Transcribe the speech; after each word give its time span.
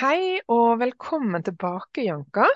Hei 0.00 0.40
og 0.48 0.78
velkommen 0.80 1.42
tilbake, 1.44 2.00
Janka. 2.06 2.46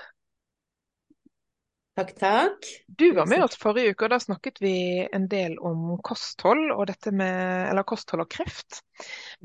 Takk, 1.93 2.13
takk. 2.17 2.69
Du 2.87 3.11
var 3.13 3.27
med 3.29 3.43
oss 3.45 3.59
forrige 3.61 3.91
uke, 3.93 4.07
og 4.07 4.15
da 4.15 4.17
snakket 4.23 4.57
vi 4.63 4.71
en 5.13 5.27
del 5.29 5.53
om 5.61 5.91
kosthold 6.01 6.71
og 6.73 6.89
med, 7.13 7.67
eller 7.69 7.85
kosthold 7.85 8.23
og 8.23 8.31
kreft. 8.33 8.79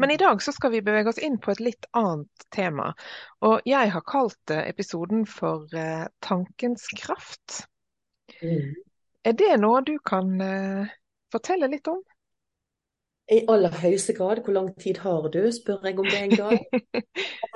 Men 0.01 0.15
i 0.15 0.17
dag 0.17 0.41
så 0.41 0.55
skal 0.57 0.73
vi 0.73 0.81
bevege 0.87 1.13
oss 1.13 1.21
inn 1.21 1.37
på 1.45 1.53
et 1.53 1.61
litt 1.61 1.91
annet 1.93 2.47
tema. 2.57 2.95
Og 3.45 3.69
jeg 3.69 3.93
har 3.93 4.07
kalt 4.09 4.55
episoden 4.57 5.27
for 5.29 5.69
eh, 5.77 6.09
Tankens 6.25 6.89
kraft. 7.03 7.67
Mm. 8.41 8.81
Er 9.29 9.37
det 9.37 9.53
noe 9.61 9.85
du 9.85 9.99
kan 10.01 10.41
eh, 10.41 10.97
fortelle 11.37 11.69
litt 11.69 11.93
om? 11.93 12.01
I 13.31 13.45
aller 13.51 13.75
høyeste 13.83 14.15
grad. 14.17 14.43
Hvor 14.45 14.57
lang 14.57 14.73
tid 14.81 15.03
har 15.05 15.29
du, 15.33 15.43
spør 15.55 15.87
jeg 15.87 16.01
om 16.03 16.09
det 16.09 16.23
en 16.25 16.37
gang. 16.37 16.59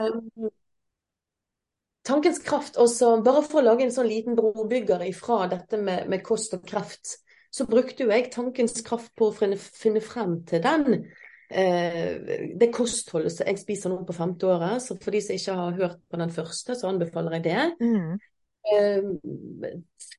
um, 0.00 0.50
tankens 2.08 2.40
kraft 2.44 2.78
også, 2.80 3.16
bare 3.24 3.42
for 3.46 3.62
å 3.62 3.66
lage 3.70 3.86
en 3.86 3.94
sånn 3.94 4.10
liten 4.10 4.36
brobygger 4.38 5.04
ifra 5.08 5.44
dette 5.50 5.80
med, 5.80 6.08
med, 6.12 6.22
kost 6.26 6.54
og 6.56 6.64
kreft, 6.68 7.18
så 7.54 7.66
brukte 7.70 8.04
jo 8.04 8.12
jeg 8.12 8.30
tankens 8.34 8.82
kraft 8.86 9.12
på 9.16 9.30
å 9.30 9.36
finne, 9.36 9.56
finne 9.56 10.02
frem 10.04 10.40
til 10.48 10.62
den. 10.64 11.06
Eh, 11.54 12.50
det 12.58 12.70
kostholdet 12.74 13.32
som 13.34 13.48
jeg 13.48 13.60
spiser 13.62 13.92
nå 13.92 14.02
på 14.06 14.16
femte 14.16 14.48
året, 14.50 14.82
så 14.82 14.96
for 15.00 15.14
de 15.14 15.22
som 15.22 15.36
ikke 15.38 15.58
har 15.60 15.76
hørt 15.80 16.00
på 16.10 16.20
den 16.20 16.32
første, 16.34 16.76
så 16.76 16.90
anbefaler 16.90 17.38
jeg 17.38 17.44
det. 17.46 17.66
Mm. 17.80 18.16
Eh, 18.64 19.08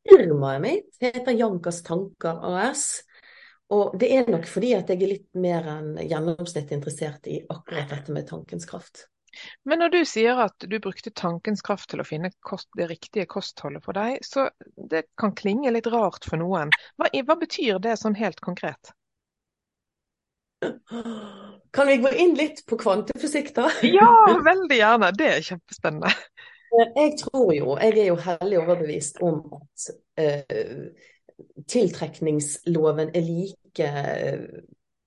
firmaet 0.05 0.63
mitt 0.63 1.01
heter 1.01 1.37
Jankas 1.37 1.81
Tanker 1.85 2.41
AS. 2.55 3.03
Og 3.73 3.95
det 3.97 4.11
er 4.13 4.27
nok 4.29 4.45
fordi 4.49 4.75
at 4.77 4.91
jeg 4.91 5.01
er 5.01 5.11
litt 5.15 5.27
mer 5.41 5.65
enn 5.71 5.95
gjennomsnittet 6.05 6.75
interessert 6.77 7.29
i 7.29 7.39
akkurat 7.49 7.89
dette 7.89 8.13
med 8.13 8.27
tankens 8.29 8.67
kraft. 8.69 9.07
Men 9.67 9.81
når 9.81 9.91
du 9.91 9.97
sier 10.07 10.37
at 10.45 10.63
du 10.69 10.77
brukte 10.79 11.11
tankens 11.11 11.63
kraft 11.65 11.89
til 11.91 11.99
å 11.99 12.07
finne 12.07 12.31
kost, 12.45 12.69
det 12.77 12.87
riktige 12.91 13.27
kostholdet 13.27 13.83
for 13.83 13.97
deg, 13.97 14.21
så 14.23 14.47
det 14.91 15.07
kan 15.19 15.33
klinge 15.35 15.73
litt 15.75 15.89
rart 15.91 16.27
for 16.27 16.39
noen. 16.39 16.71
Hva, 16.95 17.09
hva 17.09 17.37
betyr 17.41 17.81
det 17.83 17.97
sånn 17.99 18.15
helt 18.19 18.39
konkret? 18.45 18.93
Kan 21.75 21.87
vi 21.87 21.97
gå 21.97 22.11
inn 22.15 22.37
litt 22.37 22.63
på 22.69 22.77
kvantefysikk, 22.79 23.51
da? 23.57 23.67
Ja, 23.83 24.11
veldig 24.45 24.77
gjerne. 24.79 25.11
Det 25.17 25.31
er 25.33 25.43
kjempespennende. 25.49 26.13
Jeg 26.75 27.11
tror 27.21 27.51
jo, 27.55 27.75
jeg 27.79 27.99
er 28.01 28.07
jo 28.09 28.15
hellig 28.19 28.57
overbevist 28.59 29.21
om 29.23 29.43
at 29.55 29.85
uh, 30.19 30.87
tiltrekningsloven 31.71 33.13
er 33.15 33.23
like 33.23 33.64
eh, 33.83 34.45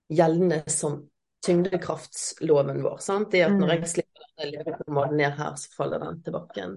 gjeldende 0.08 0.62
som 0.70 1.00
tyngdekraftsloven 1.46 2.82
vår. 2.82 2.98
Sant? 3.00 3.30
Det 3.32 3.44
at 3.46 3.54
når 3.54 3.74
jeg 3.74 3.82
mm. 3.84 3.88
slipper 3.94 4.26
denne 4.26 4.50
levepomaden 4.56 5.20
ned 5.20 5.38
her, 5.38 5.56
så 5.56 5.72
faller 5.76 6.02
den 6.04 6.22
til 6.22 6.36
bakken. 6.36 6.76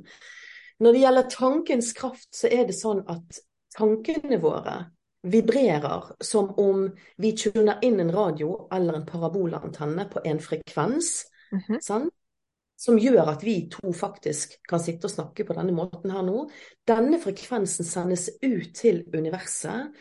Når 0.81 0.95
det 0.95 1.03
gjelder 1.03 1.29
tankens 1.29 1.91
kraft, 1.97 2.29
så 2.35 2.49
er 2.49 2.65
det 2.69 2.77
sånn 2.77 3.03
at 3.11 3.41
tankene 3.77 4.39
våre 4.41 4.77
vibrerer 5.21 6.15
som 6.23 6.49
om 6.59 6.87
vi 7.21 7.35
tuner 7.37 7.83
inn 7.85 7.99
en 8.01 8.13
radio 8.13 8.65
eller 8.73 8.97
en 8.97 9.05
parabolantenne 9.05 10.07
på 10.09 10.23
en 10.25 10.39
frekvens. 10.41 11.11
Mm 11.51 11.61
-hmm 11.67 12.09
som 12.81 12.97
gjør 12.97 13.29
at 13.29 13.43
vi 13.45 13.55
to 13.69 13.91
faktisk 13.93 14.57
kan 14.69 14.81
sitte 14.81 15.05
og 15.05 15.13
snakke 15.13 15.45
på 15.45 15.55
denne 15.57 15.73
måten 15.75 16.13
her 16.13 16.23
nå. 16.25 16.47
Denne 16.89 17.19
frekvensen 17.21 17.85
sendes 17.85 18.27
ut 18.41 18.71
til 18.77 19.03
universet, 19.13 19.91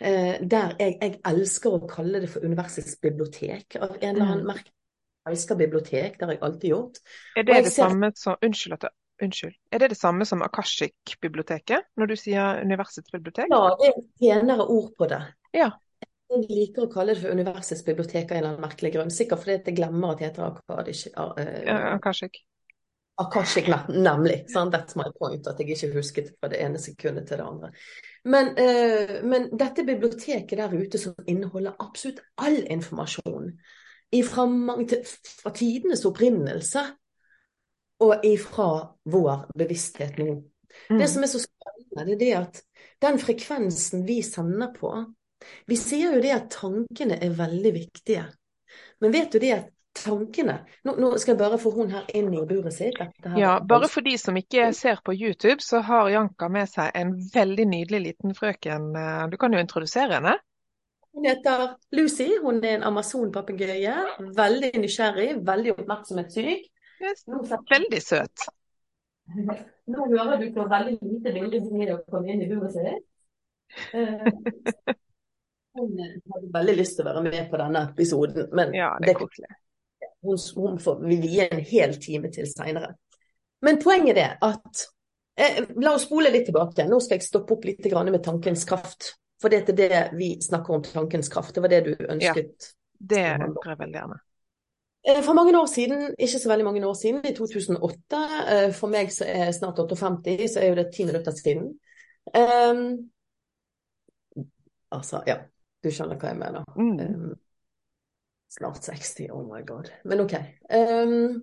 eh, 0.00 0.38
der 0.40 0.76
jeg, 0.80 0.96
jeg, 0.96 1.18
elsker 1.28 1.76
å 1.76 1.82
kalle 1.90 2.22
det 2.22 2.30
for 2.32 2.46
universets 2.46 2.96
bibliotek. 3.02 3.76
Av 3.76 3.92
en 3.98 4.14
eller 4.14 4.24
annen 4.24 4.46
mm. 4.46 4.52
merke. 4.54 4.72
Jeg 5.20 5.36
elsker 5.36 5.58
bibliotek, 5.60 6.16
det 6.16 6.26
har 6.26 6.32
jeg 6.32 6.42
alltid 6.46 6.70
gjort. 6.72 7.02
Er 7.36 7.44
det 7.44 7.58
det 7.58 7.74
ser... 7.74 7.84
samme 7.84 8.08
som 8.16 8.40
Unnskyld 8.40 8.78
at 8.78 8.88
Unnskyld. 9.20 9.52
Er 9.68 9.82
det 9.82 9.90
det 9.92 9.98
samme 10.00 10.24
som 10.24 10.40
Akashik-biblioteket, 10.42 11.90
når 12.00 12.08
du 12.08 12.16
sier 12.16 12.62
universets 12.64 13.12
bibliotek? 13.12 13.50
Ja, 13.52 13.74
det 13.76 13.90
er 13.90 13.98
penere 14.16 14.64
ord 14.64 14.94
på 14.96 15.10
det. 15.10 15.20
Ja. 15.52 15.74
Jeg 16.30 16.46
liker 16.46 16.86
å 16.86 16.90
kalle 16.92 17.16
det 17.16 17.24
for 17.24 17.34
universets 17.34 17.82
bibliotek 17.86 18.30
av 18.30 18.36
en 18.36 18.38
eller 18.38 18.52
annen 18.52 18.62
merkelig 18.62 18.92
grunn. 18.94 19.10
Sikkert 19.10 19.42
fordi 19.42 19.56
jeg 19.58 19.76
glemmer 19.80 20.12
at 20.12 20.20
det 20.20 20.28
heter 20.28 20.46
Akadish. 20.46 21.08
Uh, 21.16 21.96
Akashik. 21.96 22.38
Akashik, 23.20 23.66
nemlig. 23.90 24.44
Sant? 24.52 24.74
That's 24.74 24.96
my 24.96 25.08
point. 25.18 25.48
At 25.50 25.58
jeg 25.58 25.74
ikke 25.74 25.90
husket 25.96 26.30
fra 26.38 26.52
det 26.52 26.62
ene 26.62 26.78
sekundet 26.78 27.26
til 27.28 27.42
det 27.42 27.48
andre. 27.48 27.72
Men, 28.30 28.54
uh, 28.54 29.16
men 29.26 29.50
dette 29.58 29.84
biblioteket 29.88 30.54
der 30.62 30.78
ute 30.78 31.02
som 31.02 31.18
inneholder 31.26 31.74
absolutt 31.82 32.22
all 32.38 32.62
informasjon 32.62 33.50
ifra, 34.14 34.46
fra 35.42 35.54
tidenes 35.54 36.06
opprinnelse 36.06 36.86
og 38.00 38.24
ifra 38.24 38.70
vår 39.10 39.48
bevissthet 39.58 40.18
nå. 40.18 40.40
Mm. 40.88 40.98
Det 40.98 41.08
som 41.10 41.24
er 41.26 41.30
så 41.30 41.42
spennende, 41.42 42.18
det 42.18 42.30
er 42.32 42.44
at 42.46 42.62
den 43.02 43.18
frekvensen 43.18 44.06
vi 44.06 44.20
sender 44.22 44.70
på, 44.76 44.92
vi 45.70 45.76
sier 45.78 46.16
jo 46.16 46.22
det 46.22 46.32
at 46.36 46.48
tankene 46.54 47.18
er 47.22 47.36
veldig 47.36 47.74
viktige. 47.74 48.24
Men 49.00 49.14
vet 49.14 49.32
du 49.32 49.40
det 49.42 49.52
at 49.56 49.70
tankene 50.00 50.60
Nå, 50.86 50.92
nå 51.02 51.08
skal 51.18 51.32
jeg 51.32 51.40
bare 51.40 51.58
få 51.58 51.72
hun 51.74 51.90
her 51.90 52.04
inn 52.14 52.28
i 52.34 52.42
buret 52.46 52.74
sitt. 52.76 53.00
Ja, 53.36 53.56
bare 53.58 53.88
for 53.90 54.06
de 54.06 54.14
som 54.20 54.36
ikke 54.38 54.68
ser 54.76 55.00
på 55.04 55.14
YouTube, 55.16 55.58
så 55.64 55.80
har 55.86 56.12
Janka 56.12 56.48
med 56.52 56.70
seg 56.70 56.94
en 56.94 57.16
veldig 57.34 57.66
nydelig 57.72 58.00
liten 58.04 58.36
frøken. 58.36 58.92
Du 59.32 59.36
kan 59.40 59.52
jo 59.52 59.62
introdusere 59.62 60.20
henne. 60.20 60.36
Hun 61.12 61.26
heter 61.26 61.74
Lucy. 61.90 62.28
Hun 62.42 62.62
er 62.64 62.78
en 62.78 62.86
amazonpapegøye. 62.92 63.96
Veldig 64.36 64.70
nysgjerrig, 64.78 65.30
veldig 65.46 65.74
oppmerksomhetssyk. 65.74 66.70
Yes. 67.00 67.24
Veldig 67.70 68.02
søt. 68.02 68.48
Nå 69.90 70.06
hører 70.12 70.38
du 70.40 70.50
på 70.54 70.66
veldig 70.70 70.98
lite 71.02 71.34
bilde 71.34 71.96
å 71.96 72.02
komme 72.10 72.30
inn 72.34 72.44
i 72.44 72.50
buret 72.50 72.76
sitt. 72.76 73.06
Hun 75.78 75.98
hadde 76.00 76.48
veldig 76.54 76.76
lyst 76.80 76.96
til 76.98 77.06
å 77.06 77.12
være 77.12 77.24
med 77.28 77.50
på 77.50 77.58
denne 77.60 77.84
episoden, 77.92 78.48
men 78.56 78.72
ja, 78.74 78.90
det 79.02 79.12
er 79.14 79.20
koselig. 79.20 79.50
Hun, 80.26 80.38
hun 80.56 80.80
får 80.82 81.04
vi 81.04 81.20
vie 81.22 81.46
en 81.46 81.62
hel 81.64 81.94
time 82.02 82.30
til 82.34 82.48
seinere. 82.50 82.94
Men 83.64 83.78
poenget 83.80 84.18
er 84.20 84.34
at 84.44 84.82
eh, 85.40 85.62
La 85.80 85.94
oss 85.94 86.08
spole 86.08 86.32
litt 86.32 86.48
tilbake. 86.48 86.84
Nå 86.88 86.98
skal 87.04 87.18
jeg 87.18 87.28
stoppe 87.28 87.56
opp 87.56 87.68
litt 87.68 87.86
med 87.86 88.22
tankens 88.24 88.66
kraft. 88.68 89.14
For 89.40 89.52
det 89.52 89.62
er 89.72 89.78
det 89.78 90.00
vi 90.18 90.34
snakker 90.42 90.74
om 90.76 90.82
tankens 90.84 91.30
kraft. 91.32 91.54
Det 91.54 91.62
var 91.64 91.72
det 91.72 91.84
du 91.86 91.94
ønsket. 91.96 92.68
Ja, 92.68 92.74
det 93.14 93.24
ønsker 93.46 93.72
jeg 93.72 93.80
veldig 93.80 93.98
gjerne. 94.00 94.18
Eh, 95.08 95.22
for 95.24 95.32
mange 95.32 95.56
år 95.56 95.66
siden, 95.66 96.14
ikke 96.18 96.38
så 96.38 96.48
veldig 96.50 96.64
mange 96.64 96.86
år 96.86 96.94
siden, 96.94 97.22
i 97.24 97.32
2008, 97.36 98.20
eh, 98.52 98.72
for 98.76 98.92
meg 98.92 99.12
som 99.12 99.30
er 99.32 99.52
snart 99.56 99.80
58, 99.80 100.48
så 100.52 100.60
er 100.60 100.68
jo 100.68 100.76
det 100.82 100.90
ti 100.92 101.06
minutter 101.08 101.32
siden. 101.32 101.70
Um, 102.36 102.82
altså, 104.92 105.22
ja. 105.26 105.38
Du 105.84 105.88
skjønner 105.88 106.18
hva 106.20 106.32
jeg 106.32 106.40
mener. 106.40 106.66
Mm. 106.76 106.98
Um, 107.00 107.30
snart 108.52 108.84
60, 108.84 109.30
oh 109.32 109.44
my 109.46 109.62
god. 109.66 109.90
Men 110.04 110.24
OK. 110.26 110.36
Um, 110.74 111.40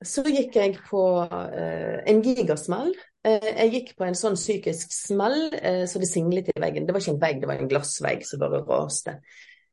så 0.00 0.24
gikk 0.24 0.56
jeg 0.56 0.78
på 0.86 1.04
uh, 1.28 1.96
en 2.08 2.22
gigasmell. 2.24 2.92
Uh, 3.26 3.48
jeg 3.50 3.72
gikk 3.74 3.94
på 3.98 4.06
en 4.06 4.16
sånn 4.16 4.38
psykisk 4.38 4.94
smell 4.94 5.50
uh, 5.52 5.84
så 5.90 6.00
det 6.00 6.08
singlet 6.08 6.52
i 6.54 6.60
veggen. 6.62 6.86
Det 6.86 6.96
var 6.96 7.04
ikke 7.04 7.16
en 7.16 7.24
vegg, 7.24 7.40
det 7.42 7.50
var 7.50 7.60
en 7.60 7.72
glassvegg 7.72 8.24
som 8.28 8.42
bare 8.42 8.62
raste. 8.68 9.18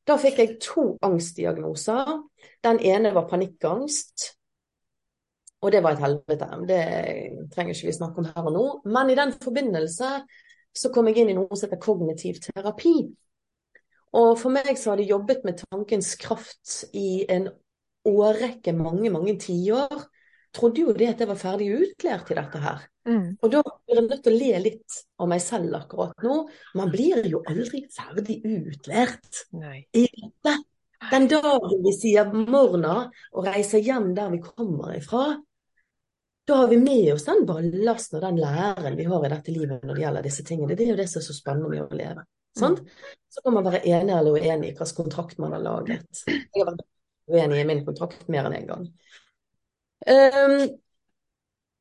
Da 0.07 0.15
fikk 0.19 0.41
jeg 0.41 0.57
to 0.63 0.89
angstdiagnoser. 1.03 2.17
Den 2.63 2.79
ene 2.79 3.13
var 3.15 3.27
panikkangst. 3.29 4.33
Og 5.61 5.71
det 5.73 5.81
var 5.83 5.95
et 5.95 6.03
helvete. 6.03 6.47
Det 6.69 6.81
trenger 7.53 7.73
ikke 7.73 7.89
vi 7.89 7.95
snakke 7.95 8.21
om 8.21 8.27
her 8.29 8.45
og 8.45 8.53
nå. 8.55 8.65
Men 8.93 9.09
i 9.11 9.17
den 9.17 9.33
forbindelse 9.43 10.11
så 10.77 10.91
kom 10.93 11.09
jeg 11.09 11.23
inn 11.23 11.33
i 11.33 11.37
noe 11.37 11.49
som 11.55 11.67
heter 11.67 11.81
kognitiv 11.81 12.39
terapi. 12.43 12.95
Og 14.15 14.37
for 14.39 14.53
meg 14.53 14.77
så 14.79 14.93
har 14.93 15.01
de 15.01 15.09
jobbet 15.09 15.43
med 15.47 15.63
tankens 15.65 16.13
kraft 16.21 16.83
i 16.95 17.25
en 17.31 17.49
årrekke, 18.07 18.73
mange, 18.75 19.11
mange 19.11 19.35
tiår. 19.41 20.05
Trodde 20.55 20.85
jo 20.85 20.93
det 20.95 21.09
at 21.11 21.21
jeg 21.21 21.29
var 21.29 21.39
ferdig 21.41 21.67
utlært 21.75 22.31
i 22.31 22.37
dette 22.37 22.61
her. 22.63 22.85
Mm. 23.07 23.27
Og 23.43 23.51
da 23.51 23.61
blir 23.63 23.99
jeg 23.99 24.07
nødt 24.07 24.23
til 24.23 24.33
å 24.33 24.39
le 24.39 24.61
litt 24.63 25.01
av 25.19 25.29
meg 25.31 25.43
selv 25.43 25.75
akkurat 25.79 26.23
nå. 26.23 26.39
Man 26.79 26.93
blir 26.93 27.27
jo 27.27 27.43
aldri 27.47 27.83
ferdig 27.93 28.39
utlært 28.47 29.43
Nei. 29.59 29.81
i 29.91 30.07
dette. 30.07 30.55
Den 31.11 31.27
dagen 31.29 31.83
vi 31.83 31.93
sier 31.93 32.31
morna 32.33 32.95
og 33.05 33.45
reiser 33.45 33.83
hjem 33.85 34.15
der 34.17 34.31
vi 34.33 34.41
kommer 34.41 34.95
ifra, 34.97 35.35
da 36.47 36.55
har 36.63 36.71
vi 36.71 36.79
med 36.79 37.11
oss 37.13 37.25
den 37.27 37.43
ballasten 37.45 38.17
og 38.17 38.23
den 38.23 38.39
læren 38.39 38.95
vi 38.97 39.05
har 39.05 39.25
i 39.25 39.31
dette 39.33 39.51
livet 39.51 39.83
når 39.83 39.97
det 39.97 40.03
gjelder 40.05 40.25
disse 40.25 40.45
tingene. 40.47 40.77
Det 40.79 40.85
er 40.85 40.93
jo 40.93 40.99
det 40.99 41.07
som 41.11 41.19
er 41.19 41.25
så 41.25 41.35
spennende 41.35 41.71
med 41.73 41.83
å 41.83 41.99
leve. 41.99 42.23
Sant? 42.57 42.81
Så 43.29 43.43
kan 43.45 43.55
man 43.55 43.67
være 43.67 43.83
enig 43.85 44.15
eller 44.15 44.37
uenig 44.37 44.71
i 44.71 44.75
hvilken 44.75 44.97
kontrakt 44.97 45.39
man 45.41 45.53
har 45.55 45.63
laget. 45.63 46.23
Jeg 46.27 46.57
har 46.57 46.71
vært 46.71 46.85
uenig 47.27 47.61
i 47.61 47.69
min 47.69 47.85
kontrakt 47.85 48.27
mer 48.31 48.47
enn 48.47 48.57
én 48.57 48.63
en 48.63 48.69
gang. 48.71 48.87
Um, 50.07 50.67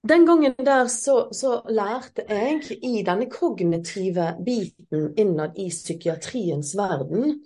den 0.09 0.27
gangen 0.27 0.55
der 0.67 0.87
så, 0.93 1.29
så, 1.33 1.61
lærte 1.69 2.25
jeg 2.29 2.79
i 2.83 3.03
denne 3.07 3.29
kognitive 3.31 4.33
biten 4.45 5.13
innad 5.19 5.59
i 5.59 5.69
psykiatriens 5.71 6.75
verden 6.79 7.41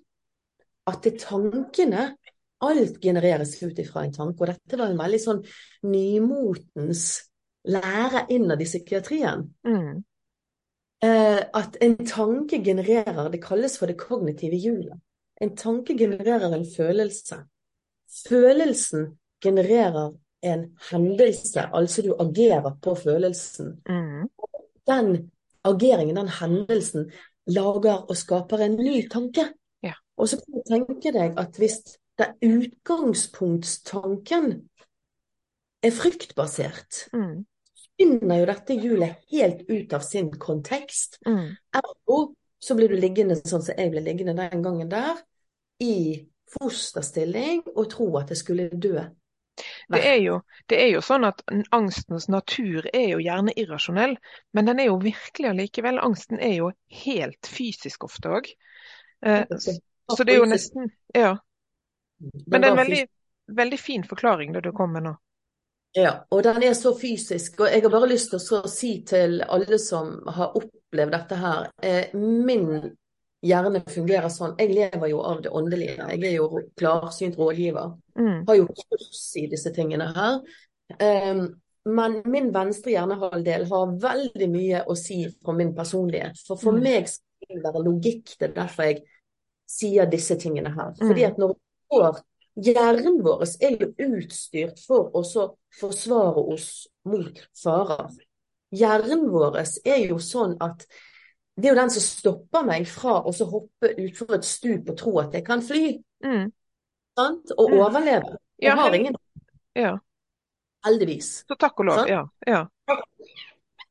at 0.90 1.04
det 1.04 1.18
tankene 1.24 2.10
Alt 2.60 2.98
genereres 3.00 3.54
ut 3.62 3.78
ifra 3.80 4.02
en 4.04 4.12
tanke, 4.12 4.42
og 4.42 4.50
dette 4.50 4.76
var 4.76 4.90
en 4.92 4.98
veldig 5.00 5.18
sånn 5.22 5.38
nymotens 5.88 7.04
lære 7.72 8.26
innad 8.36 8.60
i 8.60 8.66
psykiatrien. 8.68 9.46
Mm. 9.64 10.02
Eh, 11.04 11.40
at 11.56 11.76
en 11.80 11.96
tanke 12.06 12.64
genererer 12.64 13.30
Det 13.32 13.42
kalles 13.42 13.78
for 13.78 13.86
det 13.86 13.98
kognitive 13.98 14.56
hjulet. 14.56 15.00
En 15.40 15.56
tanke 15.56 15.98
genererer 15.98 16.52
en 16.52 16.66
følelse. 16.76 17.36
Følelsen 18.28 19.18
genererer 19.42 20.12
en 20.42 20.76
hendelse, 20.90 21.60
altså 21.72 22.02
du 22.02 22.16
agerer 22.20 22.76
på 22.82 22.94
følelsen. 22.94 23.82
Mm. 23.88 24.28
Den 24.86 25.30
ageringen, 25.64 26.16
den 26.16 26.28
hendelsen, 26.28 27.12
lager 27.46 27.92
og 27.92 28.16
skaper 28.16 28.58
en 28.58 28.76
ny 28.76 29.08
tanke. 29.08 29.52
Ja. 29.82 29.92
Og 30.16 30.28
så 30.28 30.36
kan 30.36 30.54
du 30.54 30.62
tenke 30.68 31.12
deg 31.12 31.38
at 31.40 31.56
hvis 31.56 31.98
det 32.20 32.34
utgangspunktstanken 32.44 34.68
er 35.82 35.90
fryktbasert, 35.90 37.08
mm. 37.12 37.46
Finner 38.00 38.40
jo 38.40 38.48
dette 38.48 38.76
hjulet 38.80 39.20
helt 39.34 39.62
ut 39.68 39.92
av 39.92 40.04
sin 40.06 40.30
kontekst. 40.40 41.20
Mm. 41.26 41.52
Ergo 41.82 42.20
så 42.60 42.76
blir 42.76 42.92
du 42.92 42.96
liggende 43.00 43.36
sånn 43.40 43.62
som 43.64 43.76
jeg 43.76 43.92
ble 43.92 44.02
liggende 44.04 44.36
den 44.36 44.64
gangen 44.64 44.90
der, 44.90 45.20
i 45.80 46.26
fosterstilling 46.50 47.62
og 47.74 47.88
tro 47.92 48.10
at 48.20 48.32
jeg 48.32 48.40
skulle 48.40 48.68
dø. 48.72 49.00
Det 49.92 50.00
er, 50.06 50.16
jo, 50.22 50.38
det 50.70 50.78
er, 50.80 50.88
jo, 50.94 51.00
sånn 51.04 51.26
at 51.28 51.42
angstens 51.74 52.28
natur 52.32 52.86
er 52.94 53.10
jo 53.12 53.20
gjerne 53.20 53.52
irrasjonell, 53.60 54.14
men 54.56 54.68
den 54.68 54.80
er 54.80 54.88
jo 54.88 54.96
virkelig 55.02 55.50
allikevel. 55.50 56.00
Angsten 56.00 56.40
er 56.40 56.54
jo 56.56 56.70
helt 57.02 57.48
fysisk 57.50 58.06
ofte 58.08 58.32
òg. 58.38 58.48
Eh, 59.26 59.44
så 59.60 60.24
det 60.24 60.36
er 60.36 60.40
jo 60.40 60.48
nesten 60.48 60.92
Ja. 61.16 61.34
Men 62.20 62.60
det 62.60 62.68
er 62.68 62.72
en 62.72 62.80
veldig, 62.80 63.04
veldig 63.56 63.80
fin 63.80 64.04
forklaring 64.04 64.54
det 64.56 64.64
du 64.64 64.72
kom 64.76 64.92
med 64.96 65.08
nå. 65.08 65.14
Ja, 65.98 66.12
og 66.30 66.42
den 66.46 66.62
er 66.62 66.74
så 66.78 66.92
fysisk. 66.94 67.58
Og 67.60 67.70
jeg 67.72 67.82
har 67.82 67.92
bare 67.92 68.08
lyst 68.10 68.30
til 68.30 68.58
å 68.58 68.70
si 68.70 68.92
til 69.06 69.40
alle 69.42 69.78
som 69.82 70.20
har 70.30 70.54
opplevd 70.58 71.16
dette 71.16 71.38
her 71.40 71.70
eh, 71.82 72.12
Min 72.14 72.92
hjerne 73.46 73.82
fungerer 73.88 74.28
sånn. 74.32 74.56
Jeg 74.60 74.74
lever 74.76 75.10
jo 75.10 75.22
av 75.24 75.40
det 75.44 75.52
åndelige. 75.56 75.96
Jeg 76.12 76.24
er 76.28 76.36
jo 76.36 76.62
klarsynt 76.78 77.38
rådgiver. 77.40 77.94
Mm. 78.20 78.42
Har 78.48 78.58
jo 78.58 78.68
kurs 78.68 79.22
i 79.40 79.46
disse 79.50 79.72
tingene 79.74 80.10
her. 80.16 80.40
Um, 81.00 81.46
men 81.88 82.18
min 82.28 82.50
venstre 82.52 82.92
hjernehalvdel 82.92 83.64
har 83.70 83.94
veldig 84.02 84.48
mye 84.52 84.82
å 84.84 84.96
si 84.98 85.22
for 85.40 85.56
min 85.56 85.72
personlighet. 85.76 86.42
For 86.46 86.60
for 86.60 86.76
mm. 86.76 86.82
meg 86.84 87.08
skal 87.08 87.56
det 87.56 87.64
være 87.64 87.84
logikk. 87.86 88.34
Det 88.36 88.50
er 88.50 88.56
derfor 88.58 88.90
jeg 88.90 89.00
sier 89.70 90.10
disse 90.10 90.36
tingene 90.40 90.74
her. 90.74 90.92
Mm. 90.98 91.06
Fordi 91.06 91.26
at 91.30 91.40
når 91.40 91.54
du 91.54 91.94
får 91.94 92.20
Hjernen 92.58 93.20
vår 93.24 93.44
er 93.62 93.76
jo 93.78 93.90
utstyrt 94.10 94.80
for 94.82 95.12
å 95.16 95.22
forsvare 95.80 96.42
oss 96.54 96.88
mot 97.06 97.38
farer. 97.56 98.10
Hjernen 98.74 99.28
vår 99.30 99.60
er 99.62 100.04
jo 100.08 100.18
sånn 100.22 100.56
at 100.62 100.84
det 101.60 101.68
er 101.68 101.74
jo 101.74 101.80
den 101.80 101.92
som 101.92 102.04
stopper 102.04 102.64
meg 102.66 102.86
fra 102.88 103.18
å 103.26 103.32
hoppe 103.52 103.92
utfor 104.00 104.38
et 104.38 104.46
stup 104.48 104.92
og 104.92 104.98
tro 104.98 105.16
at 105.22 105.34
jeg 105.36 105.44
kan 105.46 105.62
fly. 105.64 105.98
Mm. 106.24 106.46
Sant? 107.18 107.52
Og 107.56 107.72
mm. 107.72 107.80
overleve. 107.80 108.38
Jeg 108.60 108.70
ja, 108.70 108.76
har 108.78 108.96
ingen 108.96 109.18
ja. 109.76 109.92
Heldigvis. 110.84 111.30
Så 111.48 111.56
takk 111.60 111.82
og 111.82 111.90
lov. 111.90 112.02
Ja. 112.08 112.22
ja. 112.48 112.64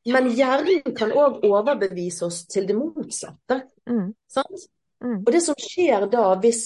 Men 0.09 0.29
hjernen 0.33 0.95
kan 0.97 1.11
òg 1.13 1.43
overbevise 1.45 2.25
oss 2.25 2.43
til 2.49 2.65
det 2.69 2.77
motsatte. 2.77 3.61
Mm. 3.89 4.13
Sant? 4.31 4.69
Mm. 5.03 5.21
Og 5.21 5.29
det 5.31 5.41
som 5.45 5.57
skjer 5.59 6.07
da 6.11 6.31
hvis 6.41 6.63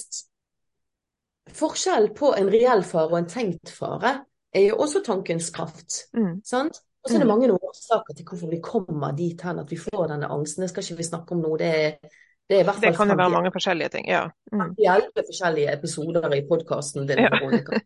Forskjell 1.51 2.09
på 2.15 2.31
en 2.37 2.49
reell 2.51 2.83
fare 2.87 3.11
og 3.11 3.19
en 3.19 3.29
tenkt 3.29 3.71
fare 3.73 4.13
er 4.53 4.67
jo 4.69 4.79
også 4.83 5.01
tankens 5.05 5.49
kraft. 5.53 6.05
Mm. 6.15 6.39
Sant? 6.45 6.79
Og 7.03 7.09
så 7.09 7.17
er 7.17 7.23
det 7.23 7.27
mm. 7.27 7.31
mange 7.33 7.51
årsaker 7.51 8.15
til 8.15 8.27
hvorfor 8.27 8.51
vi 8.51 8.59
kommer 8.63 9.15
dit 9.17 9.41
hen 9.43 9.59
at 9.59 9.71
vi 9.71 9.79
får 9.81 10.05
denne 10.13 10.29
angsten. 10.31 10.63
Det 10.63 10.69
skal 10.71 10.85
ikke 10.85 11.01
vi 11.01 11.07
snakke 11.07 11.35
om 11.35 11.41
nå. 11.43 11.51
Det 11.59 11.67
er, 11.67 12.13
det 12.47 12.57
er 12.57 12.61
i 12.61 12.67
hvert 12.67 12.79
fall 12.79 12.93
Det 12.93 12.99
kan 12.99 13.11
jo 13.11 13.17
være 13.19 13.33
mange 13.33 13.51
forskjellige 13.51 13.91
ting, 13.97 14.07
ja. 14.07 14.23
Mm. 14.53 14.71
Elleve 14.79 15.25
forskjellige 15.27 15.73
episoder 15.73 16.35
i 16.37 16.43
podkasten 16.47 17.09
din, 17.09 17.25
Veronica. 17.33 17.81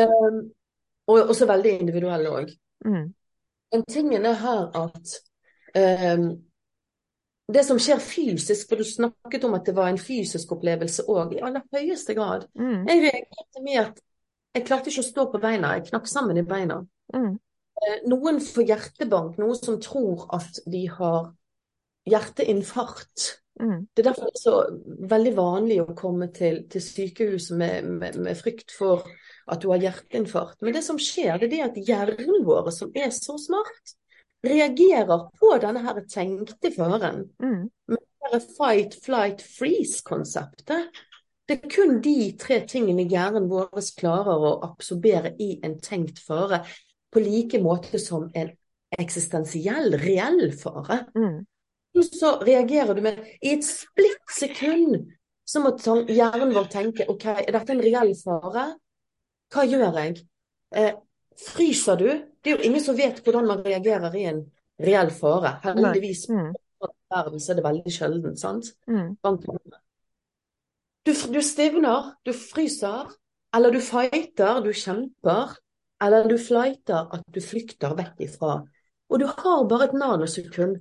um, 0.00 0.38
og 1.10 1.32
også 1.34 1.48
veldig 1.50 1.74
individuelle 1.82 2.32
òg. 2.38 2.54
Mm. 2.86 3.10
Men 3.72 3.84
tingen 3.92 4.26
er 4.26 4.40
her 4.40 4.62
at 4.86 6.16
um, 6.16 6.30
det 7.54 7.64
som 7.66 7.78
skjer 7.80 8.00
fysisk, 8.02 8.68
for 8.68 8.80
du 8.80 8.86
snakket 8.86 9.44
om 9.48 9.56
at 9.58 9.66
det 9.68 9.74
var 9.76 9.90
en 9.90 10.00
fysisk 10.00 10.52
opplevelse 10.56 11.06
òg, 11.10 11.36
i 11.36 11.42
aller 11.44 11.64
høyeste 11.74 12.16
grad. 12.18 12.46
Mm. 12.58 12.86
Jeg 12.88 13.04
reagerte 13.06 13.64
med 13.64 13.80
at 13.84 14.00
jeg 14.56 14.66
klarte 14.66 14.90
ikke 14.90 15.04
å 15.04 15.10
stå 15.10 15.26
på 15.30 15.40
beina, 15.42 15.76
jeg 15.78 15.90
knakk 15.90 16.08
sammen 16.10 16.40
i 16.40 16.46
beina. 16.46 16.80
Mm. 17.14 17.34
Eh, 17.80 18.00
noen 18.10 18.40
får 18.44 18.66
hjertebank, 18.68 19.38
noen 19.40 19.58
som 19.58 19.78
tror 19.82 20.26
at 20.36 20.58
de 20.70 20.86
har 20.90 21.30
hjerteinfarkt. 22.10 23.28
Mm. 23.60 23.86
Det 23.92 24.02
er 24.02 24.08
derfor 24.08 24.30
det 24.30 24.38
er 24.38 24.42
så 24.42 24.56
veldig 25.10 25.32
vanlig 25.36 25.80
å 25.82 25.94
komme 25.96 26.30
til, 26.34 26.64
til 26.72 26.82
sykehuset 26.82 27.56
med, 27.60 27.88
med, 28.00 28.18
med, 28.24 28.38
frykt 28.38 28.72
for 28.74 29.06
at 29.50 29.62
du 29.62 29.68
har 29.72 29.82
hjerteinfarkt. 29.84 30.60
Men 30.64 30.76
det 30.76 30.84
som 30.86 31.00
skjer, 31.00 31.38
det 31.44 31.58
er 31.58 31.68
at 31.68 31.78
hjernen 31.78 32.44
vår, 32.46 32.70
som 32.74 32.92
er 32.96 33.12
så 33.14 33.36
smart, 33.40 33.96
reagerer 34.46 35.26
på 35.40 35.52
denne 35.62 35.82
her 35.84 36.00
tenkte 36.08 36.72
faren. 36.74 37.26
Mm. 37.42 37.68
Med 37.90 38.32
det 38.32 38.42
fight, 38.56 38.96
flight, 39.04 39.42
freeze-konseptet. 39.42 40.90
Det 41.48 41.58
er 41.58 41.70
kun 41.72 41.98
de 42.04 42.32
tre 42.38 42.60
tingene 42.68 43.08
hjernen 43.10 43.48
vår 43.50 43.82
klarer 43.98 44.44
å 44.46 44.52
absorbere 44.68 45.34
i 45.42 45.56
en 45.66 45.80
tenkt 45.82 46.20
fare 46.22 46.62
på 47.10 47.22
like 47.24 47.58
måte 47.58 47.98
som 47.98 48.28
en 48.38 48.52
eksistensiell, 48.98 49.96
reell 49.98 50.52
fare. 50.54 51.04
Mm. 51.18 51.40
Så 52.06 52.36
reagerer 52.46 52.94
du 52.94 53.02
med 53.02 53.18
I 53.42 53.56
et 53.56 53.66
splitt 53.66 54.30
sekund 54.30 55.10
så 55.50 55.62
må 55.64 55.72
hjernen 56.06 56.54
vår 56.54 56.68
tenke 56.70 57.08
OK, 57.10 57.26
er 57.26 57.50
dette 57.50 57.74
en 57.74 57.82
reell 57.82 58.12
fare? 58.14 58.66
Hva 59.50 59.64
gjør 59.66 59.98
jeg? 59.98 60.20
Eh, 60.70 60.92
fryser 61.34 61.98
du? 61.98 62.10
Det 62.40 62.50
er 62.50 62.56
jo 62.56 62.68
ingen 62.70 62.82
som 62.82 62.96
vet 62.96 63.20
hvordan 63.24 63.48
man 63.48 63.64
reagerer 63.64 64.16
i 64.16 64.26
en 64.30 64.42
reell 64.80 65.10
fare. 65.12 65.58
Heldigvis 65.64 66.26
mm. 66.32 66.52
verden 67.12 67.40
så 67.40 67.52
er 67.52 67.60
det 67.60 67.66
veldig 67.66 67.94
sjelden, 67.94 68.36
sant? 68.40 68.72
Mm. 68.88 69.16
Du, 71.06 71.12
du 71.12 71.40
stivner, 71.44 72.14
du 72.24 72.32
fryser, 72.36 73.10
eller 73.56 73.74
du 73.74 73.80
fighter, 73.84 74.60
du 74.64 74.72
kjemper. 74.72 75.56
Eller 76.00 76.28
du 76.28 76.38
flighter 76.40 77.10
at 77.12 77.26
du 77.28 77.42
flykter 77.44 77.92
vekk 77.98 78.22
ifra. 78.24 78.62
Og 79.10 79.20
du 79.20 79.26
har 79.28 79.66
bare 79.68 79.90
et 79.90 79.98
nanosekund 79.98 80.78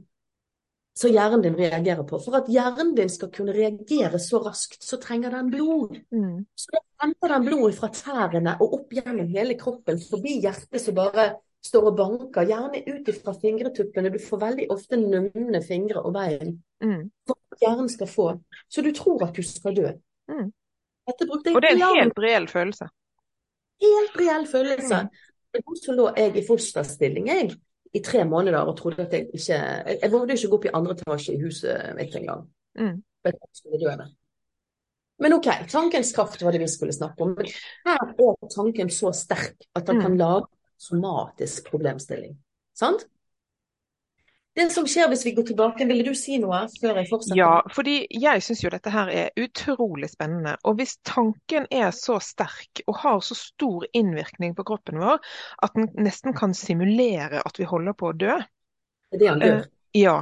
så 0.99 1.07
hjernen 1.07 1.43
din 1.43 1.55
reagerer 1.55 2.03
på. 2.07 2.19
For 2.19 2.35
at 2.39 2.49
hjernen 2.51 2.91
din 2.95 3.11
skal 3.11 3.31
kunne 3.31 3.55
reagere 3.55 4.19
så 4.19 4.41
raskt, 4.43 4.81
så 4.83 4.99
trenger 4.99 5.31
den 5.31 5.51
blod. 5.53 5.95
Mm. 6.11 6.41
Så 6.55 6.73
da 6.75 6.81
henter 7.03 7.33
den 7.33 7.45
blod 7.47 7.75
fra 7.77 7.91
tærne 7.95 8.57
og 8.59 8.75
opp 8.79 8.95
gjennom 8.97 9.29
hele 9.31 9.55
kroppen, 9.59 10.01
forbi 10.09 10.39
hjertet 10.43 10.83
som 10.83 10.97
bare 10.97 11.29
står 11.65 11.89
og 11.91 11.97
banker. 11.97 12.47
Gjerne 12.47 12.83
ut 12.87 13.09
ifra 13.11 13.33
fingretuppene. 13.41 14.13
Du 14.13 14.19
får 14.23 14.43
veldig 14.45 14.69
ofte 14.71 14.99
numne 15.01 15.63
fingre 15.65 16.03
og 16.03 16.13
bein. 16.15 16.55
Mm. 16.83 17.09
For 17.27 17.39
at 17.53 17.65
hjernen 17.65 17.91
skal 17.91 18.07
få. 18.07 18.29
Så 18.71 18.85
du 18.85 18.93
tror 18.95 19.27
at 19.27 19.35
du 19.35 19.43
skal 19.43 19.75
dø. 19.75 19.91
Mm. 20.29 20.51
og 21.09 21.61
det 21.63 21.71
er 21.71 21.75
en 21.75 21.97
helt 21.97 22.19
reell 22.21 22.47
følelse 22.47 22.85
helt 23.83 24.19
reell 24.19 24.47
følelse. 24.47 25.01
Mm. 25.55 25.75
Så 25.81 25.95
lå 25.97 26.11
jeg 26.17 26.37
i 26.37 26.45
fosterstilling 26.47 27.27
jeg, 27.31 27.51
i 27.93 28.01
tre 28.05 28.23
måneder 28.25 28.69
og 28.69 28.77
trodde 28.77 29.01
at 29.01 29.13
jeg 29.13 29.29
ikke 29.33 29.53
Jeg, 29.53 29.99
jeg 30.01 30.11
vågde 30.11 30.33
ikke 30.33 30.49
gå 30.49 30.57
opp 30.59 30.65
i 30.65 30.73
andre 30.73 30.95
etasje 30.97 31.33
i 31.33 31.41
huset 31.41 31.95
mitt 31.97 32.15
engang. 32.15 32.45
Mm. 32.77 33.01
Men 35.19 35.33
OK, 35.35 35.49
tankens 35.67 36.13
kraft 36.15 36.43
var 36.43 36.51
det 36.55 36.61
vi 36.61 36.67
skulle 36.67 36.93
snakke 36.93 37.23
om. 37.23 37.33
Men 37.35 37.49
her 37.87 38.13
er 38.13 38.53
tanken 38.55 38.89
så 38.93 39.11
sterk 39.11 39.57
at 39.75 39.87
den 39.87 40.01
kan 40.01 40.13
mm. 40.13 40.19
lage 40.21 40.47
somatisk 40.79 41.69
problemstilling. 41.71 42.37
Sant? 42.77 43.05
Det 44.55 44.65
som 44.73 44.87
skjer 44.89 45.07
hvis 45.11 45.21
vi 45.27 45.31
går 45.37 45.45
tilbake, 45.51 45.85
ville 45.87 46.03
du 46.03 46.15
si 46.17 46.39
noe 46.41 46.63
før 46.81 46.97
jeg 46.99 47.07
fortsetter? 47.11 47.37
Ja, 47.37 47.51
fordi 47.71 48.01
jeg 48.11 48.41
syns 48.43 48.63
jo 48.63 48.71
dette 48.73 48.91
her 48.91 49.11
er 49.13 49.29
utrolig 49.39 50.09
spennende. 50.11 50.55
Og 50.67 50.79
hvis 50.79 50.97
tanken 51.07 51.67
er 51.71 51.91
så 51.95 52.17
sterk 52.23 52.81
og 52.87 52.97
har 53.03 53.21
så 53.23 53.37
stor 53.37 53.85
innvirkning 53.95 54.55
på 54.57 54.65
kroppen 54.67 54.99
vår 54.99 55.21
at 55.63 55.77
den 55.77 55.87
nesten 56.01 56.35
kan 56.35 56.55
simulere 56.57 57.43
at 57.45 57.61
vi 57.61 57.69
holder 57.69 57.95
på 57.95 58.09
å 58.09 58.17
dø 58.17 58.35
Det 58.39 59.19
er 59.19 59.21
det 59.21 59.31
han 59.31 59.45
gjør? 59.45 59.61
Uh, 59.61 60.01
ja. 60.01 60.17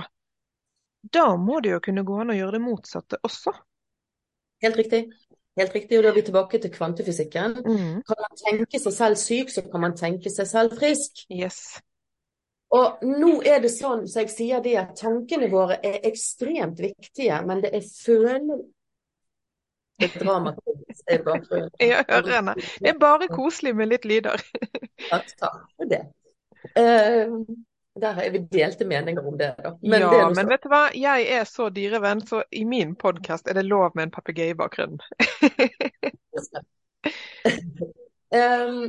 Da 1.18 1.28
må 1.40 1.62
det 1.64 1.74
jo 1.78 1.82
kunne 1.88 2.06
gå 2.06 2.20
an 2.22 2.34
å 2.34 2.38
gjøre 2.38 2.58
det 2.58 2.64
motsatte 2.68 3.22
også. 3.26 3.56
Helt 4.66 4.78
riktig. 4.78 5.06
Helt 5.58 5.76
riktig, 5.76 5.98
og 5.98 6.06
da 6.06 6.12
er 6.12 6.18
vi 6.18 6.22
tilbake 6.28 6.60
til 6.62 6.72
kvantefysikken. 6.74 7.60
Mm. 7.66 8.00
Kan 8.06 8.24
man 8.24 8.40
tenke 8.44 8.80
seg 8.80 8.94
selv 8.94 9.20
syk, 9.22 9.52
så 9.54 9.64
kan 9.66 9.82
man 9.82 9.96
tenke 9.98 10.30
seg 10.34 10.50
selv 10.50 10.78
frisk. 10.78 11.24
Yes. 11.34 11.80
Og 12.76 13.04
nå 13.08 13.38
er 13.48 13.62
det 13.64 13.72
sånn, 13.72 14.06
så 14.12 14.26
jeg 14.26 14.34
sier 14.34 14.64
det, 14.64 14.76
at 14.80 14.98
tankene 15.00 15.48
våre 15.52 15.80
er 15.86 16.02
ekstremt 16.08 16.82
viktige, 16.84 17.40
men 17.48 17.64
det 17.64 17.72
er 17.78 17.86
følelser 17.88 18.66
Det 19.98 20.10
er 20.12 21.20
i 21.20 21.24
bakgrunnen. 21.26 21.72
Jeg 21.82 22.06
hører 22.10 22.34
henne. 22.36 22.54
Det 22.56 22.92
er 22.92 23.00
bare 23.02 23.28
koselig 23.32 23.72
med 23.76 23.90
litt 23.90 24.06
lyder. 24.06 24.44
Ja, 25.10 25.18
takk 25.40 25.64
for 25.74 25.90
det. 25.90 26.04
Uh, 26.78 27.48
der 28.02 28.22
er 28.24 28.32
vi 28.34 28.40
delte 28.52 28.86
meninger 28.86 29.28
om 29.28 29.38
det, 29.38 29.56
da. 29.64 29.74
Men 29.82 30.02
ja, 30.02 30.12
det 30.14 30.36
men 30.38 30.50
vet 30.52 30.64
du 30.64 30.70
hva, 30.72 30.84
jeg 30.96 31.28
er 31.38 31.44
så 31.50 31.70
dyrevenn, 31.74 32.24
så 32.28 32.44
i 32.52 32.64
min 32.68 32.96
podkast 33.00 33.48
er 33.48 33.58
det 33.58 33.66
lov 33.68 33.92
med 33.96 34.08
en 34.08 34.14
papegøyebakgrunn. 34.16 34.98
um, 38.38 38.82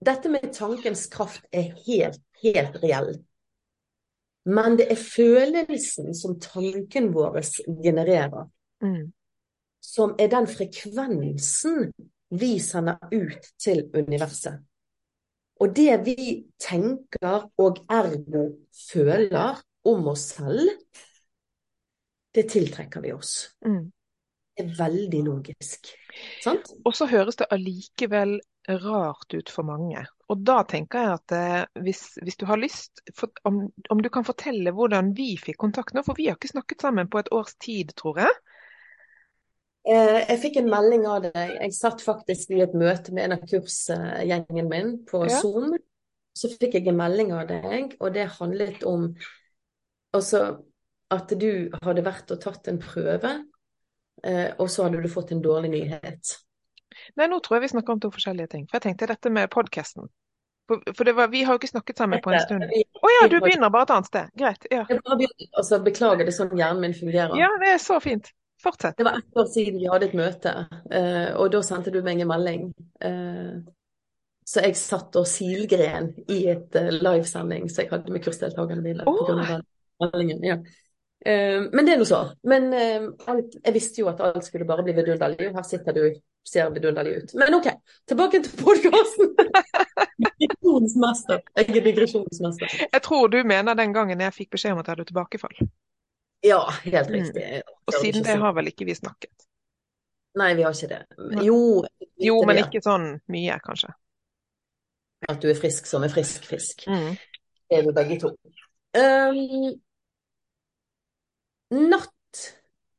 dette 0.00 0.32
med 0.32 0.52
tankens 0.56 1.06
kraft 1.12 1.44
er 1.52 1.74
helt, 1.86 2.22
helt 2.42 2.78
reell. 2.82 3.12
Men 4.48 4.78
det 4.80 4.88
er 4.92 5.00
følelsen 5.00 6.14
som 6.16 6.38
tanken 6.40 7.10
vår 7.12 7.42
genererer, 7.84 8.48
mm. 8.82 9.12
som 9.84 10.14
er 10.18 10.32
den 10.32 10.48
frekvensen 10.48 11.90
vi 12.30 12.54
sender 12.62 12.96
ut 13.12 13.50
til 13.60 13.84
universet. 13.94 14.62
Og 15.60 15.72
det 15.76 15.92
vi 16.06 16.26
tenker 16.60 17.46
og 17.60 17.80
ergo 17.92 18.46
føler 18.72 19.60
om 19.90 20.12
oss 20.12 20.30
selv, 20.36 20.70
det 22.34 22.46
tiltrekker 22.52 23.02
vi 23.04 23.12
oss. 23.12 23.34
Mm. 23.66 23.90
Det 24.56 24.64
er 24.64 24.72
veldig 24.78 25.20
logisk. 25.26 25.92
Sant? 26.44 26.72
Og 26.84 26.94
så 26.96 27.08
høres 27.10 27.38
det 27.40 27.50
allikevel 27.52 28.38
rart 28.68 29.34
ut 29.34 29.50
for 29.50 29.66
mange. 29.66 30.02
Og 30.30 30.42
da 30.46 30.60
tenker 30.68 31.02
jeg 31.02 31.16
at 31.16 31.34
eh, 31.34 31.82
hvis, 31.82 32.02
hvis, 32.22 32.38
du 32.38 32.44
har 32.46 32.60
lyst, 32.60 33.02
for, 33.16 33.32
om, 33.48 33.64
om, 33.90 34.02
du 34.02 34.10
kan 34.12 34.26
fortelle 34.26 34.72
hvordan 34.76 35.14
vi 35.16 35.32
fikk 35.40 35.58
kontakt 35.64 35.96
nå, 35.96 36.04
for 36.06 36.18
vi 36.18 36.28
har 36.28 36.38
ikke 36.38 36.52
snakket 36.52 36.84
sammen 36.86 37.10
på 37.10 37.22
et 37.22 37.32
års 37.34 37.56
tid, 37.62 37.94
tror 37.98 38.20
jeg. 38.22 38.36
Eh, 39.88 40.18
jeg 40.28 40.40
fikk 40.42 40.58
en 40.60 40.70
melding 40.70 41.06
av 41.08 41.22
deg. 41.24 41.54
Jeg 41.56 41.76
satt 41.76 42.02
faktisk 42.04 42.52
i 42.52 42.60
et 42.64 42.74
møte 42.76 43.14
med 43.16 43.26
en 43.26 43.36
av 43.38 43.46
kursgjengen 43.48 44.68
min 44.68 44.92
på 45.08 45.24
ja. 45.24 45.40
Zoom. 45.40 45.72
Så 46.36 46.50
fikk 46.52 46.76
jeg 46.78 46.90
en 46.90 47.00
melding 47.00 47.32
av 47.34 47.48
deg, 47.48 47.96
og 47.98 48.12
det 48.14 48.28
handlet 48.36 48.84
om 48.86 49.08
altså, 50.14 50.60
at 51.10 51.32
du 51.40 51.72
hadde 51.82 52.04
vært 52.06 52.30
og 52.30 52.38
tatt 52.44 52.70
en 52.70 52.78
prøve, 52.80 53.32
eh, 54.22 54.46
og 54.56 54.70
så 54.70 54.86
hadde 54.86 55.02
du 55.02 55.10
fått 55.10 55.34
en 55.34 55.42
dårlig 55.42 55.72
nyhet. 55.74 56.36
Nei, 57.18 57.26
nå 57.26 57.40
tror 57.42 57.58
jeg 57.58 57.66
vi 57.66 57.72
snakker 57.74 57.96
om 57.96 58.02
to 58.02 58.12
forskjellige 58.14 58.52
ting. 58.54 58.66
For 58.68 58.78
jeg 58.78 58.90
tenkte 58.90 59.10
dette 59.10 59.32
med 59.32 59.50
podkasten. 59.52 60.10
For, 60.70 60.82
for 60.94 61.10
var, 61.18 61.30
vi 61.32 61.42
har 61.42 61.56
jo 61.56 61.58
ikke 61.58 61.72
snakket 61.72 61.98
sammen 61.98 62.22
på 62.22 62.30
en 62.30 62.44
stund. 62.44 62.62
Å 62.62 63.00
oh, 63.02 63.12
ja, 63.16 63.26
du 63.30 63.40
begynner 63.42 63.72
bare 63.74 63.88
et 63.88 63.94
annet 63.96 64.10
sted. 64.10 64.34
Greit. 64.38 64.66
ja. 64.70 64.84
Jeg 64.86 65.00
bare 65.02 65.18
begynner, 65.18 65.48
altså, 65.58 65.80
beklager, 65.82 66.28
det 66.28 66.34
sånn 66.36 66.52
hjernen 66.54 66.84
min 66.84 66.94
fungerer. 66.94 67.34
Ja, 67.40 67.50
det 67.62 67.72
er 67.74 67.82
så 67.82 67.98
fint. 68.02 68.30
Fortsett. 68.62 68.96
Det 68.96 69.04
var 69.04 69.18
ett 69.18 69.36
år 69.36 69.44
siden 69.44 69.80
vi 69.80 69.88
hadde 69.88 70.10
et 70.10 70.16
møte, 70.18 70.54
uh, 70.92 71.30
og 71.40 71.50
da 71.54 71.62
sendte 71.64 71.92
du 71.94 72.00
meg 72.04 72.20
en 72.20 72.28
melding. 72.28 72.66
Uh, 73.00 73.60
så 74.44 74.64
jeg 74.66 74.76
satt 74.76 75.16
og 75.16 75.28
silgren 75.30 76.10
i 76.28 76.42
et 76.52 76.76
uh, 76.76 76.90
livesending 76.92 77.70
som 77.70 77.84
jeg 77.84 77.92
hadde 77.94 78.12
med 78.12 78.24
kursdeltakerne 78.24 78.84
mine. 78.84 79.06
Oh. 79.08 79.30
Ja. 80.44 80.56
men 81.20 81.84
det 81.84 81.92
er 81.92 81.98
nå 82.00 82.06
så. 82.08 82.22
Men 82.48 82.72
alt, 82.72 83.56
jeg 83.60 83.74
visste 83.74 84.00
jo 84.00 84.08
at 84.08 84.22
alt 84.24 84.44
skulle 84.46 84.64
bare 84.64 84.84
bli 84.86 84.94
vidunderlig, 84.96 85.50
og 85.50 85.58
her 85.58 85.66
sitter 85.68 85.92
du 85.92 86.04
ser 86.48 86.70
vidunderlig 86.72 87.18
ut. 87.18 87.34
Men 87.36 87.58
OK, 87.58 87.68
tilbake 88.08 88.40
til 88.46 88.64
podkasten. 88.64 89.34
digresjonsmester. 90.40 91.42
Jeg 91.56 91.76
er 91.76 91.84
digresjonsmester. 91.84 92.80
Jeg 92.92 93.02
tror 93.04 93.28
du 93.28 93.42
mener 93.44 93.76
den 93.76 93.92
gangen 93.92 94.20
jeg 94.20 94.36
fikk 94.36 94.56
beskjed 94.56 94.72
om 94.72 94.80
at 94.80 94.88
jeg 94.88 94.96
hadde 94.96 95.08
tilbakefall. 95.12 95.68
Ja, 96.46 96.60
helt 96.82 97.08
mm. 97.08 97.14
riktig. 97.14 97.44
Mm. 97.44 97.78
Og 97.86 97.96
siden 98.00 98.24
det 98.24 98.36
har 98.40 98.54
vel 98.56 98.70
ikke 98.72 98.86
vi 98.88 98.94
snakket? 98.96 99.46
Nei, 100.40 100.52
vi 100.54 100.62
har 100.62 100.76
ikke 100.76 100.88
det. 100.88 101.00
Jo, 101.44 101.58
jo 102.22 102.36
men 102.46 102.62
ikke 102.62 102.82
sånn 102.84 103.08
mye, 103.32 103.58
kanskje. 103.64 103.90
At 105.28 105.42
du 105.42 105.50
er 105.50 105.58
frisk 105.58 105.90
som 105.90 106.06
er 106.06 106.12
frisk-frisk. 106.12 106.86
Mm. 106.88 107.10
Det 107.70 107.78
er 107.78 107.84
vi 107.86 107.96
begge 107.96 108.20
to. 108.22 108.30
Um, 108.96 109.36
natt 111.90 112.46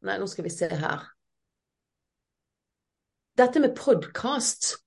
Nei, 0.02 0.16
nå 0.18 0.26
skal 0.32 0.46
vi 0.48 0.52
se 0.54 0.70
her 0.72 1.04
dette 3.40 3.62
med 3.64 3.76
podkast 3.78 4.81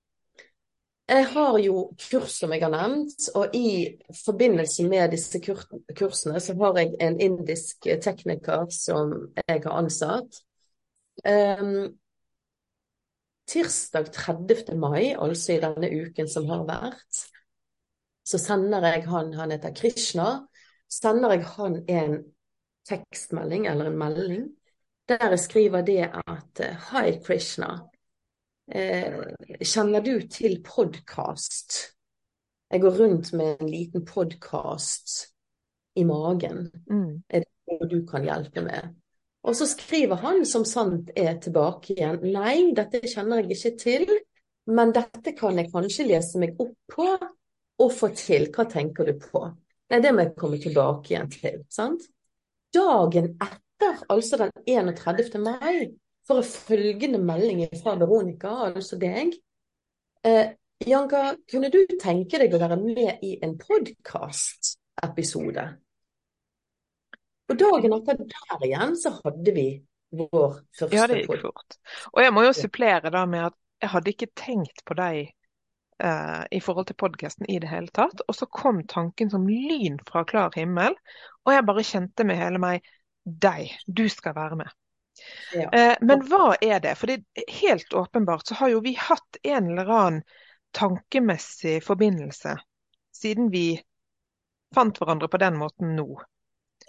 Jeg 1.05 1.25
har 1.35 1.57
jo 1.61 1.81
kurs 2.01 2.39
som 2.39 2.53
jeg 2.55 2.63
har 2.63 2.71
nevnt, 2.73 3.27
og 3.37 3.53
i 3.53 3.93
forbindelse 4.25 4.87
med 4.89 5.11
disse 5.13 5.37
kursene 5.41 6.41
så 6.41 6.55
har 6.57 6.79
jeg 6.81 6.95
en 7.05 7.19
indisk 7.21 7.85
tekniker 8.01 8.65
som 8.73 9.13
jeg 9.43 9.61
har 9.67 9.77
ansatt. 9.77 10.41
Um, 11.21 11.93
tirsdag 13.45 14.09
30. 14.13 14.73
mai, 14.81 15.13
altså 15.13 15.53
i 15.53 15.61
denne 15.61 15.91
uken 15.93 16.29
som 16.31 16.49
har 16.49 16.65
vært, 16.65 17.21
så 18.25 18.41
sender 18.41 18.89
jeg 18.89 19.05
han, 19.05 19.33
han 19.37 19.53
heter 19.53 19.77
Krishna, 19.77 20.29
sender 20.89 21.37
jeg 21.37 21.45
han 21.53 21.83
en 21.85 22.21
tekstmelding 22.89 23.69
eller 23.69 23.91
en 23.91 23.99
melding 24.01 24.45
der 25.09 25.29
jeg 25.29 25.39
skriver 25.39 25.81
det 25.85 26.09
at 26.27 26.61
Hi 26.89 27.19
Krishna. 27.25 27.67
Eh, 28.71 29.13
kjenner 29.61 30.01
du 30.01 30.27
til 30.31 30.57
podkast? 30.65 31.75
Jeg 32.71 32.81
går 32.81 32.97
rundt 32.97 33.33
med 33.33 33.61
en 33.61 33.69
liten 33.69 34.05
podkast 34.05 35.27
i 35.95 36.03
magen. 36.03 36.71
Mm. 36.89 37.23
Er 37.29 37.45
det 37.45 37.51
noe 37.69 37.89
du 37.89 37.99
kan 38.09 38.25
hjelpe 38.25 38.63
med? 38.65 38.95
Og 39.45 39.53
så 39.55 39.67
skriver 39.69 40.17
han 40.23 40.41
som 40.49 40.65
sant 40.65 41.11
er 41.15 41.37
tilbake 41.37 41.93
igjen. 41.93 42.17
Nei, 42.33 42.71
dette 42.73 43.03
kjenner 43.05 43.43
jeg 43.43 43.53
ikke 43.53 43.75
til, 43.83 44.07
men 44.73 44.95
dette 44.95 45.35
kan 45.37 45.61
jeg 45.61 45.69
kanskje 45.69 46.07
lese 46.09 46.41
meg 46.41 46.57
opp 46.57 46.73
på 46.95 47.05
og 47.85 47.93
få 47.93 48.09
til. 48.17 48.49
Hva 48.49 48.65
tenker 48.71 49.05
du 49.05 49.13
på? 49.21 49.43
Nei, 49.93 50.01
det 50.01 50.13
må 50.15 50.25
jeg 50.25 50.33
komme 50.39 50.57
tilbake 50.61 51.13
igjen 51.13 51.29
til. 51.29 51.61
sant? 51.69 52.09
Dagen 52.73 53.35
etter, 53.35 54.01
altså 54.09 54.41
den 54.41 54.55
31. 54.65 55.37
mai, 55.45 55.93
får 56.27 56.41
jeg 56.41 56.51
følgende 56.67 57.19
melding 57.21 57.65
fra 57.81 57.95
Veronica, 57.99 58.49
altså 58.71 58.95
deg. 59.01 59.33
Eh, 60.25 60.45
Janka, 60.85 61.35
kunne 61.51 61.69
du 61.71 61.79
tenke 62.01 62.39
deg 62.41 62.53
å 62.53 62.61
være 62.61 62.77
med 62.81 63.23
i 63.23 63.35
en 63.45 63.57
podkast-episode? 63.61 65.65
Og 67.45 67.59
dagen 67.61 67.93
etter 67.99 68.15
der 68.25 68.65
igjen 68.65 68.95
så 68.97 69.09
hadde 69.21 69.51
vi 69.53 69.67
vår 70.15 70.51
første 70.75 70.97
Ja, 70.97 71.05
det 71.07 71.21
gikk 71.21 71.45
fort. 71.45 71.77
Og 72.13 72.19
jeg 72.23 72.33
må 72.33 72.41
jo 72.47 72.57
supplere 72.57 73.09
da 73.13 73.25
med 73.29 73.51
at 73.51 73.57
jeg 73.83 73.89
hadde 73.93 74.13
ikke 74.15 74.35
tenkt 74.39 74.79
på 74.87 74.93
deg 74.97 75.15
uh, 76.01 76.43
i 76.49 76.61
forhold 76.63 76.87
til 76.89 76.99
podkasten 76.99 77.45
i 77.51 77.59
det 77.61 77.69
hele 77.69 77.91
tatt. 77.93 78.23
Og 78.25 78.37
så 78.37 78.45
kom 78.49 78.81
tanken 78.89 79.29
som 79.31 79.45
lyn 79.47 79.99
fra 80.07 80.25
klar 80.27 80.51
himmel, 80.57 80.97
og 81.45 81.53
jeg 81.53 81.67
bare 81.69 81.85
kjente 81.85 82.27
med 82.27 82.41
hele 82.41 82.61
meg 82.61 82.87
deg, 83.25 83.69
du 83.85 84.07
skal 84.09 84.35
være 84.37 84.55
med. 84.63 84.73
Ja. 85.53 85.69
Eh, 85.71 85.97
men 86.01 86.23
hva 86.27 86.55
er 86.61 86.79
det? 86.83 86.95
For 86.99 87.11
det 87.11 87.45
helt 87.61 87.93
åpenbart 87.93 88.47
så 88.47 88.57
har 88.59 88.73
jo 88.73 88.81
vi 88.83 88.95
hatt 88.99 89.39
en 89.43 89.71
eller 89.71 89.91
annen 89.97 90.23
tankemessig 90.75 91.83
forbindelse 91.83 92.57
siden 93.15 93.49
vi 93.49 93.81
fant 94.75 94.97
hverandre 94.99 95.29
på 95.31 95.39
den 95.39 95.55
måten 95.57 95.95
nå. 95.95 96.09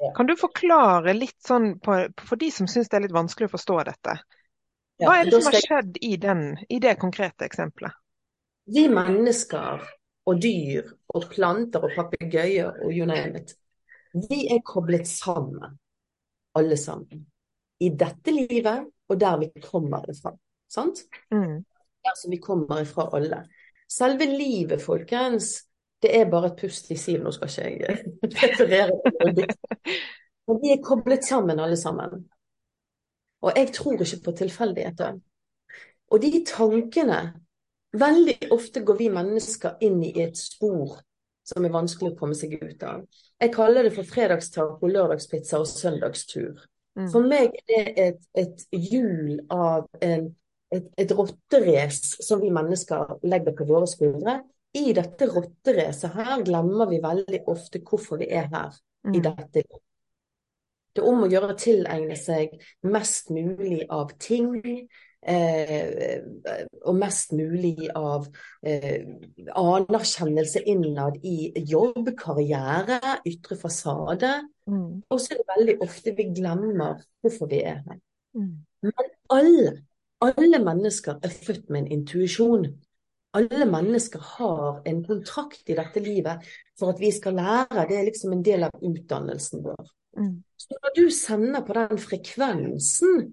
Ja. 0.00 0.10
Kan 0.16 0.26
du 0.26 0.34
forklare 0.36 1.14
litt 1.14 1.38
sånn 1.46 1.76
på, 1.80 2.00
for 2.18 2.40
de 2.40 2.50
som 2.52 2.66
syns 2.68 2.90
det 2.90 2.98
er 2.98 3.06
litt 3.06 3.14
vanskelig 3.14 3.46
å 3.48 3.54
forstå 3.54 3.76
dette? 3.86 4.16
Hva 5.04 5.20
er 5.20 5.28
det 5.28 5.38
som 5.38 5.52
har 5.54 5.62
skjedd 5.62 6.00
i, 6.00 6.16
den, 6.20 6.42
i 6.72 6.80
det 6.82 6.96
konkrete 7.00 7.46
eksempelet? 7.46 7.94
Vi 8.66 8.88
mennesker 8.90 9.86
og 10.26 10.42
dyr 10.42 10.88
og 11.14 11.28
planter 11.30 11.86
og 11.86 11.94
papegøyer 11.94 12.82
og 12.82 12.90
you 12.90 13.06
name 13.06 13.38
it, 13.38 13.54
vi 14.26 14.46
er 14.50 14.64
koblet 14.66 15.06
sammen, 15.06 15.78
alle 16.58 16.78
sammen 16.80 17.22
i 17.80 17.90
dette 17.92 18.32
livet 18.32 18.86
og 19.08 19.20
der 19.20 19.38
vi 19.40 19.50
kommer 19.62 20.04
ifra. 20.10 20.32
Sant? 20.68 21.04
Mm. 21.30 21.62
Der 22.04 22.18
som 22.22 22.30
vi 22.30 22.40
kommer 22.42 22.80
ifra 22.82 23.08
alle. 23.16 23.44
Selve 23.88 24.26
livet, 24.26 24.82
folkens, 24.82 25.62
det 26.02 26.12
er 26.16 26.30
bare 26.30 26.50
et 26.52 26.60
pust 26.60 26.90
i 26.90 26.96
siv. 26.98 27.22
Nå 27.22 27.32
skal 27.34 27.50
ikke 27.50 27.86
jeg 27.86 28.04
referere 28.42 29.14
til 29.20 29.36
det. 29.36 29.48
Men 30.46 30.60
vi 30.62 30.72
er 30.74 30.82
koblet 30.84 31.24
sammen, 31.24 31.60
alle 31.60 31.76
sammen. 31.76 32.26
Og 33.42 33.52
jeg 33.56 33.72
tror 33.74 34.02
ikke 34.02 34.22
på 34.24 34.32
tilfeldigheter. 34.32 35.18
Og 36.10 36.22
de 36.22 36.44
tankene 36.46 37.20
Veldig 37.96 38.50
ofte 38.52 38.82
går 38.84 38.96
vi 38.98 39.06
mennesker 39.08 39.78
inn 39.86 40.02
i 40.04 40.10
et 40.20 40.36
spor 40.36 40.98
som 41.46 41.64
er 41.64 41.72
vanskelig 41.72 42.10
å 42.12 42.16
komme 42.18 42.34
seg 42.36 42.56
ut 42.58 42.82
av. 42.84 43.04
Jeg 43.40 43.52
kaller 43.54 43.86
det 43.86 43.92
for 43.94 44.08
fredagstaco, 44.08 44.90
lørdagspizza 44.90 45.60
og 45.62 45.68
søndagstur. 45.70 46.58
Mm. 46.96 47.08
For 47.12 47.28
meg 47.28 47.56
er 47.68 47.88
det 47.94 48.04
et, 48.08 48.20
et 48.40 48.66
hjul 48.72 49.40
av 49.52 49.86
en, 50.04 50.30
et, 50.72 50.86
et 50.96 51.16
rotterace 51.16 52.24
som 52.24 52.40
vi 52.40 52.52
mennesker 52.54 53.18
legger 53.28 53.56
på 53.56 53.66
våre 53.68 53.88
skuldre. 53.90 54.40
I 54.76 54.92
dette 54.96 55.28
rotteracet 55.30 56.16
her 56.16 56.44
glemmer 56.44 56.88
vi 56.90 57.00
veldig 57.04 57.42
ofte 57.52 57.82
hvorfor 57.84 58.20
vi 58.20 58.30
er 58.32 58.48
her 58.52 58.72
mm. 59.06 59.12
i 59.16 59.22
dette. 59.24 59.66
Det 60.96 61.04
er 61.04 61.10
om 61.10 61.26
å 61.26 61.28
gjøre 61.28 61.52
å 61.52 61.58
tilegne 61.60 62.16
seg 62.16 62.56
mest 62.88 63.28
mulig 63.32 63.84
av 63.92 64.14
ting. 64.20 64.48
Eh, 65.26 66.20
og 66.86 66.94
mest 66.94 67.32
mulig 67.34 67.88
av 67.98 68.28
eh, 68.62 69.02
anerkjennelse 69.58 70.62
innad 70.70 71.16
i 71.26 71.50
jobb, 71.66 72.12
karriere, 72.18 73.00
ytre 73.26 73.58
fasade. 73.58 74.30
Mm. 74.70 75.02
Og 75.10 75.20
så 75.20 75.34
er 75.34 75.40
det 75.40 75.48
veldig 75.50 75.76
ofte 75.86 76.14
vi 76.14 76.28
glemmer 76.36 77.00
hvorfor 77.24 77.50
vi 77.50 77.64
er 77.66 77.80
her. 77.88 77.98
Mm. 78.38 78.52
Men 78.86 79.10
alle, 79.34 79.72
alle 80.22 80.60
mennesker 80.62 81.18
er 81.18 81.34
født 81.34 81.72
med 81.74 81.82
en 81.82 81.96
intuisjon. 81.98 82.68
Alle 83.36 83.66
mennesker 83.68 84.22
har 84.38 84.78
en 84.86 85.02
kontrakt 85.04 85.66
i 85.68 85.76
dette 85.76 86.00
livet 86.00 86.46
for 86.78 86.94
at 86.94 87.02
vi 87.02 87.10
skal 87.12 87.34
lære. 87.40 87.88
Det 87.90 87.98
er 87.98 88.06
liksom 88.06 88.36
en 88.36 88.46
del 88.46 88.68
av 88.68 88.78
utdannelsen 88.78 89.66
vår. 89.66 89.90
Mm. 90.16 90.38
Så 90.56 90.78
når 90.78 90.94
du 90.96 91.10
sender 91.10 91.66
på 91.66 91.74
den 91.76 91.98
frekvensen 92.00 93.26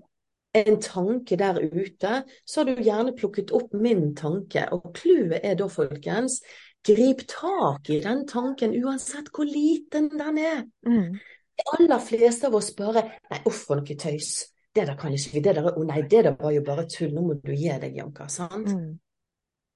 en 0.53 0.79
tanke 0.81 1.37
der 1.39 1.59
ute, 1.61 2.23
så 2.45 2.61
har 2.61 2.69
du 2.69 2.83
gjerne 2.83 3.15
plukket 3.17 3.51
opp 3.55 3.73
min 3.73 4.13
tanke. 4.15 4.67
Og 4.75 4.91
clouet 4.97 5.41
er 5.43 5.57
da, 5.59 5.67
folkens, 5.71 6.39
grip 6.85 7.25
tak 7.31 7.89
i 7.89 7.99
den 8.03 8.25
tanken 8.29 8.75
uansett 8.83 9.31
hvor 9.33 9.47
liten 9.49 10.11
den 10.13 10.37
er. 10.37 10.65
Mm. 10.85 11.15
De 11.53 11.69
aller 11.77 12.01
fleste 12.01 12.49
av 12.49 12.57
oss 12.57 12.71
bare 12.75 13.05
Nei, 13.29 13.39
uff, 13.45 13.63
for 13.67 13.79
noe 13.79 13.97
tøys. 13.99 14.33
Det 14.73 14.87
der 14.89 14.97
kan 14.97 15.13
ikke 15.13 15.35
vi. 15.35 15.41
Det 15.45 15.55
der, 15.55 15.69
oh, 15.73 15.85
nei, 15.85 16.01
det 16.09 16.23
der 16.25 16.37
var 16.39 16.53
jo 16.53 16.63
bare 16.65 16.87
tull. 16.89 17.13
Nå 17.13 17.25
må 17.27 17.37
du 17.41 17.53
gi 17.53 17.69
deg, 17.81 17.97
Janka. 17.97 18.27
Sant? 18.31 18.69
Mm. 18.73 18.93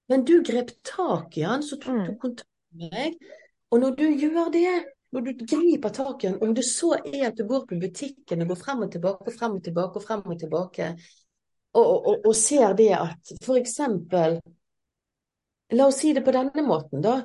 Men 0.10 0.24
du 0.26 0.40
grep 0.46 0.72
tak 0.88 1.38
i 1.38 1.46
han, 1.46 1.66
så 1.66 1.78
tok 1.78 2.00
du 2.00 2.14
mm. 2.14 2.20
kontakt 2.22 2.50
med 2.78 2.94
meg. 2.94 3.18
Og 3.72 3.82
når 3.84 3.98
du 4.00 4.06
gjør 4.08 4.50
det, 4.54 4.72
når 5.18 5.38
du 5.38 5.46
griper 5.50 5.94
tak 5.94 6.24
i 6.24 6.28
den, 6.30 6.38
om 6.44 6.54
det 6.56 6.66
så 6.66 6.94
er 7.00 7.30
at 7.30 7.38
du 7.38 7.48
går 7.48 7.66
på 7.70 7.80
butikken 7.82 8.44
og 8.44 8.52
går 8.54 8.60
frem 8.62 8.86
og 8.86 8.92
tilbake 8.94 9.32
og 9.32 9.36
frem 9.40 9.58
og 9.58 9.64
tilbake 9.66 10.00
og 10.00 10.06
frem 10.06 10.22
og 10.26 10.40
tilbake, 10.40 10.92
og, 11.78 11.90
og, 11.96 12.14
og 12.26 12.36
ser 12.36 12.74
det 12.78 12.94
at 12.98 13.34
for 13.44 13.60
eksempel 13.60 14.40
La 15.76 15.88
oss 15.90 15.98
si 16.00 16.14
det 16.16 16.24
på 16.24 16.32
denne 16.32 16.64
måten, 16.64 17.02
da. 17.04 17.18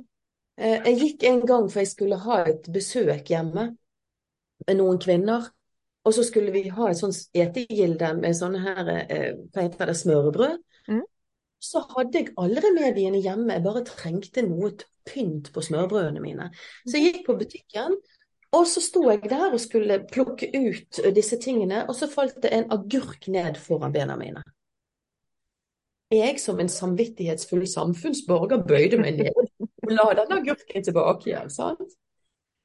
Eh, 0.58 0.80
jeg 0.88 0.98
gikk 0.98 1.26
en 1.28 1.44
gang 1.46 1.68
for 1.70 1.78
jeg 1.82 1.92
skulle 1.92 2.18
ha 2.24 2.40
et 2.50 2.66
besøk 2.74 3.30
hjemme 3.30 3.68
med 4.66 4.78
noen 4.80 4.98
kvinner. 5.02 5.46
Og 6.02 6.16
så 6.16 6.24
skulle 6.26 6.50
vi 6.50 6.64
ha 6.74 6.88
et 6.90 6.98
sånt 6.98 7.20
etegilde 7.38 8.08
med 8.18 8.34
sånne 8.34 8.62
her, 8.64 8.88
eh, 9.04 9.28
hva 9.54 9.62
heter 9.62 9.92
det, 9.92 9.94
smørbrød. 10.00 10.56
Så 11.62 11.84
hadde 11.92 12.18
jeg 12.18 12.32
alle 12.40 12.62
remediene 12.64 13.20
hjemme, 13.22 13.54
jeg 13.54 13.64
bare 13.64 13.84
trengte 13.86 14.42
noe 14.42 14.72
pynt 15.06 15.52
på 15.54 15.62
smørbrødene 15.62 16.22
mine. 16.22 16.48
Så 16.86 16.98
jeg 16.98 17.12
gikk 17.12 17.28
på 17.28 17.36
butikken, 17.38 17.94
og 18.52 18.66
så 18.68 18.82
sto 18.84 19.04
jeg 19.08 19.22
der 19.30 19.54
og 19.54 19.60
skulle 19.62 20.02
plukke 20.10 20.50
ut 20.52 21.00
disse 21.16 21.38
tingene, 21.40 21.84
og 21.88 21.96
så 21.96 22.10
falt 22.10 22.42
det 22.42 22.50
en 22.52 22.68
agurk 22.74 23.30
ned 23.32 23.56
foran 23.62 23.94
bena 23.94 24.18
mine. 24.18 24.42
Jeg 26.12 26.36
som 26.42 26.60
en 26.60 26.68
samvittighetsfull 26.68 27.64
samfunnsborger 27.70 28.66
bøyde 28.68 28.98
meg 29.00 29.22
ned 29.22 29.32
og 29.32 29.92
la 29.94 30.10
den 30.18 30.34
agurken 30.36 30.84
tilbake 30.84 31.30
igjen. 31.30 31.48
sant? 31.50 31.96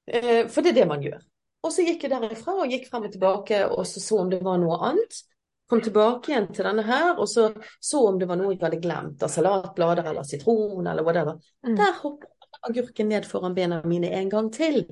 Eh, 0.07 0.47
for 0.51 0.61
det 0.61 0.73
er 0.73 0.81
det 0.81 0.87
man 0.89 1.05
gjør. 1.05 1.21
Og 1.63 1.71
så 1.73 1.85
gikk 1.87 2.03
jeg 2.03 2.11
derifra 2.11 2.57
og 2.59 2.71
gikk 2.71 2.89
frem 2.91 3.07
og 3.07 3.13
tilbake 3.13 3.63
og 3.67 3.87
så, 3.87 4.03
så 4.03 4.19
om 4.23 4.29
det 4.31 4.41
var 4.43 4.59
noe 4.59 4.77
annet. 4.89 5.21
Kom 5.67 5.81
tilbake 5.83 6.31
igjen 6.31 6.47
til 6.55 6.63
denne 6.63 6.83
her, 6.87 7.17
og 7.19 7.27
så 7.27 7.49
så 7.83 8.05
om 8.07 8.17
det 8.19 8.29
var 8.29 8.39
noe 8.39 8.53
jeg 8.53 8.61
hadde 8.63 8.79
glemt 8.83 9.23
av 9.23 9.31
salatblader 9.31 10.07
eller 10.13 10.23
sitron 10.27 10.87
eller 10.87 11.03
whatever. 11.03 11.39
Mm. 11.67 11.75
Der 11.75 11.97
hoppet 11.99 12.31
agurken 12.67 13.09
ned 13.11 13.27
foran 13.27 13.55
bena 13.55 13.81
mine 13.85 14.11
en 14.15 14.31
gang 14.31 14.47
til. 14.53 14.85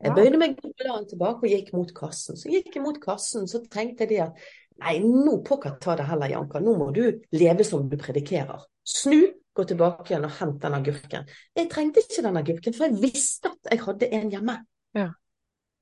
Jeg 0.00 0.14
bøyde 0.16 0.38
meg 0.40 0.56
tilbake 0.62 1.44
og 1.44 1.50
gikk 1.50 1.74
mot 1.76 1.90
kassen. 1.96 2.38
Så 2.38 2.48
gikk 2.48 2.72
jeg 2.76 2.84
mot 2.84 2.96
kassen, 3.02 3.48
så 3.50 3.60
tenkte 3.66 4.06
jeg 4.06 4.12
det 4.14 4.20
at 4.28 4.46
nei, 4.80 4.94
nå 5.04 5.40
pokker 5.44 5.76
ta 5.82 5.98
det 5.98 6.06
heller, 6.08 6.30
Janka. 6.32 6.62
Nå 6.64 6.76
må 6.78 6.88
du 6.96 7.02
leve 7.36 7.66
som 7.68 7.84
du 7.90 7.98
predikerer. 8.00 8.64
Snu, 8.86 9.18
gå 9.52 9.66
tilbake 9.68 10.08
igjen 10.08 10.24
og 10.24 10.38
hent 10.38 10.62
den 10.62 10.78
agurken. 10.78 11.28
Jeg 11.58 11.68
trengte 11.74 12.04
ikke 12.06 12.24
den 12.24 12.40
agurken, 12.40 12.76
for 12.76 12.88
jeg 12.88 13.02
visste 13.02 13.52
at 13.52 13.74
jeg 13.74 13.84
hadde 13.84 14.10
en 14.16 14.32
hjemme. 14.32 14.56
Ja. 14.96 15.10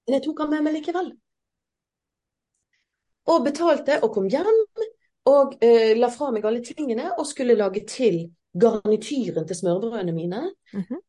Men 0.08 0.18
jeg 0.18 0.24
tok 0.24 0.42
den 0.42 0.54
med 0.56 0.66
meg 0.66 0.78
likevel. 0.80 1.12
Og 3.28 3.44
betalte 3.44 3.98
og 4.02 4.14
kom 4.14 4.28
hjem 4.32 4.62
og 5.28 5.58
eh, 5.64 5.94
la 5.98 6.08
fra 6.12 6.30
meg 6.32 6.46
alle 6.48 6.62
tingene 6.64 7.12
og 7.16 7.26
skulle 7.28 7.56
lage 7.58 7.84
til 7.88 8.22
garnityren 8.58 9.46
til 9.48 9.56
smørbrødene 9.56 10.12
mine. 10.12 10.52
Mm 10.72 10.80
-hmm. 10.80 11.00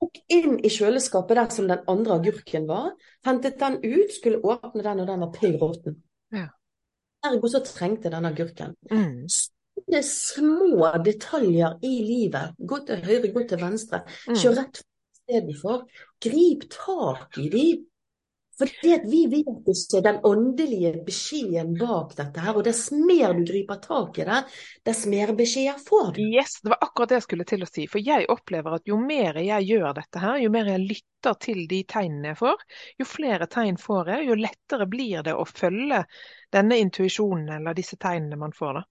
Tok 0.00 0.16
inn 0.28 0.64
i 0.64 0.68
kjøleskapet 0.68 1.36
der 1.36 1.48
som 1.48 1.68
den 1.68 1.78
andre 1.88 2.14
agurken 2.14 2.68
var. 2.68 2.92
Hentet 3.24 3.60
den 3.60 3.76
ut, 3.84 4.12
skulle 4.18 4.44
åpne 4.44 4.82
den, 4.82 5.00
og 5.00 5.06
den 5.06 5.20
var 5.20 5.32
pill 5.32 5.56
råtten. 5.56 6.02
Ja. 6.32 6.46
Ergo 7.24 7.48
så 7.48 7.60
trengte 7.60 8.10
den 8.10 8.24
agurken. 8.24 8.74
Mm. 8.90 9.28
Sånne 9.28 10.02
små 10.02 10.90
detaljer 11.04 11.76
i 11.82 12.02
livet. 12.04 12.54
Gå 12.68 12.78
til 12.86 13.04
høyre, 13.04 13.32
gå 13.32 13.42
til 13.48 13.60
venstre. 13.60 14.00
Mm. 14.28 14.36
Kjør 14.36 14.56
rett 14.56 14.80
istedenfor. 14.80 15.84
Grip 16.20 16.64
tak 16.70 17.38
i 17.38 17.48
de. 17.48 17.66
For 18.60 18.68
vi 19.08 19.20
vet 19.32 19.68
ikke 19.72 20.02
den 20.04 20.18
åndelige 20.28 20.90
beskjeden 21.06 21.72
bak 21.80 22.12
dette 22.18 22.42
her, 22.44 22.58
og 22.60 22.66
dess 22.66 22.90
mer 22.92 23.32
du 23.38 23.40
griper 23.48 23.78
tak 23.80 24.18
i 24.20 24.26
det, 24.28 24.42
dess 24.84 25.06
mer 25.08 25.32
beskjeder 25.38 25.80
får 25.80 26.12
du. 26.18 26.20
Yes, 26.28 26.58
det 26.60 26.74
var 26.74 26.84
akkurat 26.84 27.14
det 27.14 27.20
jeg 27.20 27.26
skulle 27.28 27.48
til 27.48 27.64
å 27.64 27.70
si. 27.70 27.86
For 27.88 28.04
jeg 28.04 28.28
opplever 28.28 28.76
at 28.76 28.90
jo 28.90 29.00
mer 29.00 29.40
jeg 29.40 29.68
gjør 29.70 29.96
dette 29.96 30.20
her, 30.20 30.36
jo 30.44 30.52
mer 30.52 30.68
jeg 30.74 30.84
lytter 30.90 31.40
til 31.40 31.64
de 31.72 31.80
tegnene 31.88 32.34
jeg 32.34 32.40
får, 32.42 32.68
jo 33.00 33.08
flere 33.08 33.48
tegn 33.48 33.80
får 33.80 34.12
jeg, 34.14 34.28
jo 34.28 34.38
lettere 34.44 34.88
blir 34.92 35.24
det 35.24 35.36
å 35.40 35.48
følge 35.48 36.04
denne 36.52 36.80
intuisjonen 36.84 37.56
eller 37.56 37.80
disse 37.80 37.96
tegnene 37.96 38.40
man 38.44 38.52
får. 38.56 38.82
da. 38.82 38.86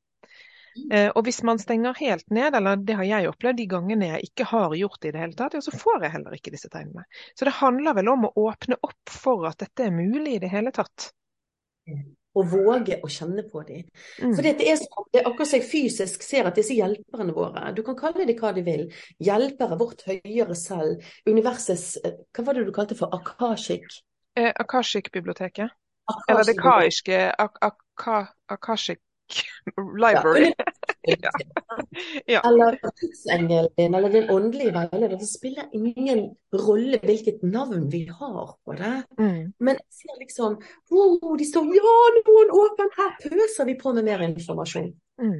Eh, 0.91 1.09
og 1.15 1.25
hvis 1.27 1.41
man 1.47 1.59
stenger 1.61 1.97
helt 1.99 2.25
ned, 2.33 2.55
eller 2.57 2.79
det 2.83 2.97
har 2.99 3.07
jeg 3.07 3.31
opplevd 3.31 3.59
de 3.61 3.67
gangene 3.69 4.11
jeg 4.13 4.29
ikke 4.29 4.47
har 4.51 4.75
gjort 4.77 5.01
det 5.01 5.11
i 5.11 5.15
det 5.15 5.23
hele 5.23 5.37
tatt, 5.39 5.57
ja, 5.57 5.63
så 5.65 5.73
får 5.75 6.05
jeg 6.05 6.13
heller 6.17 6.37
ikke 6.37 6.53
disse 6.53 6.69
tegnene. 6.71 7.05
Så 7.37 7.47
det 7.47 7.57
handler 7.59 7.97
vel 7.97 8.11
om 8.13 8.29
å 8.29 8.33
åpne 8.47 8.79
opp 8.85 9.13
for 9.13 9.47
at 9.49 9.59
dette 9.63 9.87
er 9.87 9.95
mulig 9.95 10.37
i 10.37 10.41
det 10.43 10.51
hele 10.53 10.73
tatt. 10.75 11.11
Og 12.37 12.45
våge 12.51 12.99
å 13.03 13.09
kjenne 13.09 13.43
på 13.49 13.63
dem. 13.67 13.87
Mm. 14.21 14.35
For 14.37 14.45
det 14.45 14.53
er, 14.61 14.77
som, 14.77 15.07
det 15.09 15.21
er 15.21 15.29
akkurat 15.31 15.49
som 15.49 15.57
jeg 15.57 15.69
fysisk 15.71 16.23
ser 16.23 16.47
at 16.47 16.59
disse 16.59 16.77
hjelperne 16.77 17.33
våre, 17.35 17.71
du 17.73 17.81
kan 17.87 17.97
kalle 17.99 18.27
dem 18.29 18.37
hva 18.37 18.53
de 18.55 18.63
vil, 18.67 18.85
hjelpere, 19.17 19.79
vårt 19.79 20.05
høyere 20.07 20.57
selv, 20.57 21.03
universets 21.27 21.97
eh, 22.05 22.21
Hva 22.35 22.45
var 22.45 22.59
det 22.59 22.67
du 22.69 22.73
kalte 22.75 22.97
for 22.99 23.11
akashik? 23.17 23.87
Eh, 24.37 24.53
Akashik-biblioteket. 24.53 25.73
Eller 26.29 26.45
det 26.47 26.55
kaiske 26.57 27.17
ak 27.37 27.57
ak 27.61 28.33
Akashik 28.49 29.01
library. 30.03 30.53
ja. 31.23 31.31
ja. 32.25 32.41
Eller 32.49 32.79
tidsengelen 32.99 33.69
din, 33.77 33.95
eller 33.95 34.09
din 34.09 34.29
åndelige 34.29 34.71
veileder. 34.71 35.17
Det 35.17 35.25
spiller 35.27 35.69
ingen 35.73 36.35
rolle 36.53 36.99
hvilket 37.03 37.43
navn 37.43 37.89
vi 37.89 38.05
har 38.19 38.57
på 38.65 38.73
det. 38.73 39.03
Mm. 39.19 39.53
Men 39.59 39.75
jeg 39.75 39.99
ser 40.01 40.19
liksom 40.19 40.59
oh, 40.89 41.37
De 41.37 41.45
står 41.45 41.71
Ja, 41.75 41.95
noen 42.17 42.51
åpen! 42.63 42.91
Her 42.97 43.15
pøser 43.23 43.65
vi 43.65 43.77
på 43.79 43.93
med 43.93 44.03
mer 44.09 44.25
informasjon. 44.27 44.91
Mm. 45.21 45.39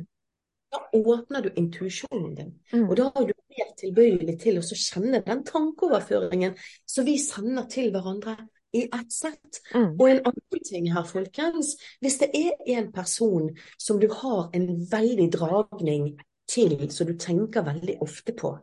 Da 0.70 0.80
åpner 0.94 1.42
du 1.42 1.50
intuisjonen 1.58 2.36
din, 2.36 2.50
mm. 2.74 2.90
og 2.90 2.98
da 2.98 3.08
er 3.18 3.24
du 3.26 3.34
mer 3.58 3.70
tilbøyelig 3.80 4.36
til 4.44 4.60
å 4.60 4.62
kjenne 4.62 5.24
den 5.26 5.42
tankeoverføringen 5.48 6.54
som 6.86 7.08
vi 7.08 7.16
sender 7.18 7.66
til 7.74 7.90
hverandre 7.96 8.36
i 8.72 8.84
ett 8.84 9.12
sett. 9.12 9.62
Mm. 9.74 9.94
Og 10.00 10.10
en 10.10 10.22
annen 10.30 10.64
ting 10.66 10.90
her, 10.94 11.04
folkens. 11.08 11.76
Hvis 12.02 12.20
det 12.22 12.30
er 12.38 12.78
en 12.78 12.92
person 12.94 13.50
som 13.78 14.00
du 14.00 14.10
har 14.14 14.50
en 14.54 14.68
veldig 14.92 15.30
dragning 15.34 16.12
til, 16.50 16.90
som 16.92 17.08
du 17.08 17.16
tenker 17.18 17.66
veldig 17.66 18.00
ofte 18.06 18.36
på, 18.38 18.56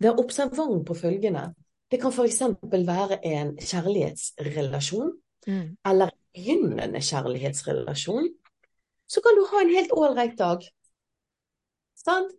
vær 0.00 0.20
observant 0.20 0.86
på 0.86 0.94
følgende. 0.94 1.52
Det 1.90 2.00
kan 2.00 2.12
f.eks. 2.12 2.42
være 2.62 3.20
en 3.24 3.54
kjærlighetsrelasjon, 3.56 5.14
mm. 5.46 5.76
eller 5.86 6.12
begynnende 6.36 7.00
kjærlighetsrelasjon. 7.00 8.28
Så 9.08 9.22
kan 9.24 9.38
du 9.38 9.46
ha 9.52 9.62
en 9.64 9.72
helt 9.72 9.94
ålreit 9.96 10.36
dag. 10.38 10.66
Sant? 11.96 12.34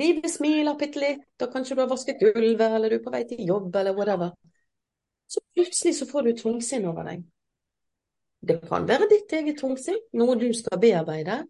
Livet 0.00 0.30
smiler 0.30 0.78
bitte 0.78 1.02
litt, 1.02 1.26
og 1.42 1.50
kanskje 1.52 1.76
du 1.76 1.82
har 1.82 1.90
vasket 1.90 2.22
gulvet, 2.22 2.62
eller 2.70 2.88
du 2.88 2.96
er 2.96 3.04
på 3.04 3.12
vei 3.12 3.26
til 3.28 3.42
jobb, 3.44 3.74
eller 3.76 3.92
whatever 3.98 4.30
så 5.32 5.42
plutselig 5.54 5.94
så 5.98 6.08
får 6.08 6.26
du 6.26 6.32
tungsinn 6.42 6.88
over 6.90 7.08
deg. 7.08 7.22
Det 8.42 8.58
kan 8.66 8.88
være 8.88 9.06
ditt 9.10 9.32
eget 9.38 9.60
tungsinn, 9.62 10.00
noe 10.18 10.34
du 10.38 10.48
skal 10.56 10.80
bearbeide, 10.82 11.42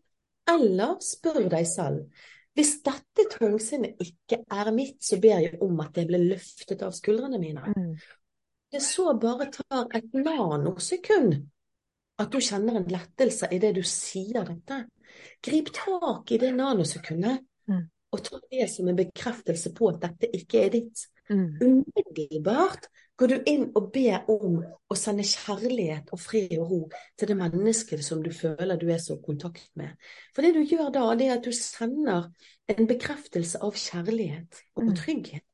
eller 0.53 0.99
spør 1.03 1.47
deg 1.53 1.67
selv. 1.69 2.27
Hvis 2.53 2.75
dette 2.85 3.25
tungsinnet 3.33 4.01
ikke 4.03 4.43
er 4.53 4.71
mitt, 4.77 4.99
så 5.01 5.17
ber 5.21 5.41
jeg 5.41 5.57
om 5.65 5.81
at 5.81 5.95
det 5.97 6.05
blir 6.11 6.27
løftet 6.35 6.85
av 6.85 6.93
skuldrene 6.93 7.41
mine. 7.41 7.73
Mm. 7.73 7.95
Det 8.73 8.81
så 8.85 9.15
bare 9.21 9.49
tar 9.53 9.89
et 9.97 10.13
nanosekund 10.17 11.39
at 12.21 12.33
du 12.33 12.39
kjenner 12.45 12.77
en 12.79 12.91
lettelse 12.93 13.49
i 13.53 13.61
det 13.61 13.73
du 13.79 13.83
sier 13.89 14.45
dette. 14.49 14.83
Grip 15.45 15.73
tak 15.75 16.33
i 16.33 16.39
det 16.43 16.53
nanosekundet, 16.57 17.41
mm. 17.73 17.83
og 18.13 18.25
ta 18.29 18.41
det 18.53 18.69
som 18.73 18.89
en 18.89 19.01
bekreftelse 19.01 19.73
på 19.77 19.89
at 19.95 20.03
dette 20.05 20.29
ikke 20.37 20.67
er 20.67 20.77
ditt. 20.77 21.07
Mm. 21.33 21.57
Umiddelbart 21.63 22.92
går 23.21 23.29
du 23.29 23.51
inn 23.51 23.65
og 23.77 23.91
ber 23.95 24.25
om 24.33 24.59
å 24.63 24.97
sende 24.99 25.25
kjærlighet 25.27 26.11
og 26.15 26.21
fred 26.21 26.55
og 26.59 26.71
ro 26.71 26.81
til 27.19 27.31
det 27.31 27.37
mennesket 27.39 28.03
som 28.05 28.23
du 28.25 28.31
føler 28.35 28.81
du 28.81 28.89
er 28.91 29.01
så 29.03 29.19
i 29.19 29.25
kontakt 29.25 29.69
med. 29.79 29.95
For 30.35 30.45
det 30.45 30.55
du 30.57 30.63
gjør 30.65 30.91
da, 30.95 31.05
det 31.19 31.29
er 31.29 31.37
at 31.37 31.47
du 31.47 31.53
sender 31.57 32.31
en 32.73 32.89
bekreftelse 32.89 33.61
av 33.63 33.77
kjærlighet 33.79 34.63
og 34.79 34.89
mm. 34.89 34.95
trygghet. 34.99 35.47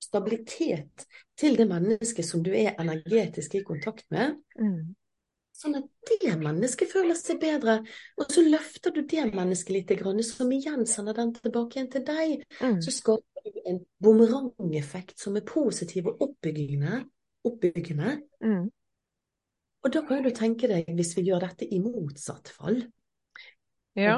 Stabilitet 0.00 1.04
til 1.38 1.58
det 1.58 1.68
mennesket 1.70 2.26
som 2.26 2.42
du 2.42 2.50
er 2.56 2.78
energetisk 2.80 3.58
i 3.58 3.64
kontakt 3.66 4.06
med. 4.10 4.38
Mm. 4.58 4.94
Sånn 5.60 5.76
at 5.76 5.88
det 6.08 6.32
mennesket 6.40 6.88
føler 6.88 7.16
seg 7.18 7.40
bedre, 7.42 7.80
og 8.16 8.30
så 8.32 8.40
løfter 8.46 8.94
du 8.96 9.02
det 9.04 9.26
mennesket 9.34 9.74
litt, 9.74 9.90
som 10.24 10.52
igjen 10.56 10.86
sender 10.88 11.18
den 11.18 11.34
tilbake 11.36 11.76
igjen 11.76 11.90
til 11.92 12.04
deg. 12.06 12.44
Mm. 12.62 12.78
Så 12.80 12.94
skaper 12.96 13.44
du 13.44 13.58
en 13.68 13.80
bumerangeffekt 14.00 15.20
som 15.20 15.36
er 15.36 15.44
positiv 15.44 16.08
og 16.14 16.22
oppbyggende. 16.30 17.02
oppbyggende. 17.44 18.14
Mm. 18.40 18.70
Og 19.84 19.92
da 19.92 20.02
kan 20.08 20.24
du 20.24 20.30
tenke 20.36 20.68
deg, 20.68 20.88
hvis 20.96 21.12
vi 21.18 21.26
gjør 21.28 21.44
dette 21.44 21.68
i 21.68 21.80
motsatt 21.80 22.48
fall 22.56 22.82
Ja. 23.96 24.16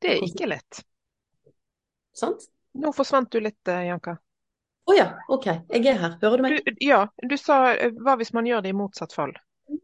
Det 0.00 0.12
er 0.12 0.24
ikke 0.24 0.48
lett. 0.48 0.80
Sant? 2.16 2.48
Nå 2.76 2.92
forsvant 2.96 3.28
du 3.32 3.40
litt, 3.40 3.60
eh, 3.68 3.88
Janka. 3.90 4.16
Å 4.16 4.92
oh 4.92 4.96
ja, 4.96 5.10
OK. 5.32 5.48
Jeg 5.72 5.88
er 5.90 5.98
her. 6.00 6.16
Hører 6.22 6.40
du 6.40 6.44
meg? 6.44 6.56
Du, 6.64 6.76
ja, 6.84 7.02
du 7.20 7.36
sa 7.40 7.74
eh, 7.74 7.92
hva 8.04 8.16
hvis 8.20 8.32
man 8.36 8.48
gjør 8.48 8.64
det 8.64 8.72
i 8.72 8.76
motsatt 8.76 9.12
fall? 9.16 9.34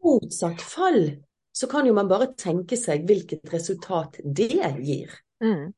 Motsatt 0.03 0.61
fall, 0.61 1.05
så 1.53 1.67
kan 1.67 1.87
jo 1.87 1.93
man 1.93 2.09
bare 2.09 2.31
tenke 2.37 2.77
seg 2.79 3.05
hvilket 3.09 3.53
resultat 3.53 4.19
det 4.23 4.49
gir. 4.79 5.11
Mm. 5.43 5.73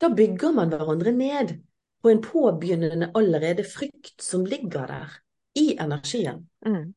Da 0.00 0.10
bygger 0.16 0.54
man 0.56 0.70
hverandre 0.72 1.12
ned 1.12 1.56
på 2.02 2.10
en 2.10 2.22
påbegynnende 2.24 3.10
allerede 3.14 3.64
frykt 3.64 4.22
som 4.22 4.46
ligger 4.46 4.86
der, 4.88 5.18
i 5.58 5.76
energien. 5.76 6.46
Mm. 6.66 6.92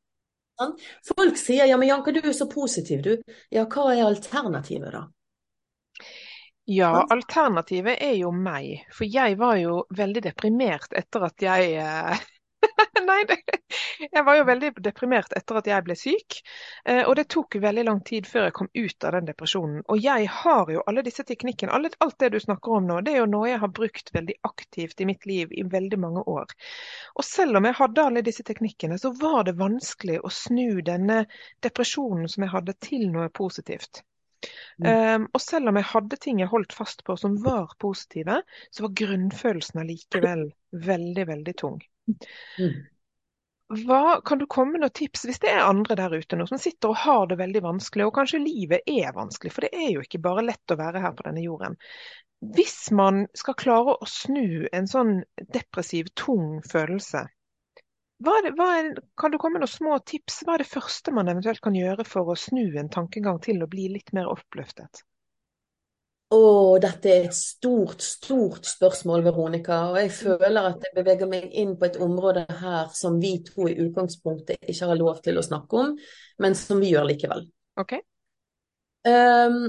Folk 1.08 1.38
sier 1.38 1.66
ja, 1.66 1.78
men 1.78 1.90
Janka, 1.90 2.12
du 2.12 2.22
er 2.22 2.36
så 2.36 2.48
positiv, 2.50 3.02
du. 3.04 3.18
Ja, 3.52 3.66
hva 3.66 3.90
er 3.96 4.06
alternativet, 4.06 4.94
da? 4.94 5.08
Ja, 6.70 6.92
alternativet 7.12 8.00
er 8.00 8.14
jo 8.22 8.32
meg. 8.32 8.86
For 8.96 9.10
jeg 9.10 9.36
var 9.40 9.58
jo 9.60 9.82
veldig 9.98 10.24
deprimert 10.30 10.94
etter 10.96 11.28
at 11.28 11.44
jeg 11.44 11.74
eh, 11.82 12.24
Nei, 13.10 13.24
det, 13.28 13.38
jeg 14.12 14.24
var 14.26 14.38
jo 14.38 14.46
veldig 14.48 14.72
deprimert 14.86 15.34
etter 15.38 15.60
at 15.60 15.70
jeg 15.70 15.86
ble 15.86 15.96
syk. 15.98 16.38
Eh, 16.86 17.02
og 17.04 17.16
det 17.20 17.28
tok 17.34 17.58
veldig 17.64 17.86
lang 17.88 18.02
tid 18.06 18.28
før 18.30 18.48
jeg 18.48 18.56
kom 18.60 18.70
ut 18.74 19.08
av 19.08 19.18
den 19.18 19.30
depresjonen. 19.30 19.82
Og 19.88 20.02
jeg 20.04 20.30
har 20.42 20.72
jo 20.74 20.84
alle 20.90 21.06
disse 21.06 21.26
teknikkene, 21.28 21.74
alt 21.74 22.18
det 22.20 22.32
du 22.34 22.40
snakker 22.44 22.78
om 22.78 22.88
nå, 22.90 23.02
det 23.06 23.16
er 23.16 23.24
jo 23.24 23.30
noe 23.34 23.50
jeg 23.52 23.62
har 23.64 23.74
brukt 23.74 24.14
veldig 24.16 24.38
aktivt 24.50 25.02
i 25.02 25.10
mitt 25.10 25.28
liv 25.30 25.52
i 25.52 25.66
veldig 25.76 26.00
mange 26.00 26.26
år. 26.30 26.56
Og 27.18 27.28
selv 27.28 27.60
om 27.60 27.70
jeg 27.70 27.80
hadde 27.80 28.08
alle 28.08 28.26
disse 28.26 28.46
teknikkene, 28.48 29.00
så 29.02 29.14
var 29.20 29.44
det 29.48 29.58
vanskelig 29.60 30.22
å 30.24 30.34
snu 30.34 30.82
denne 30.86 31.24
depresjonen 31.66 32.30
som 32.32 32.46
jeg 32.46 32.54
hadde, 32.54 32.80
til 32.84 33.08
noe 33.14 33.30
positivt. 33.34 34.04
Mm. 34.82 34.88
Um, 35.16 35.26
og 35.34 35.42
selv 35.42 35.72
om 35.72 35.78
jeg 35.80 35.88
hadde 35.88 36.20
ting 36.20 36.42
jeg 36.42 36.52
holdt 36.52 36.76
fast 36.76 37.04
på 37.08 37.16
som 37.20 37.38
var 37.44 37.76
positive, 37.80 38.42
så 38.72 38.86
var 38.86 38.96
grunnfølelsen 39.00 39.84
allikevel 39.84 40.48
veldig, 40.90 41.28
veldig 41.30 41.56
tung. 41.62 41.80
Hva, 43.74 44.22
kan 44.26 44.42
du 44.42 44.46
komme 44.46 44.76
med 44.76 44.84
noen 44.84 44.94
tips 44.94 45.24
hvis 45.26 45.40
det 45.42 45.50
er 45.50 45.64
andre 45.66 45.96
der 45.98 46.14
ute 46.14 46.38
nå 46.38 46.46
som 46.50 46.60
sitter 46.62 46.92
og 46.92 47.00
har 47.04 47.30
det 47.32 47.40
veldig 47.40 47.62
vanskelig, 47.66 48.06
og 48.06 48.18
kanskje 48.18 48.42
livet 48.44 48.84
er 48.90 49.16
vanskelig, 49.16 49.54
for 49.56 49.66
det 49.66 49.72
er 49.74 49.94
jo 49.96 50.04
ikke 50.04 50.22
bare 50.22 50.44
lett 50.46 50.74
å 50.74 50.78
være 50.80 51.02
her 51.02 51.16
på 51.18 51.26
denne 51.30 51.46
jorden. 51.46 51.78
Hvis 52.54 52.92
man 52.92 53.24
skal 53.40 53.56
klare 53.58 53.96
å 53.96 54.10
snu 54.10 54.68
en 54.76 54.90
sånn 54.92 55.16
depressiv, 55.56 56.12
tung 56.20 56.60
følelse, 56.70 57.24
hva 58.24 58.36
er 58.40 58.46
det, 58.46 58.52
hva 58.60 58.68
er, 58.80 58.92
kan 59.20 59.34
du 59.34 59.40
komme 59.42 59.58
med 59.58 59.66
noen 59.66 59.72
små 59.74 59.96
tips? 60.08 60.44
Hva 60.46 60.56
er 60.56 60.64
det 60.64 60.70
første 60.70 61.12
man 61.16 61.32
eventuelt 61.32 61.64
kan 61.64 61.76
gjøre 61.76 62.06
for 62.08 62.30
å 62.32 62.38
snu 62.40 62.66
en 62.80 62.92
tankegang 62.94 63.42
til 63.44 63.64
å 63.64 63.70
bli 63.72 63.90
litt 63.96 64.14
mer 64.16 64.30
oppløftet? 64.32 65.02
Å, 66.34 66.40
dette 66.82 67.12
er 67.12 67.28
et 67.28 67.36
stort, 67.38 68.02
stort 68.02 68.66
spørsmål, 68.66 69.22
Veronica. 69.28 69.84
Og 69.92 70.00
jeg 70.02 70.12
føler 70.16 70.70
at 70.72 70.88
jeg 70.88 70.96
beveger 70.96 71.30
meg 71.30 71.54
inn 71.62 71.76
på 71.78 71.86
et 71.90 72.00
område 72.02 72.46
her 72.62 72.90
som 72.96 73.20
vi 73.22 73.36
to 73.46 73.68
i 73.70 73.76
utgangspunktet 73.84 74.58
ikke 74.66 74.90
har 74.90 74.98
lov 74.98 75.22
til 75.26 75.38
å 75.38 75.46
snakke 75.46 75.84
om, 75.84 75.94
men 76.42 76.58
som 76.58 76.82
vi 76.82 76.94
gjør 76.94 77.10
likevel. 77.12 77.46
Ok. 77.82 77.96
Um, 79.06 79.62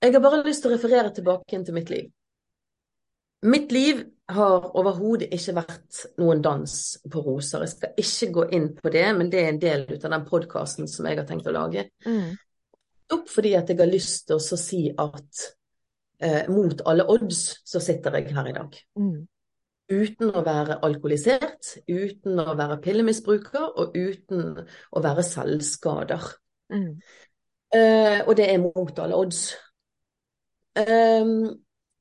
jeg 0.00 0.14
har 0.14 0.22
bare 0.22 0.42
lyst 0.46 0.62
til 0.62 0.70
å 0.70 0.76
referere 0.76 1.12
tilbake 1.16 1.56
inn 1.56 1.66
til 1.66 1.76
mitt 1.76 1.90
liv. 1.92 2.08
Mitt 3.50 3.72
liv 3.72 4.02
har 4.30 4.66
overhodet 4.76 5.30
ikke 5.32 5.56
vært 5.56 6.02
noen 6.20 6.42
dans 6.44 6.74
på 7.10 7.22
roser. 7.24 7.64
Jeg 7.64 7.72
skal 7.72 8.02
ikke 8.04 8.34
gå 8.36 8.44
inn 8.56 8.68
på 8.76 8.92
det, 8.92 9.06
men 9.16 9.30
det 9.32 9.40
er 9.42 9.48
en 9.54 9.62
del 9.62 9.86
av 9.96 10.10
den 10.12 10.26
podkasten 10.28 10.90
som 10.92 11.08
jeg 11.08 11.18
har 11.18 11.26
tenkt 11.26 11.48
å 11.48 11.56
lage. 11.56 11.88
Mm. 12.06 12.36
Opp 13.16 13.32
fordi 13.32 13.56
at 13.58 13.72
jeg 13.72 13.80
har 13.80 13.90
lyst 13.90 14.28
til 14.28 14.38
å 14.38 14.60
si 14.60 14.84
at 14.92 15.48
eh, 16.22 16.48
mot 16.48 16.82
alle 16.86 17.06
odds, 17.10 17.60
så 17.64 17.80
sitter 17.82 18.18
jeg 18.18 18.34
her 18.34 18.50
i 18.50 18.56
dag. 18.56 18.76
Mm. 18.98 19.26
Uten 19.90 20.30
å 20.30 20.44
være 20.46 20.78
alkoholisert, 20.86 21.72
uten 21.90 22.38
å 22.38 22.54
være 22.58 22.78
pillemisbruker 22.84 23.72
og 23.82 23.96
uten 23.98 24.60
å 24.62 25.02
være 25.02 25.24
selvskader. 25.26 26.28
Mm. 26.70 26.92
Eh, 27.74 28.20
og 28.26 28.36
det 28.38 28.46
er 28.52 28.62
mot 28.62 29.02
alle 29.02 29.18
odds. 29.18 29.42
Eh, 30.78 31.34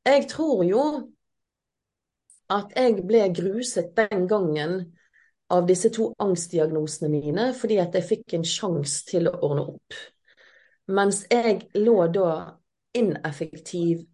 jeg 0.06 0.30
tror 0.30 0.64
jo 0.68 0.86
at 2.50 2.72
jeg 2.78 3.02
ble 3.06 3.28
gruset 3.34 3.92
den 3.98 4.26
gangen 4.30 4.80
av 5.50 5.66
disse 5.70 5.90
to 5.94 6.12
angstdiagnosene 6.22 7.10
mine 7.10 7.50
fordi 7.58 7.80
at 7.82 7.96
jeg 7.98 8.06
fikk 8.06 8.38
en 8.38 8.46
sjanse 8.46 9.06
til 9.10 9.30
å 9.30 9.36
ordne 9.46 9.66
opp. 9.74 10.00
Mens 10.90 11.24
jeg 11.30 11.68
lå 11.78 11.98
da 12.14 12.32
ineffektiv 12.98 14.06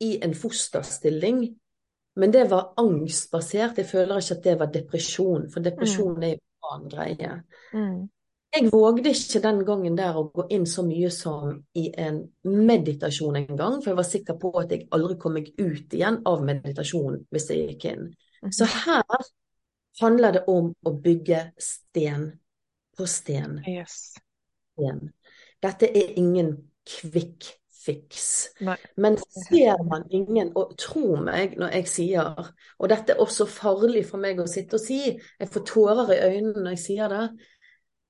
i 0.00 0.18
en 0.24 0.34
fosterstilling. 0.34 1.42
Men 2.18 2.32
det 2.34 2.48
var 2.50 2.72
angstbasert. 2.76 3.78
Jeg 3.78 3.86
føler 3.86 4.18
ikke 4.18 4.38
at 4.38 4.44
det 4.44 4.54
var 4.58 4.70
depresjon, 4.74 5.50
for 5.52 5.64
depresjon 5.64 6.16
mm. 6.16 6.22
er 6.22 6.32
jo 6.34 6.38
en 6.38 6.70
annen 6.72 6.92
greie. 6.92 7.34
Mm. 7.72 8.06
Jeg 8.56 8.70
vågde 8.72 9.10
ikke 9.12 9.42
den 9.44 9.58
gangen 9.68 9.96
der 9.98 10.16
å 10.16 10.24
gå 10.32 10.46
inn 10.56 10.64
så 10.66 10.82
mye 10.86 11.10
som 11.12 11.58
i 11.76 11.90
en 12.00 12.22
meditasjon 12.48 13.36
en 13.36 13.58
gang, 13.58 13.76
for 13.82 13.92
jeg 13.92 13.98
var 13.98 14.08
sikker 14.08 14.38
på 14.40 14.52
at 14.58 14.72
jeg 14.72 14.86
aldri 14.96 15.18
kom 15.20 15.36
meg 15.36 15.50
ut 15.60 15.94
igjen 15.94 16.22
av 16.26 16.46
meditasjon 16.46 17.20
hvis 17.28 17.50
jeg 17.52 17.66
gikk 17.66 17.86
inn. 17.92 18.08
Mm. 18.40 18.54
Så 18.56 18.70
her 18.72 19.28
handler 20.00 20.38
det 20.38 20.44
om 20.48 20.72
å 20.72 20.94
bygge 21.04 21.42
sten 21.60 22.30
på 22.96 23.06
sten. 23.06 23.60
Yes. 23.68 24.16
Dette 25.62 25.90
er 25.90 26.16
ingen 26.18 26.54
kvikk 26.88 27.52
fiks. 27.88 28.28
Men 28.96 29.18
ser 29.48 29.80
man 29.88 30.06
ingen, 30.14 30.52
og 30.58 30.76
tro 30.80 31.16
meg 31.24 31.56
når 31.58 31.76
jeg 31.80 31.90
sier, 31.90 32.48
og 32.78 32.90
dette 32.92 33.14
er 33.14 33.22
også 33.24 33.48
farlig 33.50 34.04
for 34.08 34.22
meg 34.22 34.40
å 34.40 34.48
sitte 34.50 34.78
og 34.78 34.84
si, 34.84 35.00
jeg 35.16 35.52
får 35.54 35.64
tårer 35.72 36.12
i 36.14 36.20
øynene 36.28 36.64
når 36.66 36.76
jeg 36.76 36.84
sier 36.84 37.14
det. 37.14 37.24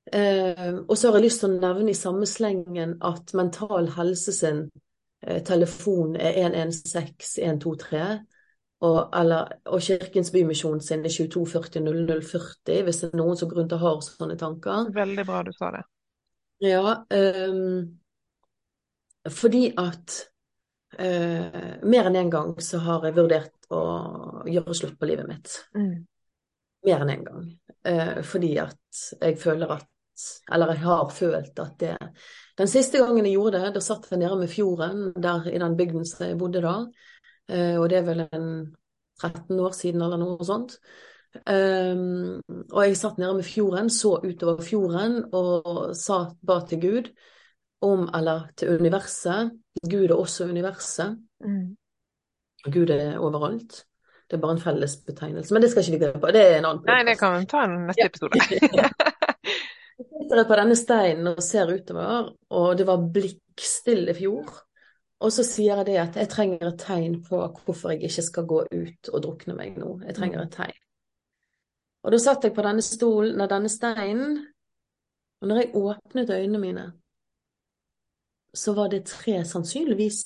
Uh, 0.08 0.84
og 0.88 0.96
så 0.96 1.10
har 1.10 1.18
jeg 1.18 1.26
lyst 1.26 1.42
til 1.42 1.52
å 1.52 1.60
nevne 1.60 1.92
i 1.92 1.96
samme 1.96 2.26
slengen 2.28 2.96
at 3.04 3.34
Mental 3.36 3.90
Helse 3.92 4.32
sin 4.32 4.62
uh, 5.26 5.40
telefon 5.44 6.16
er 6.16 6.38
116 6.46 7.44
123. 7.44 8.04
Og, 8.86 8.98
eller, 9.18 9.48
og 9.66 9.82
Kirkens 9.82 10.30
Bymisjon 10.30 10.80
sin 10.80 11.02
er 11.02 11.10
2240 11.10 11.82
0040, 11.82 12.82
hvis 12.86 13.00
det 13.02 13.08
er 13.10 13.18
noen 13.18 13.38
som 13.38 13.50
grunn 13.50 13.68
til 13.70 13.80
å 13.80 13.82
ha 13.82 13.94
sånne 14.06 14.38
tanker. 14.38 14.92
Veldig 14.94 15.24
bra 15.26 15.42
du 15.46 15.50
sa 15.56 15.72
det. 15.74 15.82
Ja, 16.62 17.00
um, 17.10 17.98
fordi 19.34 19.68
at 19.78 20.14
eh, 20.98 21.78
mer 21.82 22.08
enn 22.08 22.16
én 22.16 22.26
en 22.26 22.32
gang 22.32 22.54
så 22.64 22.80
har 22.84 23.06
jeg 23.06 23.16
vurdert 23.18 23.70
å 23.74 23.82
gjøre 24.48 24.76
slutt 24.76 24.98
på 24.98 25.08
livet 25.10 25.28
mitt. 25.28 25.54
Mm. 25.76 25.94
Mer 26.88 27.04
enn 27.04 27.12
én 27.12 27.18
en 27.18 27.28
gang. 27.28 27.46
Eh, 27.88 28.18
fordi 28.26 28.54
at 28.62 29.04
jeg 29.20 29.38
føler 29.40 29.78
at 29.78 29.86
Eller 30.50 30.72
jeg 30.72 30.82
har 30.82 31.10
følt 31.14 31.60
at 31.62 31.74
det 31.78 31.96
Den 32.58 32.66
siste 32.66 32.98
gangen 32.98 33.24
jeg 33.24 33.36
gjorde 33.36 33.60
det, 33.62 33.68
da 33.76 33.80
satt 33.80 34.08
jeg 34.10 34.18
nede 34.18 34.38
med 34.40 34.50
fjorden 34.50 35.12
der 35.14 35.46
i 35.46 35.58
den 35.62 35.76
bygden 35.78 36.04
som 36.04 36.26
jeg 36.26 36.38
bodde 36.38 36.62
da. 36.64 36.72
Eh, 37.48 37.78
og 37.78 37.86
det 37.88 37.98
er 38.00 38.08
vel 38.08 38.24
en 38.26 38.48
13 39.22 39.60
år 39.60 39.76
siden 39.78 40.02
eller 40.02 40.18
noe 40.18 40.44
sånt. 40.44 40.74
Um, 41.46 42.40
og 42.72 42.80
jeg 42.82 42.96
satt 42.96 43.18
nede 43.20 43.36
med 43.36 43.44
fjorden, 43.44 43.90
så 43.90 44.16
utover 44.24 44.62
fjorden 44.64 45.20
og 45.36 45.94
sa 45.94 46.22
ba 46.42 46.62
til 46.66 46.80
Gud 46.82 47.10
om 47.84 48.08
eller 48.14 48.48
til 48.56 48.80
universet. 48.80 49.52
Gud 49.82 50.08
er 50.10 50.16
også 50.16 50.48
universet. 50.48 51.18
Mm. 51.44 51.76
Gud 52.72 52.90
er 52.90 53.18
overalt. 53.18 53.84
Det 54.28 54.36
er 54.36 54.40
bare 54.40 54.56
en 54.58 54.60
fellesbetegnelse. 54.60 55.54
Men 55.54 55.62
det 55.62 55.70
skal 55.70 55.82
ikke 55.82 55.98
vi 55.98 56.04
gå 56.04 56.20
på. 56.20 56.32
Det 56.34 56.42
er 56.44 56.58
en 56.58 56.68
annen 56.68 56.88
Nei, 56.88 57.02
det 57.08 57.16
kan 57.20 57.38
vi 57.38 57.46
ta 57.48 57.64
en 57.64 57.78
neste 57.88 58.08
episode. 58.10 58.40
Jeg 59.98 60.06
sitter 60.06 60.44
på 60.46 60.56
denne 60.60 60.74
steinen 60.78 61.26
og 61.32 61.40
ser 61.42 61.70
utover, 61.74 62.28
og 62.54 62.66
det 62.78 62.84
var 62.86 63.06
blikkstille 63.14 64.14
fjord. 64.14 64.52
Og 65.18 65.32
så 65.34 65.42
sier 65.42 65.80
jeg 65.80 65.88
det 65.88 65.96
at 65.98 66.16
jeg 66.20 66.30
trenger 66.30 66.68
et 66.68 66.78
tegn 66.78 67.16
på 67.26 67.40
hvorfor 67.64 67.90
jeg 67.90 68.06
ikke 68.06 68.22
skal 68.22 68.46
gå 68.46 68.60
ut 68.70 69.08
og 69.10 69.24
drukne 69.24 69.56
meg 69.58 69.80
nå. 69.80 69.96
Jeg 70.06 70.14
trenger 70.14 70.44
et 70.44 70.52
tegn. 70.54 70.76
Og 72.06 72.14
da 72.14 72.20
satt 72.22 72.46
jeg 72.46 72.54
på 72.54 72.62
denne 72.62 72.84
stolen, 72.86 73.42
denne 73.50 73.72
steinen, 73.72 74.38
og 75.42 75.50
når 75.50 75.60
jeg 75.60 75.72
åpnet 75.82 76.30
øynene 76.30 76.62
mine, 76.62 76.84
så 78.52 78.72
var 78.72 78.88
det 78.88 79.06
tre 79.06 79.44
sannsynligvis 79.44 80.22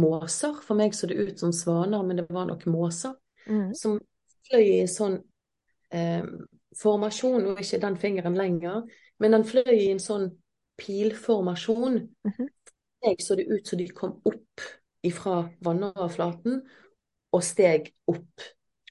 måser. 0.00 0.60
For 0.64 0.78
meg 0.78 0.94
så 0.94 1.08
det 1.10 1.18
ut 1.18 1.40
som 1.40 1.52
svaner, 1.52 2.02
men 2.06 2.20
det 2.20 2.26
var 2.30 2.48
nok 2.48 2.66
måser. 2.70 3.16
Mm. 3.46 3.74
Som 3.74 3.98
fløy 4.48 4.66
i 4.80 4.88
sånn 4.90 5.18
eh, 5.94 6.26
formasjon, 6.80 7.50
og 7.50 7.62
ikke 7.62 7.82
den 7.82 7.98
fingeren 8.00 8.38
lenger, 8.38 8.84
men 9.20 9.36
den 9.36 9.46
fløy 9.48 9.72
i 9.74 9.90
en 9.92 10.02
sånn 10.02 10.30
pilformasjon. 10.80 11.98
Mm 12.24 12.32
-hmm. 12.36 12.48
Jeg 13.02 13.16
så 13.20 13.34
det 13.34 13.46
ut 13.48 13.68
som 13.68 13.78
de 13.78 13.88
kom 13.88 14.20
opp 14.24 14.60
ifra 15.02 15.48
vannoverflaten 15.64 16.60
og 17.32 17.44
steg 17.44 17.94
opp 18.06 18.40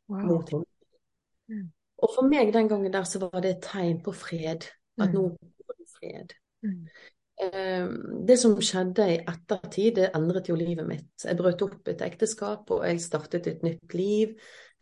wow. 0.08 0.26
mot 0.26 0.50
himmelen. 0.50 0.76
Mm. 1.50 1.72
Og 1.98 2.10
for 2.16 2.28
meg 2.28 2.54
den 2.54 2.68
gangen 2.68 2.94
der 2.94 3.04
så 3.04 3.20
var 3.20 3.42
det 3.42 3.50
et 3.50 3.64
tegn 3.64 4.02
på 4.04 4.12
fred. 4.12 4.66
At 4.98 5.10
mm. 5.10 5.14
nå 5.14 5.22
var 5.68 5.76
det 5.78 5.88
fred. 6.00 6.34
Mm. 6.64 6.88
Ehm, 7.42 7.49
det 8.28 8.38
som 8.40 8.56
skjedde 8.62 9.06
i 9.14 9.20
ettertid, 9.20 9.96
det 10.00 10.10
endret 10.18 10.50
jo 10.52 10.58
livet 10.60 10.88
mitt. 10.88 11.12
Jeg 11.24 11.38
brøt 11.40 11.62
opp 11.66 11.92
et 11.92 12.02
ekteskap, 12.06 12.72
og 12.76 12.86
jeg 12.88 13.02
startet 13.04 13.48
et 13.52 13.64
nytt 13.66 13.96
liv. 13.98 14.34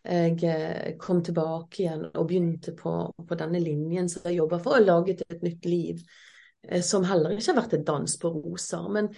Jeg 0.08 0.38
eh, 0.48 0.94
kom 1.02 1.20
tilbake 1.26 1.84
igjen 1.84 2.06
og 2.14 2.30
begynte 2.30 2.72
på, 2.78 2.94
på 3.28 3.38
denne 3.40 3.60
linjen 3.60 4.08
som 4.12 4.28
jeg 4.30 4.38
jobber 4.40 4.62
for, 4.64 4.78
og 4.78 4.88
laget 4.88 5.26
et 5.28 5.44
nytt 5.44 5.68
liv. 5.68 6.00
Eh, 6.64 6.82
som 6.86 7.06
heller 7.08 7.36
ikke 7.36 7.52
har 7.52 7.60
vært 7.62 7.78
et 7.80 7.88
dans 7.88 8.18
på 8.22 8.32
roser. 8.32 8.88
Men 8.94 9.12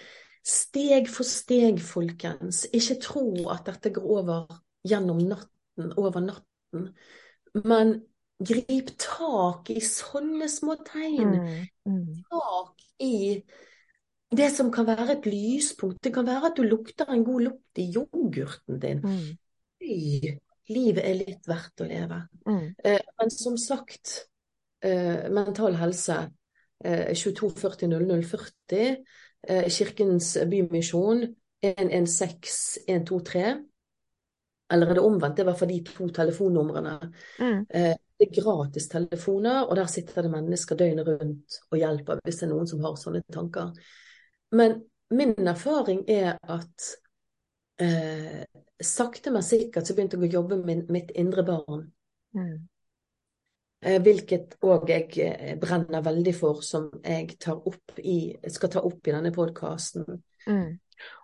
steg 0.46 1.10
for 1.12 1.28
steg, 1.28 1.82
folkens. 1.84 2.66
Ikke 2.74 3.00
tro 3.04 3.26
at 3.54 3.70
dette 3.70 3.94
går 3.96 4.12
over 4.18 4.60
gjennom 4.88 5.22
natten, 5.22 5.94
over 6.00 6.24
natten. 6.26 6.92
Men 7.60 8.00
grip 8.40 8.94
tak 9.02 9.70
i 9.74 9.82
sånne 9.84 10.48
små 10.50 10.80
tegn. 10.88 11.36
Mm, 11.38 11.66
mm. 11.92 12.22
Tak 12.32 12.89
i 13.00 13.40
det 14.30 14.50
som 14.54 14.72
kan 14.72 14.88
være 14.88 15.18
et 15.18 15.30
lyspunkt. 15.30 16.04
Det 16.04 16.14
kan 16.14 16.28
være 16.28 16.52
at 16.52 16.58
du 16.58 16.64
lukter 16.64 17.10
en 17.10 17.24
god 17.26 17.42
lukt 17.48 17.82
i 17.82 17.88
yoghurten 17.96 18.80
din. 18.82 19.00
Mm. 19.04 19.38
livet 20.70 21.02
er 21.02 21.16
litt 21.18 21.48
verdt 21.50 21.82
å 21.82 21.88
leve. 21.90 22.20
Mm. 22.46 22.66
Eh, 22.86 23.08
men 23.18 23.32
som 23.34 23.56
sagt, 23.58 24.28
eh, 24.86 25.26
Mental 25.34 25.80
Helse 25.80 26.18
eh, 26.86 27.16
2240 27.18 27.90
0040, 27.90 29.00
eh, 29.48 29.70
Kirkens 29.74 30.36
Bymisjon 30.52 31.26
116 31.64 32.84
123. 32.88 33.58
Eller 34.70 34.92
er 34.92 35.00
det 35.00 35.04
omvendt? 35.04 35.38
Det 35.38 35.48
var 35.48 35.58
for 35.58 35.66
de 35.66 35.80
to 35.88 36.12
telefonnumrene. 36.14 37.00
Mm. 37.40 37.66
Det 38.20 38.28
er 38.28 38.42
gratistelefoner, 38.42 39.62
og 39.64 39.78
der 39.80 39.88
sitter 39.88 40.26
det 40.26 40.32
mennesker 40.34 40.76
døgnet 40.76 41.08
rundt 41.08 41.60
og 41.72 41.78
hjelper 41.80 42.20
hvis 42.26 42.42
det 42.42 42.50
er 42.50 42.52
noen 42.52 42.68
som 42.68 42.82
har 42.84 42.98
sånne 43.00 43.22
tanker. 43.32 43.70
Men 44.60 44.82
min 45.16 45.48
erfaring 45.48 46.04
er 46.12 46.36
at 46.44 46.90
eh, 47.82 48.44
sakte, 48.82 49.32
men 49.32 49.46
sikkert 49.46 49.88
så 49.88 49.96
begynte 49.96 50.20
jeg 50.20 50.30
å 50.30 50.40
jobbe 50.42 50.60
med 50.66 50.92
mitt 50.92 51.14
indre 51.16 51.46
barn. 51.48 51.88
Mm. 52.36 52.68
Eh, 53.80 54.02
hvilket 54.04 54.58
òg 54.68 54.92
jeg 54.92 55.08
eh, 55.24 55.56
brenner 55.60 56.04
veldig 56.04 56.36
for, 56.36 56.60
som 56.66 56.90
jeg 57.00 57.38
i, 58.04 58.20
skal 58.52 58.76
ta 58.76 58.84
opp 58.84 59.08
i 59.08 59.16
denne 59.16 59.32
podkasten. 59.36 60.20
Mm. 60.46 60.76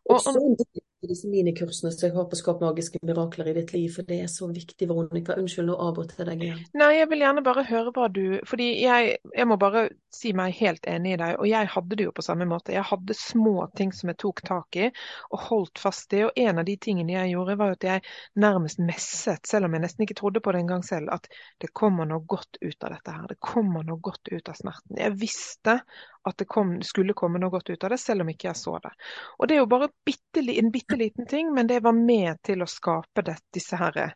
Og, 0.07 0.15
del 0.15 0.31
av 0.31 0.84
disse 1.03 1.27
minikursene 1.29 1.91
som 1.93 2.07
jeg 2.07 2.15
har 2.15 2.25
på 2.29 2.37
Skap 2.39 2.61
magiske 2.63 2.99
mirakler 3.05 3.49
i 3.51 3.55
ditt 3.57 3.73
liv, 3.75 3.89
for 3.93 4.07
det 4.07 4.19
er 4.23 4.29
så 4.31 4.47
viktig, 4.51 4.87
Veronica. 4.89 5.35
Unnskyld, 5.39 5.67
nå 5.69 5.75
avbryter 5.81 6.21
jeg 6.21 6.29
deg 6.29 6.45
igjen. 6.47 6.61
Nei, 6.79 6.91
jeg 6.97 7.09
vil 7.11 7.23
gjerne 7.25 7.43
bare 7.45 7.65
høre 7.67 7.93
hva 7.95 8.07
du 8.11 8.23
Fordi 8.47 8.67
jeg, 8.81 9.17
jeg, 9.35 9.47
må 9.49 9.57
bare 9.61 9.85
si 10.13 10.31
meg 10.37 10.55
helt 10.59 10.87
enig 10.89 11.15
i 11.15 11.19
deg, 11.21 11.35
og 11.41 11.49
jeg 11.49 11.71
hadde 11.75 11.99
det 11.99 12.07
jo 12.07 12.15
på 12.15 12.25
samme 12.25 12.47
måte. 12.49 12.73
Jeg 12.75 12.87
hadde 12.89 13.17
små 13.17 13.67
ting 13.77 13.93
som 13.95 14.11
jeg 14.11 14.19
tok 14.23 14.41
tak 14.47 14.79
i 14.79 14.89
og 14.89 15.45
holdt 15.49 15.81
fast 15.81 16.13
i, 16.15 16.23
og 16.27 16.39
en 16.39 16.61
av 16.61 16.67
de 16.67 16.77
tingene 16.81 17.17
jeg 17.17 17.35
gjorde, 17.35 17.57
var 17.59 17.75
at 17.75 17.87
jeg 17.87 18.05
nærmest 18.41 18.81
messet, 18.83 19.43
selv 19.47 19.67
om 19.69 19.75
jeg 19.75 19.85
nesten 19.85 20.07
ikke 20.07 20.19
trodde 20.21 20.43
på 20.43 20.55
det 20.55 20.63
engang 20.63 20.85
selv, 20.87 21.11
at 21.13 21.29
det 21.61 21.73
kommer 21.75 22.07
noe 22.09 22.23
godt 22.25 22.61
ut 22.61 22.87
av 22.87 22.95
dette 22.95 23.15
her. 23.15 23.27
Det 23.29 23.39
kommer 23.43 23.85
noe 23.87 24.01
godt 24.03 24.31
ut 24.31 24.51
av 24.51 24.57
smerten. 24.57 24.99
Jeg 25.01 25.17
visste 25.19 25.79
at 26.25 26.37
det 26.41 26.47
kom, 26.49 26.77
skulle 26.81 27.13
komme 27.17 27.39
noe 27.41 27.53
godt 27.53 27.69
ut 27.69 27.83
av 27.83 27.93
det, 27.93 27.99
selv 28.01 28.25
om 28.25 28.29
ikke 28.31 28.49
jeg 28.49 28.59
så 28.59 28.77
det. 28.83 28.91
Og 29.37 29.47
Det 29.47 29.55
er 29.55 29.61
jo 29.61 29.71
bare 29.71 29.89
bitte, 30.05 30.41
en 30.41 30.71
bitte 30.73 30.97
liten 30.97 31.27
ting, 31.29 31.51
men 31.53 31.67
det 31.67 31.83
var 31.85 31.93
med 31.97 32.41
til 32.43 32.63
å 32.65 32.69
skape 32.69 33.25
det, 33.25 33.37
disse 33.53 33.77
her 33.77 33.99
eh, 34.01 34.15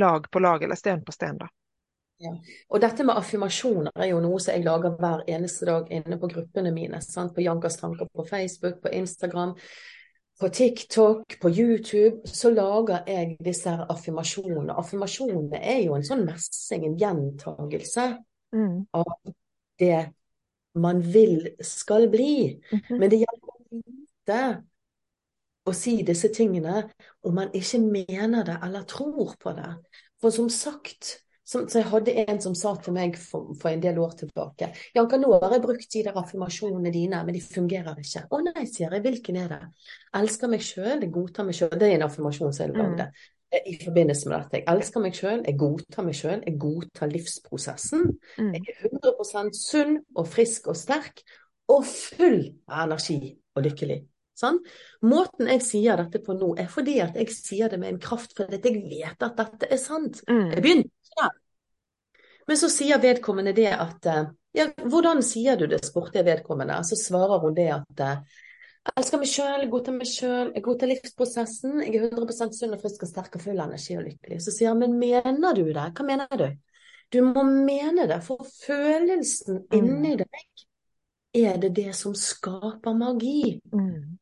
lag 0.00 0.30
på 0.30 0.40
lag, 0.40 0.62
eller 0.64 0.80
sten 0.80 1.04
på 1.04 1.12
sten. 1.12 1.38
da. 1.42 1.50
Ja. 2.22 2.32
Og 2.70 2.80
dette 2.80 3.04
med 3.04 3.18
affirmasjoner 3.18 3.96
er 3.98 4.12
jo 4.12 4.20
noe 4.22 4.38
som 4.40 4.54
jeg 4.54 4.64
lager 4.64 4.94
hver 5.00 5.24
eneste 5.26 5.66
dag 5.66 5.88
inne 5.90 6.18
på 6.22 6.30
gruppene 6.30 6.70
mine. 6.74 7.00
Sant? 7.02 7.34
På 7.34 7.42
Jankas 7.42 7.80
tanker 7.80 8.08
på 8.14 8.24
Facebook, 8.28 8.78
på 8.82 8.92
Instagram, 8.94 9.56
på 10.40 10.48
TikTok, 10.48 11.38
på 11.42 11.50
YouTube. 11.50 12.22
Så 12.24 12.52
lager 12.54 13.02
jeg 13.10 13.36
disse 13.42 13.74
her 13.74 13.90
affirmasjonene. 13.90 14.76
Affirmasjonene 14.78 15.60
er 15.60 15.82
jo 15.82 15.98
en 15.98 16.06
sånn 16.06 16.24
messing, 16.28 16.86
en 16.86 16.98
gjentagelse 17.00 18.06
mm. 18.54 18.76
av 19.02 19.34
det 19.82 19.96
man 20.74 21.02
vil 21.12 21.48
skal 21.60 22.08
bli. 22.10 22.60
Mm 22.72 22.78
-hmm. 22.78 22.98
Men 22.98 23.10
det 23.10 23.16
hjelper 23.16 23.52
lite 23.72 24.62
å 25.64 25.72
si 25.72 26.02
disse 26.02 26.28
tingene 26.28 26.88
om 27.22 27.34
man 27.34 27.52
ikke 27.54 27.78
mener 27.78 28.44
det 28.44 28.58
eller 28.62 28.82
tror 28.82 29.34
på 29.40 29.52
det. 29.52 29.74
For 30.20 30.30
som 30.30 30.48
sagt, 30.50 31.18
som, 31.44 31.68
så 31.68 31.78
jeg 31.78 31.88
hadde 31.90 32.14
en 32.30 32.40
som 32.40 32.54
sa 32.54 32.74
til 32.76 32.92
meg 32.92 33.16
for, 33.18 33.54
for 33.60 33.68
en 33.68 33.82
del 33.82 33.98
år 33.98 34.10
tilbake 34.10 34.72
Janka, 34.94 35.16
nå 35.16 35.32
har 35.42 35.52
jeg 35.52 35.62
brukt 35.62 35.92
de 35.92 36.02
der 36.06 36.18
affirmasjonene 36.18 36.92
dine, 36.92 37.24
men 37.24 37.34
de 37.34 37.40
fungerer 37.40 37.98
ikke. 37.98 38.26
Å 38.30 38.40
nei, 38.46 38.66
sier 38.66 38.92
jeg. 38.92 39.02
Hvilken 39.02 39.36
er 39.36 39.48
det? 39.48 39.60
Elsker 40.14 40.48
meg 40.48 40.62
sjøl, 40.62 41.10
godtar 41.10 41.44
meg 41.44 41.54
sjøl. 41.58 41.78
Det 41.78 41.90
er 41.90 41.98
en 41.98 42.08
affirmasjon 42.08 42.52
som 42.52 42.66
jeg 42.66 42.76
lagde. 42.76 43.10
Mm 43.10 43.38
i 43.66 43.74
forbindelse 43.84 44.28
med 44.28 44.38
dette. 44.38 44.60
Jeg 44.62 44.68
elsker 44.72 45.04
meg 45.04 45.18
sjøl, 45.18 45.42
jeg 45.46 45.58
godtar 45.60 46.06
meg 46.06 46.16
sjøl, 46.16 46.40
jeg 46.46 46.58
godtar 46.60 47.10
livsprosessen. 47.12 48.06
Mm. 48.38 48.54
Jeg 48.56 48.62
er 48.72 48.88
100% 48.88 49.58
sunn 49.58 49.98
og 50.16 50.30
frisk 50.32 50.70
og 50.72 50.78
sterk 50.78 51.22
og 51.72 51.84
full 51.88 52.40
av 52.68 52.86
energi 52.86 53.20
og 53.56 53.66
lykkelig. 53.66 54.00
Sånn? 54.42 54.58
Måten 55.06 55.50
jeg 55.52 55.62
sier 55.64 56.00
dette 56.00 56.22
på 56.24 56.34
nå, 56.34 56.54
er 56.58 56.70
fordi 56.72 56.96
at 57.04 57.18
jeg 57.20 57.30
sier 57.34 57.70
det 57.70 57.78
med 57.80 57.94
en 57.94 58.02
kraft 58.02 58.32
fordi 58.38 58.58
jeg 58.58 58.84
vet 58.88 59.26
at 59.26 59.36
dette 59.38 59.68
er 59.68 59.80
sant. 59.80 60.22
Mm. 60.28 60.46
Jeg 60.54 60.64
begynte 60.64 61.18
der. 61.20 61.34
Men 62.48 62.58
så 62.58 62.70
sier 62.72 63.02
vedkommende 63.02 63.54
det 63.56 63.70
at 63.72 64.08
eh, 64.10 64.30
Ja, 64.52 64.66
hvordan 64.76 65.22
sier 65.24 65.56
du 65.56 65.62
det, 65.64 65.78
spurte 65.86 66.18
jeg 66.18 66.26
vedkommende. 66.26 66.74
Så 66.84 66.98
svarer 67.00 67.40
hun 67.40 67.54
det 67.56 67.70
at 67.72 68.02
eh, 68.04 68.40
elsker 68.90 69.20
meg 69.22 69.30
sjøl, 69.30 69.68
godtar 69.70 69.94
meg 69.96 70.10
sjøl, 70.10 70.50
jeg 70.56 70.64
godtar 70.64 70.90
livsprosessen. 70.90 71.78
Jeg 71.84 72.00
er 72.00 72.08
100 72.10 72.56
sunn 72.56 72.74
og 72.74 72.82
frisk 72.82 73.04
og 73.06 73.10
sterk 73.10 73.38
og 73.38 73.44
full 73.44 73.60
av 73.60 73.70
energi 73.70 73.96
og 73.98 74.06
lykkelig. 74.08 74.40
Så 74.42 74.54
sier 74.54 74.72
han, 74.72 74.82
men 74.82 74.98
mener 74.98 75.54
du 75.58 75.64
det? 75.68 75.88
Hva 75.94 76.06
mener 76.06 76.40
du? 76.40 76.48
Du 77.12 77.20
må 77.26 77.44
mene 77.44 78.08
det, 78.08 78.22
for 78.24 78.42
følelsen 78.64 79.62
mm. 79.62 79.76
inni 79.76 80.16
deg 80.22 80.66
er 81.32 81.56
det 81.60 81.72
det 81.76 81.90
som 81.96 82.14
skaper 82.16 82.96
magi. 82.96 83.60
Mm. 83.72 84.18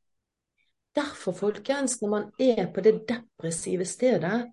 Derfor, 0.95 1.35
folkens, 1.39 2.01
når 2.03 2.11
man 2.11 2.25
er 2.39 2.67
på 2.75 2.83
det 2.83 2.97
depressive 3.09 3.87
stedet, 3.87 4.51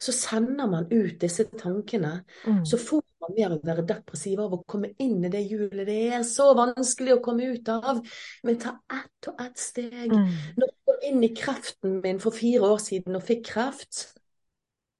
så 0.00 0.12
sender 0.12 0.70
man 0.70 0.86
ut 0.92 1.20
disse 1.20 1.46
tankene. 1.58 2.20
Mm. 2.46 2.64
Så 2.66 2.78
får 2.78 3.02
man 3.22 3.34
mer 3.36 3.54
å 3.54 3.60
være 3.64 3.84
depressiv 3.88 4.40
av 4.42 4.54
å 4.56 4.62
komme 4.68 4.92
inn 5.02 5.24
i 5.24 5.30
det 5.32 5.42
hjulet. 5.46 5.86
Det 5.88 6.00
er 6.18 6.26
så 6.26 6.50
vanskelig 6.58 7.16
å 7.16 7.22
komme 7.24 7.48
ut 7.54 7.70
av. 7.72 8.02
Men 8.46 8.60
ta 8.62 8.76
ett 8.92 9.30
og 9.30 9.40
ett 9.46 9.60
steg. 9.60 10.12
Mm. 10.12 10.28
Når 10.58 10.70
jeg 10.70 10.78
går 10.90 11.08
inn 11.10 11.24
i 11.26 11.32
kreften 11.36 11.98
min 12.04 12.20
for 12.22 12.36
fire 12.36 12.72
år 12.74 12.82
siden 12.82 13.18
og 13.18 13.24
fikk 13.26 13.46
kreft, 13.50 14.02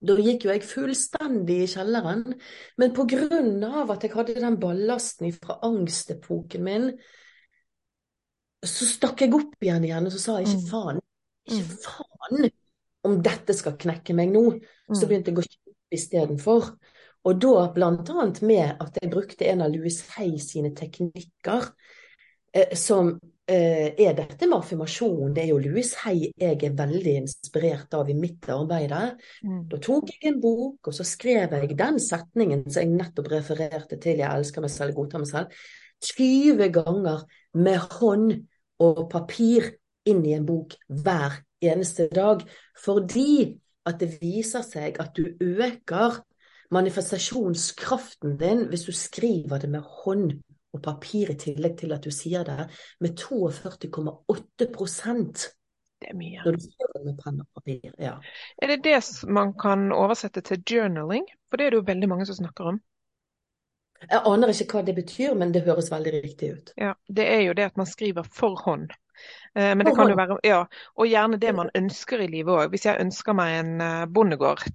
da 0.07 0.16
gikk 0.20 0.46
jo 0.46 0.52
jeg 0.52 0.64
fullstendig 0.68 1.61
i 1.64 1.70
kjelleren. 1.72 2.24
Men 2.81 3.64
av 3.70 3.94
at 3.94 4.05
jeg 4.05 4.14
hadde 4.14 4.40
den 4.40 4.59
ballasten 4.61 5.33
fra 5.37 5.59
angstepoken 5.66 6.66
min, 6.66 6.90
så 8.66 8.88
stakk 8.88 9.22
jeg 9.22 9.35
opp 9.37 9.62
igjen 9.62 9.85
igjen 9.87 10.09
og 10.09 10.14
så 10.14 10.22
sa 10.22 10.38
jeg 10.40 10.50
ikke 10.50 10.62
mm. 10.62 10.70
faen. 10.70 11.02
Ikke 11.46 11.64
mm. 11.64 11.76
faen 11.85 12.48
om 13.07 13.20
dette 13.22 13.55
skal 13.55 13.76
knekke 13.79 14.16
meg 14.18 14.33
nå. 14.35 14.44
Så 14.90 15.05
mm. 15.05 15.09
begynte 15.09 15.33
jeg 15.33 15.40
å 15.40 15.46
kjempe 15.46 15.98
istedenfor. 15.98 16.70
Og 17.27 17.39
da 17.43 17.55
annet 17.75 18.43
med 18.47 18.83
at 18.83 18.99
jeg 19.01 19.11
brukte 19.11 19.49
en 19.51 19.65
av 19.65 19.73
Louis 19.75 19.97
Hay 20.15 20.37
sine 20.43 20.71
teknikker, 20.77 21.73
eh, 22.55 22.75
som 22.79 23.17
eh, 23.51 23.95
er 23.99 24.15
dette 24.15 24.47
med 24.47 24.59
affirmasjon. 24.61 25.33
Det 25.35 25.43
er 25.43 25.51
jo 25.51 25.59
Louis 25.62 25.91
Hay 26.05 26.29
jeg 26.31 26.61
er 26.62 26.77
veldig 26.79 27.17
inspirert 27.23 27.95
av 27.99 28.11
i 28.11 28.15
mitt 28.19 28.47
arbeid. 28.53 28.95
Mm. 29.43 29.65
Da 29.73 29.81
tok 29.83 30.12
jeg 30.15 30.31
en 30.31 30.39
bok, 30.43 30.79
og 30.87 30.95
så 30.95 31.07
skrev 31.07 31.57
jeg 31.59 31.79
den 31.79 31.99
setningen 32.03 32.67
som 32.69 32.85
jeg 32.85 32.95
nettopp 32.95 33.33
refererte 33.33 33.99
til, 33.99 34.23
'Jeg 34.23 34.31
elsker 34.31 34.62
meg 34.62 34.71
selv, 34.71 34.95
godtar 34.95 35.19
meg 35.19 35.29
selv', 35.33 35.51
20 36.03 36.71
ganger 36.71 37.27
med 37.55 37.79
hånd 37.99 38.33
og 38.79 39.11
papir 39.11 39.73
inn 40.07 40.25
i 40.25 40.35
en 40.37 40.47
bok 40.47 40.77
hver 40.87 41.43
eneste 41.65 42.09
dag. 42.12 42.45
Fordi 42.79 43.59
at 43.87 43.99
det 44.01 44.19
viser 44.21 44.62
seg 44.62 45.01
at 45.01 45.17
du 45.17 45.33
øker 45.41 46.23
manifestasjonskraften 46.74 48.37
din 48.40 48.66
hvis 48.70 48.87
du 48.88 48.92
skriver 48.92 49.59
det 49.62 49.70
med 49.70 49.83
hånd 50.02 50.33
og 50.76 50.83
papir 50.83 51.31
i 51.33 51.40
tillegg 51.40 51.79
til 51.81 51.92
at 51.96 52.05
du 52.05 52.11
sier 52.12 52.44
det, 52.44 52.68
med 53.00 53.20
42,8% 53.20 55.52
Det 55.96 56.11
er 56.11 56.16
mye. 56.18 56.42
Når 56.44 56.52
du 56.52 56.61
skriver 56.61 57.05
med 57.07 57.14
penn 57.22 57.40
og 57.40 57.46
papir, 57.57 57.92
ja. 57.98 58.18
Er 58.62 58.66
det 58.74 58.85
det 58.85 59.00
man 59.33 59.55
kan 59.57 59.92
oversette 59.92 60.40
til 60.44 60.61
journaling? 60.61 61.24
For 61.48 61.57
det 61.57 61.66
er 61.66 61.70
det 61.72 61.81
jo 61.81 61.87
veldig 61.87 62.09
mange 62.09 62.26
som 62.29 62.37
snakker 62.37 62.64
om. 62.74 62.81
Jeg 64.05 64.20
aner 64.29 64.52
ikke 64.52 64.76
hva 64.76 64.85
det 64.85 64.94
betyr, 64.98 65.33
men 65.40 65.55
det 65.55 65.64
høres 65.64 65.88
veldig 65.90 66.12
riktig 66.12 66.52
ut. 66.52 66.72
Ja, 66.76 66.92
Det 67.09 67.24
er 67.33 67.40
jo 67.46 67.52
det 67.57 67.64
at 67.64 67.76
man 67.81 67.88
skriver 67.88 68.22
for 68.22 68.61
hånd. 68.61 68.92
Eh, 69.57 69.72
men 69.72 69.87
det 69.87 69.94
kan 69.96 70.11
jo 70.11 70.16
være, 70.16 70.38
ja, 70.44 70.64
Og 70.94 71.09
gjerne 71.09 71.40
det 71.40 71.55
man 71.55 71.70
ønsker 71.74 72.20
i 72.20 72.26
livet 72.26 72.52
òg. 72.52 72.68
Hvis 72.70 72.87
jeg 72.87 73.00
ønsker 73.00 73.33
meg 73.33 73.61
en 73.61 73.81
eh, 73.81 74.07
bondegård, 74.07 74.68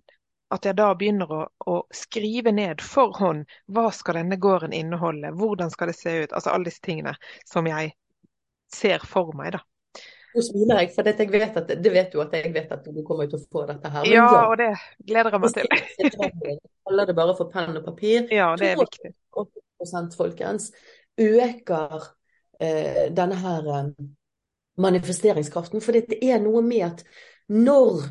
at 0.51 0.67
jeg 0.67 0.75
da 0.77 0.91
begynner 0.99 1.31
å, 1.31 1.41
å, 1.71 1.75
skrive 1.95 2.51
ned 2.55 2.83
for 2.83 3.15
hånd 3.17 3.45
hva 3.71 3.87
skal 3.95 4.19
denne 4.19 4.37
gården 4.41 4.75
inneholde, 4.75 5.31
hvordan 5.39 5.71
skal 5.71 5.91
det 5.91 5.97
se 5.99 6.15
ut, 6.23 6.33
altså 6.33 6.53
alle 6.53 6.67
disse 6.67 6.83
tingene 6.83 7.15
som 7.47 7.67
jeg 7.69 7.93
ser 8.71 9.03
for 9.07 9.31
meg, 9.37 9.55
da. 9.57 9.63
Nå 10.31 10.43
smiler 10.47 10.79
jeg, 10.79 10.91
for 10.95 11.07
jeg 11.07 11.27
vet 11.33 11.57
at, 11.59 11.71
det 11.83 11.91
vet 11.91 12.13
du 12.13 12.21
at 12.23 12.35
jeg 12.37 12.53
vet 12.55 12.69
at 12.71 12.85
du 12.87 13.01
kommer 13.07 13.27
til 13.27 13.39
å 13.39 13.43
få 13.51 13.65
dette 13.67 13.89
her. 13.91 14.07
Ja, 14.07 14.27
ja, 14.31 14.43
og 14.47 14.55
det 14.61 14.69
gleder 15.07 15.35
jeg 15.35 15.43
meg 15.43 15.57
til. 15.57 15.73
Jeg 15.99 16.55
kaller 16.87 17.09
det 17.09 17.15
bare 17.17 17.35
for 17.35 17.51
penn 17.51 17.75
og 17.75 17.83
papir. 17.83 18.29
Ja, 18.31 18.53
det 18.59 18.71
er 18.71 18.79
viktig. 18.79 19.11
80 19.81 20.15
folkens, 20.15 20.69
øker 21.19 22.07
eh, 22.61 23.09
denne 23.11 23.39
her 23.41 23.67
eh, 23.75 23.91
manifesteringskraften. 24.79 25.83
For 25.83 25.99
det 25.99 26.21
er 26.23 26.39
noe 26.43 26.63
med 26.63 26.85
at 26.87 27.03
når 27.51 28.05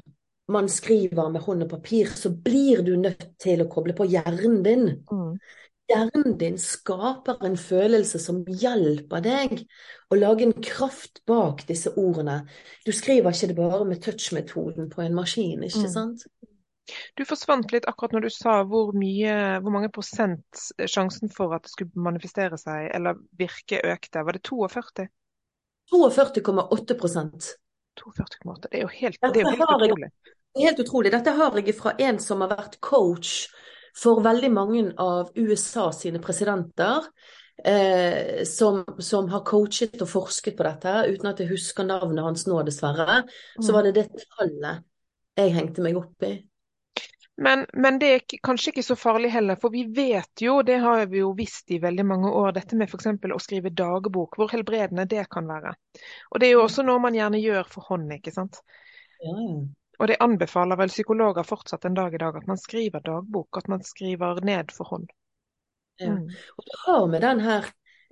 man 0.52 0.68
skriver 0.70 1.30
med 1.32 1.42
hånd 1.44 1.64
og 1.66 1.72
papir, 1.72 2.10
så 2.16 2.32
blir 2.32 2.84
du 2.86 2.94
nødt 3.00 3.32
til 3.40 3.62
å 3.62 3.68
koble 3.70 3.94
på 3.96 4.06
hjernen 4.10 4.60
din. 4.66 4.86
Mm. 5.10 5.34
Hjernen 5.90 6.36
din 6.38 6.58
skaper 6.62 7.40
en 7.46 7.56
følelse 7.58 8.20
som 8.22 8.44
hjelper 8.46 9.24
deg 9.24 9.64
å 10.10 10.18
lage 10.18 10.46
en 10.46 10.54
kraft 10.62 11.22
bak 11.26 11.64
disse 11.68 11.90
ordene. 11.98 12.44
Du 12.86 12.92
skriver 12.94 13.34
ikke 13.34 13.50
det 13.50 13.58
bare 13.58 13.82
med 13.88 14.02
touch-metoden 14.04 14.90
på 14.92 15.02
en 15.02 15.16
maskin, 15.18 15.66
ikke 15.66 15.88
mm. 15.88 15.94
sant? 15.94 16.26
Du 17.18 17.22
forsvant 17.26 17.70
litt 17.70 17.86
akkurat 17.86 18.14
når 18.16 18.26
du 18.26 18.32
sa 18.34 18.60
hvor, 18.66 18.90
mye, 18.98 19.34
hvor 19.62 19.74
mange 19.74 19.90
prosent 19.94 20.62
sjansen 20.90 21.30
for 21.30 21.54
at 21.54 21.66
det 21.66 21.74
skulle 21.74 22.06
manifestere 22.06 22.58
seg 22.58 22.88
eller 22.94 23.18
virke 23.38 23.82
økte. 23.86 24.24
Var 24.26 24.38
det 24.38 24.42
42? 24.46 25.06
42,8% 25.90 27.50
42,8, 28.00 28.68
Det 28.70 28.78
er 28.78 28.84
jo 28.86 28.90
helt, 28.94 29.18
det 29.20 29.40
er 29.40 29.46
jo 29.46 29.54
helt 29.54 29.74
utrolig. 29.74 30.10
Det 30.54 30.66
helt 30.66 30.80
utrolig. 30.82 31.12
Dette 31.14 31.34
har 31.36 31.58
jeg 31.58 31.76
fra 31.78 31.94
en 31.98 32.18
som 32.22 32.42
har 32.42 32.50
vært 32.52 32.80
coach 32.82 33.48
for 33.96 34.22
veldig 34.24 34.50
mange 34.54 34.82
av 34.98 35.30
USA 35.38 35.90
sine 35.94 36.22
presidenter. 36.22 37.06
Eh, 37.64 38.44
som, 38.48 38.84
som, 38.98 39.26
har 39.28 39.42
coachet 39.44 40.00
og 40.00 40.08
forsket 40.08 40.56
på 40.56 40.64
dette, 40.64 40.94
uten 41.12 41.28
at 41.28 41.42
jeg 41.42 41.50
husker 41.50 41.84
navnet 41.84 42.24
hans 42.24 42.46
nå, 42.48 42.60
dessverre. 42.64 43.22
Så 43.58 43.68
mm. 43.68 43.74
var 43.74 43.84
det 43.84 43.96
det 43.98 44.06
tallet 44.22 44.86
jeg 45.36 45.52
hengte 45.54 45.84
meg 45.84 45.98
opp 46.00 46.24
i. 46.24 46.38
Men, 47.40 47.64
men, 47.72 47.96
det 48.00 48.08
er 48.12 48.38
kanskje 48.44 48.74
ikke 48.74 48.84
så 48.84 48.96
farlig 49.00 49.30
heller, 49.32 49.56
for 49.60 49.72
vi 49.72 49.86
vet 49.96 50.42
jo, 50.44 50.58
det 50.66 50.76
har 50.82 51.06
vi 51.08 51.22
jo 51.22 51.30
visst 51.36 51.72
i 51.72 51.78
veldig 51.80 52.04
mange 52.04 52.32
år, 52.36 52.52
dette 52.56 52.76
med 52.76 52.90
f.eks. 52.90 53.08
å 53.08 53.40
skrive 53.40 53.72
dagbok, 53.72 54.36
hvor 54.36 54.52
helbredende 54.52 55.06
det 55.08 55.24
kan 55.32 55.48
være. 55.48 55.72
Og 56.32 56.40
det 56.40 56.50
er 56.50 56.58
jo 56.58 56.64
også 56.66 56.84
noe 56.84 57.00
man 57.00 57.16
gjerne 57.16 57.40
gjør 57.40 57.68
for 57.72 57.92
hånd, 57.92 58.12
ikke 58.18 58.34
sant. 58.34 58.60
Ja. 59.24 59.36
Og 60.00 60.08
det 60.08 60.16
anbefaler 60.24 60.78
vel 60.80 60.92
psykologer 60.92 61.44
fortsatt 61.44 61.84
en 61.84 61.96
dag 61.98 62.14
i 62.14 62.20
dag, 62.22 62.36
at 62.36 62.46
man 62.48 62.58
skriver 62.58 63.02
dagbok, 63.04 63.60
at 63.60 63.68
man 63.68 63.84
skriver 63.84 64.40
ned 64.46 64.72
for 64.72 64.88
hånd. 64.94 65.10
Ja. 66.00 66.14
Mm. 66.16 66.30
Og 66.56 66.64
det 66.64 66.78
har 66.86 67.06
med 67.12 67.24
den 67.26 67.42
her 67.44 67.68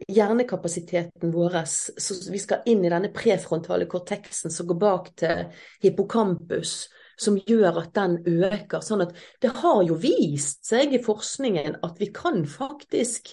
hjernekapasiteten 0.08 1.32
vår, 1.32 1.56
så 1.64 2.16
vi 2.30 2.38
skal 2.38 2.68
inn 2.68 2.84
i 2.84 2.92
denne 2.92 3.10
prefrontale 3.14 3.88
korteksen 3.90 4.52
som 4.52 4.68
går 4.68 4.78
bak 4.78 5.08
til 5.18 5.48
hippocampus, 5.82 6.74
som 7.18 7.40
gjør 7.40 7.80
at 7.80 7.96
den 7.96 8.20
øker. 8.28 8.84
Sånn 8.84 9.06
at 9.08 9.16
det 9.42 9.54
har 9.62 9.80
jo 9.88 9.96
vist 9.98 10.68
seg 10.68 10.92
i 10.94 11.02
forskningen 11.02 11.80
at 11.88 11.98
vi 11.98 12.12
kan 12.14 12.44
faktisk 12.46 13.32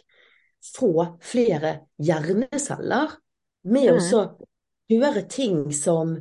få 0.65 1.19
flere 1.21 1.75
hjerneceller 2.01 3.19
med 3.69 3.91
mm. 3.99 4.09
å 4.15 4.23
gjøre 4.89 5.27
ting 5.29 5.67
som 5.75 6.15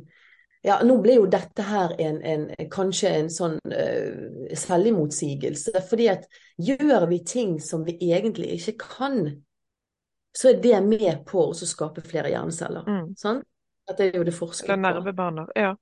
ja, 0.65 0.79
nå 0.83 0.97
ble 1.03 1.19
jo 1.19 1.25
dette 1.29 1.63
her 1.65 1.93
en, 2.01 2.21
en, 2.25 2.45
kanskje 2.73 3.11
en 3.19 3.27
sånn 3.29 3.57
uh, 3.69 4.53
selvimotsigelse. 4.57 5.81
fordi 5.89 6.07
at 6.09 6.25
gjør 6.57 7.05
vi 7.11 7.19
ting 7.27 7.59
som 7.61 7.83
vi 7.85 7.97
egentlig 8.09 8.55
ikke 8.57 8.73
kan, 8.81 9.19
så 10.35 10.51
er 10.51 10.61
det 10.63 10.79
med 10.83 11.21
på 11.29 11.43
å 11.51 11.53
skape 11.55 12.03
flere 12.05 12.33
hjerneceller. 12.33 12.87
Mm. 12.89 13.11
Sånn? 13.19 13.43
Dette 13.85 14.07
er 14.07 14.17
jo 14.17 14.25
det 14.25 14.33
forskning 14.33 14.73
på. 14.73 14.81
Nervebaner, 14.87 15.51
ja. 15.55 15.75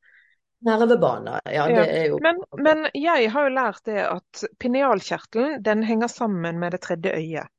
Nervebaner, 0.64 1.40
ja, 1.52 1.64
det 1.68 1.88
er 1.92 2.06
jo 2.08 2.20
men, 2.24 2.38
men, 2.56 2.86
jeg 2.96 3.28
har 3.34 3.48
jo 3.48 3.52
lært 3.52 3.82
det 3.88 4.00
at 4.08 4.44
pinealkjertelen 4.64 5.58
den 5.64 5.84
henger 5.84 6.12
sammen 6.12 6.60
med 6.60 6.76
det 6.76 6.84
tredje 6.86 7.16
øyet. 7.18 7.52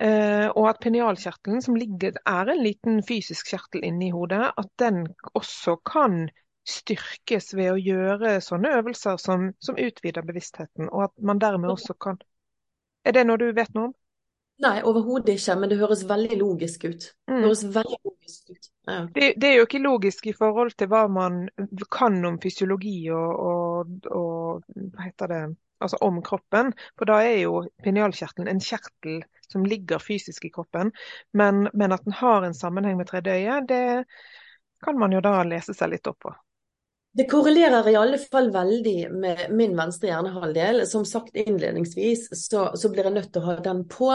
Uh, 0.00 0.48
og 0.56 0.70
at 0.70 0.78
pinealkjertelen, 0.80 1.60
som 1.60 1.76
ligger, 1.76 2.16
er 2.24 2.52
en 2.52 2.62
liten 2.64 3.02
fysisk 3.04 3.50
kjertel 3.52 3.84
inni 3.84 4.08
hodet, 4.14 4.46
at 4.56 4.70
den 4.80 5.02
også 5.36 5.76
kan 5.88 6.30
styrkes 6.68 7.54
ved 7.54 7.72
å 7.72 7.78
gjøre 7.80 8.36
sånne 8.44 8.74
øvelser 8.80 9.20
som, 9.20 9.50
som 9.62 9.78
utvider 9.80 10.26
bevisstheten. 10.26 10.90
Og 10.90 11.08
at 11.08 11.14
man 11.16 11.40
dermed 11.42 11.72
også 11.72 11.96
kan 12.00 12.20
Er 13.00 13.14
det 13.16 13.22
noe 13.24 13.40
du 13.40 13.46
vet 13.56 13.72
noe 13.72 13.88
om? 13.88 13.92
Nei, 14.60 14.82
overhodet 14.84 15.38
ikke, 15.38 15.54
men 15.56 15.70
det 15.70 15.78
høres 15.80 16.02
veldig 16.04 16.36
logisk 16.36 16.84
ut. 16.84 17.06
Det 17.24 17.32
mm. 17.32 17.44
høres 17.46 17.62
veldig 17.64 17.98
logisk 18.04 18.50
ut. 18.52 18.66
Ja. 18.90 18.98
Det, 19.14 19.28
det, 19.40 19.48
er 19.48 19.54
jo 19.56 19.64
ikke 19.64 19.80
logisk 19.80 20.26
i 20.28 20.34
forhold 20.36 20.74
til 20.76 20.90
hva 20.92 21.06
man 21.08 21.46
kan 21.88 22.18
om 22.28 22.36
fysiologi 22.42 23.08
og, 23.16 23.40
og, 23.40 23.94
og 24.12 24.82
hva 24.92 25.06
heter 25.06 25.32
det, 25.32 25.40
altså 25.80 26.00
om 26.04 26.20
kroppen. 26.26 26.74
For 26.98 27.08
da 27.08 27.22
er 27.24 27.38
jo 27.46 27.62
pinealkjertelen 27.86 28.52
en 28.52 28.60
kjertel 28.60 29.22
som 29.48 29.64
ligger 29.64 30.02
fysisk 30.04 30.44
i 30.44 30.52
kroppen. 30.52 30.92
Men, 31.32 31.64
men 31.72 31.96
at 31.96 32.04
den 32.04 32.18
har 32.20 32.44
en 32.44 32.56
sammenheng 32.56 33.00
med 33.00 33.08
tredje 33.08 33.40
øye, 33.40 33.62
det 33.68 33.82
kan 34.84 35.00
man 35.00 35.16
jo 35.16 35.24
da 35.24 35.38
lese 35.48 35.72
seg 35.76 35.94
litt 35.94 36.12
opp 36.12 36.20
på. 36.28 36.36
Det 37.12 37.26
korrelerer 37.26 37.88
i 37.90 37.96
alle 37.98 38.18
fall 38.22 38.52
veldig 38.54 39.08
med 39.10 39.40
min 39.58 39.72
venstre 39.78 40.12
hjernehalvdel. 40.12 40.84
Som 40.86 41.04
sagt 41.08 41.34
innledningsvis, 41.34 42.28
så, 42.38 42.68
så, 42.78 42.90
blir 42.92 43.08
jeg 43.08 43.16
nødt 43.16 43.32
til 43.34 43.42
å 43.42 43.48
ha 43.48 43.56
den 43.64 43.82
på. 43.90 44.12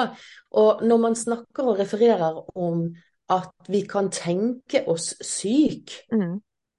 Og 0.56 0.84
når 0.88 1.02
man 1.04 1.18
snakker 1.20 1.72
og 1.72 1.82
refererer 1.82 2.40
om 2.56 2.88
at 3.36 3.72
vi 3.72 3.84
kan 3.90 4.08
tenke 4.14 4.86
oss 4.92 5.12
syk, 5.20 5.92
mm. 6.14 6.38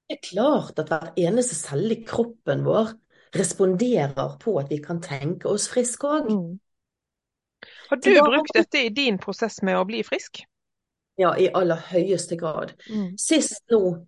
det 0.09 0.17
er 0.17 0.25
klart 0.25 0.81
at 0.81 0.93
hver 0.93 1.13
eneste 1.21 1.59
celle 1.59 1.99
i 1.99 2.05
kroppen 2.07 2.65
vår 2.65 2.95
responderer 3.37 4.37
på 4.41 4.57
at 4.63 4.73
vi 4.73 4.81
kan 4.81 5.03
tenke 5.05 5.51
oss 5.53 5.69
friske 5.69 6.09
òg. 6.09 6.33
Mm. 6.33 6.57
Har 7.91 8.01
du 8.01 8.13
brukt 8.23 8.55
dette 8.57 8.87
i 8.87 8.93
din 8.95 9.19
prosess 9.21 9.61
med 9.67 9.77
å 9.77 9.85
bli 9.85 10.01
frisk? 10.07 10.47
Ja, 11.21 11.35
i 11.37 11.49
aller 11.53 11.81
høyeste 11.91 12.37
grad. 12.41 12.73
Mm. 12.89 13.17
Sist 13.21 13.63
nå 13.73 14.07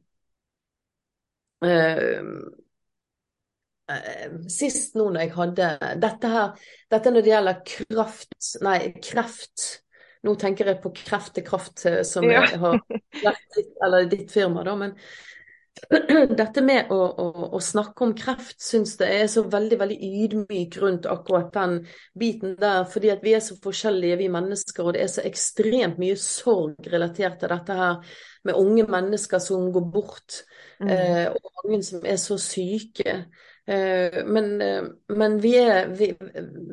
sist 4.52 4.98
nå 4.98 5.06
når 5.10 5.22
jeg 5.24 5.30
hadde 5.32 5.68
Dette 5.98 6.28
her 6.30 6.66
Dette 6.92 7.10
når 7.10 7.24
det 7.24 7.32
gjelder 7.32 7.62
kraft 7.66 8.50
Nei, 8.62 8.76
kreft. 9.02 9.64
Nå 10.26 10.34
tenker 10.38 10.66
jeg 10.66 10.80
på 10.82 10.90
Kreft 10.96 11.34
til 11.36 11.44
kraft, 11.46 11.84
eh, 11.86 12.02
som 12.06 12.26
ja. 12.26 12.42
har 12.42 12.80
vært 13.22 13.58
eller 13.86 14.08
ditt 14.10 14.32
firma, 14.34 14.64
da. 14.66 14.74
Men 14.78 14.94
dette 16.40 16.62
med 16.64 16.90
å, 16.92 16.98
å, 16.98 17.26
å, 17.56 17.60
snakke 17.62 18.04
om 18.06 18.14
kreft 18.16 18.60
syns 18.62 18.96
jeg 19.00 19.22
er 19.22 19.30
så 19.30 19.44
veldig 19.50 19.78
veldig 19.80 19.96
ydmyk 20.24 20.78
rundt 20.82 21.08
akkurat 21.10 21.50
den 21.54 21.78
biten 22.18 22.56
der. 22.60 22.84
Fordi 22.90 23.12
at 23.14 23.24
vi 23.24 23.34
er 23.36 23.42
så 23.44 23.56
forskjellige, 23.62 24.18
vi 24.22 24.30
mennesker, 24.32 24.84
og 24.86 24.96
det 24.96 25.04
er 25.04 25.12
så 25.12 25.24
ekstremt 25.28 26.00
mye 26.00 26.18
sorg 26.20 26.90
relatert 26.92 27.40
til 27.42 27.52
dette 27.54 27.78
her. 27.78 28.16
Med 28.48 28.58
unge 28.58 28.86
mennesker 28.88 29.42
som 29.42 29.68
går 29.74 29.88
bort, 29.92 30.42
mm. 30.80 30.92
eh, 30.94 31.26
og 31.34 31.50
mange 31.62 31.82
som 31.84 32.04
er 32.06 32.20
så 32.22 32.38
syke. 32.40 33.18
Eh, 33.68 34.22
men, 34.24 34.54
eh, 34.62 34.86
men 35.18 35.40
vi, 35.42 35.56
er, 35.60 35.90
vi, 35.98 36.14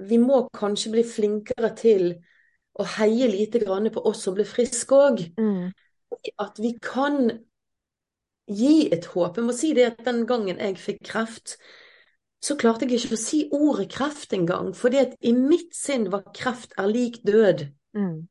vi, 0.07 0.19
må 0.21 0.45
kanskje 0.55 0.93
bli 0.93 1.03
flinkere 1.07 1.73
til 1.75 2.13
å 2.79 2.85
heie 2.97 3.27
lite 3.31 3.59
grann 3.63 3.89
på 3.91 4.03
oss 4.07 4.23
som 4.27 4.37
blir 4.37 4.47
friske 4.47 4.95
òg. 4.95 5.25
Mm. 5.39 5.73
At 6.39 6.61
vi 6.63 6.75
kan 6.79 7.27
gi 8.47 8.89
et 8.93 9.05
håp. 9.13 9.37
Jeg 9.37 9.47
må 9.47 9.55
si 9.55 9.73
det 9.77 9.89
at 9.91 10.05
den 10.05 10.25
gangen 10.29 10.59
jeg 10.61 10.77
fikk 10.81 11.01
kreft, 11.07 11.55
så 12.45 12.57
klarte 12.59 12.85
jeg 12.85 12.99
ikke 12.99 13.17
å 13.17 13.21
si 13.21 13.39
ordet 13.55 13.89
kreft 13.93 14.33
engang. 14.37 14.73
fordi 14.75 15.01
at 15.01 15.15
i 15.21 15.33
mitt 15.33 15.73
sinn 15.75 16.11
var 16.11 16.27
kreft 16.35 16.75
er 16.77 16.87
lik 16.91 17.21
død. 17.25 17.67
Mm. 17.97 18.27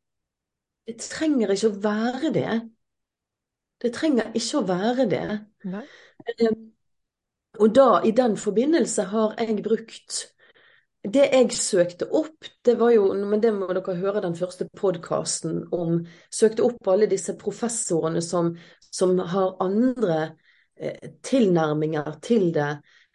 Det 0.86 0.98
trenger 1.00 1.50
ikke 1.50 1.72
å 1.72 1.80
være 1.82 2.30
det. 2.34 2.60
Det 3.82 3.92
trenger 3.94 4.30
ikke 4.36 4.60
å 4.60 4.66
være 4.68 5.08
det. 5.10 5.26
Nei. 5.64 5.84
og 7.60 7.74
da, 7.74 7.88
i 8.04 8.12
den 8.14 8.36
forbindelse, 8.36 9.08
har 9.10 9.34
jeg 9.40 9.62
brukt 9.64 10.33
det 11.04 11.24
jeg 11.28 11.52
søkte 11.52 12.06
opp, 12.16 12.46
det 12.64 12.78
var 12.80 12.94
jo 12.94 13.10
Men 13.14 13.42
det 13.42 13.52
må 13.52 13.68
dere 13.68 13.96
høre 13.98 14.22
den 14.24 14.36
første 14.36 14.66
podkasten 14.76 15.66
om. 15.72 16.00
Søkte 16.32 16.64
opp 16.64 16.88
alle 16.88 17.08
disse 17.10 17.36
professorene 17.36 18.22
som, 18.24 18.54
som 18.90 19.18
har 19.18 19.56
andre 19.60 20.18
eh, 20.76 21.12
tilnærminger 21.22 22.14
til 22.24 22.50
det 22.56 22.70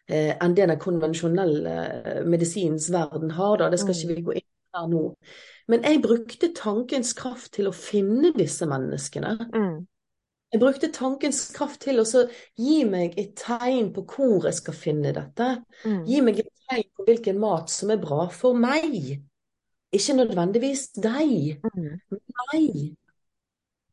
eh, 0.08 0.36
enn 0.38 0.54
det 0.58 0.70
den 0.70 0.82
konvensjonelle 0.82 1.78
eh, 2.04 2.22
medisinens 2.30 2.92
verden 2.94 3.34
har. 3.38 3.58
Da. 3.58 3.70
Det 3.74 3.82
skal 3.82 3.96
ikke 3.96 4.14
vi 4.14 4.28
gå 4.28 4.38
inn 4.38 4.48
på 4.48 4.80
her 4.80 4.92
nå. 4.94 5.04
Men 5.70 5.86
jeg 5.86 6.04
brukte 6.06 6.54
tankens 6.58 7.16
kraft 7.18 7.56
til 7.58 7.70
å 7.70 7.76
finne 7.76 8.34
disse 8.38 8.70
menneskene. 8.70 9.36
Mm. 9.50 9.80
Jeg 10.50 10.62
brukte 10.64 10.90
tankens 10.94 11.44
kraft 11.54 11.84
til 11.86 12.02
å 12.02 12.06
gi 12.58 12.80
meg 12.90 13.18
et 13.22 13.36
tegn 13.38 13.92
på 13.94 14.04
hvor 14.10 14.48
jeg 14.50 14.58
skal 14.58 14.78
finne 14.78 15.12
dette. 15.14 15.50
Mm. 15.84 16.00
Gi 16.10 16.22
meg 16.26 16.40
et 16.42 16.50
tegn 16.70 16.88
på 16.98 17.06
hvilken 17.06 17.42
mat 17.42 17.70
som 17.70 17.94
er 17.94 18.02
bra 18.02 18.26
for 18.34 18.58
meg. 18.58 18.98
Ikke 19.94 20.16
nødvendigvis 20.18 20.88
deg, 20.98 21.62
mm. 21.62 21.94
meg. 22.42 22.82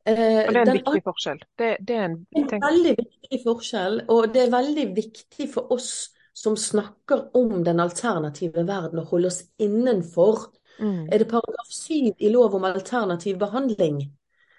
Eh, 0.06 0.42
og 0.46 0.52
det 0.52 0.56
er 0.56 0.60
en 0.62 0.68
Den, 0.70 0.78
viktig 0.78 1.04
forskjell. 1.04 1.44
Det, 1.58 1.70
det 1.88 1.96
er 1.96 2.04
en, 2.08 2.18
en 2.40 2.66
veldig 2.66 2.92
viktig 3.02 3.40
forskjell, 3.44 4.02
og 4.12 4.28
det 4.32 4.44
er 4.46 4.52
veldig 4.54 4.90
viktig 4.96 5.48
for 5.52 5.72
oss 5.76 5.90
som 6.36 6.56
snakker 6.56 7.30
om 7.36 7.64
den 7.64 7.80
alternative 7.80 8.64
verden, 8.68 9.00
å 9.00 9.08
holde 9.08 9.32
oss 9.32 9.42
innenfor. 9.60 10.50
Mm. 10.78 11.08
Er 11.08 11.20
det 11.20 11.28
paragraf 11.30 11.72
7 11.72 12.12
i 12.20 12.30
lov 12.32 12.56
om 12.56 12.68
alternativ 12.68 13.38
behandling? 13.40 14.02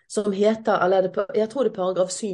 Som 0.07 0.31
heter 0.31 0.79
Eller 0.83 1.09
jeg 1.35 1.49
tror 1.51 1.63
det 1.63 1.71
er 1.71 1.75
paragraf 1.75 2.11
7. 2.11 2.27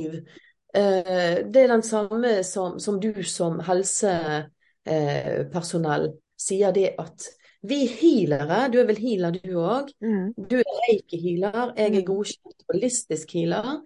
Eh, 0.75 1.45
det 1.45 1.61
er 1.61 1.67
den 1.67 1.83
samme 1.83 2.43
som, 2.43 2.79
som 2.79 2.99
du 2.99 3.23
som 3.23 3.59
helsepersonell 3.65 6.13
sier 6.37 6.71
det 6.75 6.95
at 6.99 7.29
vi 7.63 7.87
healere, 7.87 8.69
du 8.71 8.79
er 8.81 8.85
vel 8.89 8.97
healer 8.99 9.31
du 9.37 9.53
òg, 9.55 9.87
mm. 10.03 10.33
du 10.35 10.55
er 10.59 10.79
reiki-healer, 10.87 11.73
jeg 11.77 11.85
er 11.85 11.91
mm. 11.93 12.05
godkjent 12.09 12.63
holistisk 12.73 13.27
healer. 13.37 13.81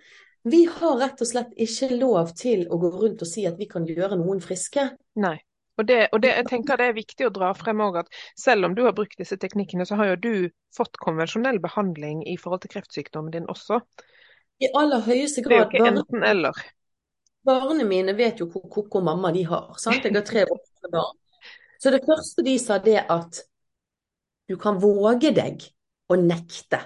Vi 0.48 0.66
har 0.72 0.98
rett 0.98 1.22
og 1.22 1.28
slett 1.30 1.52
ikke 1.60 1.90
lov 2.00 2.28
til 2.40 2.68
å 2.72 2.78
gå 2.82 2.90
rundt 2.96 3.22
og 3.22 3.28
si 3.30 3.46
at 3.46 3.58
vi 3.60 3.66
kan 3.70 3.86
gjøre 3.86 4.18
noen 4.18 4.42
friske. 4.42 4.98
Nei. 5.22 5.38
Og, 5.78 5.86
det, 5.86 5.98
og 6.12 6.22
det, 6.24 6.32
jeg 6.40 6.48
tenker 6.50 6.80
det 6.80 6.88
er 6.90 6.96
viktig 6.98 7.28
å 7.28 7.34
dra 7.34 7.52
frem 7.58 7.82
også 7.86 8.02
at 8.02 8.16
selv 8.40 8.66
om 8.66 8.76
du 8.78 8.84
har 8.88 8.96
brukt 8.98 9.20
disse 9.20 9.38
teknikkene, 9.38 9.86
så 9.86 10.00
har 10.00 10.14
jo 10.14 10.22
du 10.24 10.32
fått 10.76 10.98
konvensjonell 11.02 11.60
behandling 11.62 12.24
i 12.26 12.38
forhold 12.42 12.64
til 12.64 12.74
kreftsykdommen 12.74 13.34
din 13.36 13.46
også. 13.52 13.82
I 14.64 14.72
aller 14.74 15.06
høyeste 15.06 15.44
grad. 15.46 15.70
Det 15.70 15.78
er 15.78 15.86
jo 15.86 15.86
ikke 15.86 15.92
enten 15.94 16.26
eller. 16.26 16.64
Barna 17.48 17.86
mine 17.88 18.16
vet 18.18 18.42
jo 18.42 18.50
hvor 18.52 18.66
koko 18.74 19.04
mamma 19.06 19.32
de 19.32 19.46
har. 19.48 19.70
sant? 19.80 20.02
Jeg 20.04 20.16
har 20.16 20.26
tre 20.26 20.48
voksne 20.50 20.92
barn. 20.92 21.20
Så 21.78 21.94
det 21.94 22.02
første 22.08 22.44
de 22.44 22.56
sa, 22.60 22.80
det 22.82 23.04
at 23.06 23.44
du 24.50 24.56
kan 24.58 24.80
våge 24.82 25.30
deg 25.36 25.62
å 26.10 26.18
nekte 26.18 26.82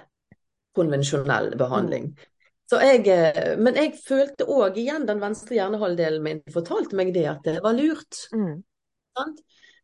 konvensjonell 0.76 1.54
behandling. 1.58 2.12
Mm. 2.12 2.28
Jeg, 2.72 3.02
eh, 3.12 3.54
men 3.60 3.76
jeg 3.76 3.96
følte 4.00 4.46
òg 4.48 4.78
igjen 4.80 5.04
den 5.08 5.20
venstre 5.20 5.58
hjernehalvdelen 5.58 6.22
min 6.24 6.38
fortalte 6.54 6.96
meg 6.96 7.12
det 7.12 7.26
at 7.28 7.42
det 7.44 7.58
var 7.64 7.76
lurt. 7.76 8.22
Mm. 8.32 8.62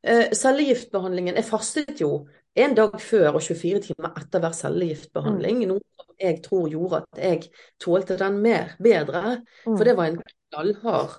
Eh, 0.08 0.30
cellegiftbehandlingen 0.32 1.34
Jeg 1.34 1.44
fastet 1.48 2.00
jo 2.00 2.28
en 2.58 2.74
dag 2.74 2.94
før 3.02 3.36
og 3.38 3.42
24 3.42 3.80
timer 3.86 4.14
etter 4.18 4.42
hver 4.42 4.54
cellegiftbehandling. 4.56 5.62
Mm. 5.62 5.72
Noe 5.72 5.82
som 5.98 6.14
jeg 6.18 6.40
tror 6.42 6.68
gjorde 6.72 7.02
at 7.02 7.22
jeg 7.22 7.48
tålte 7.82 8.18
den 8.18 8.40
mer, 8.42 8.74
bedre. 8.82 9.40
Mm. 9.66 9.76
For 9.76 9.86
det 9.86 9.96
var 9.98 10.10
en 10.10 10.20
knallhard 10.24 11.18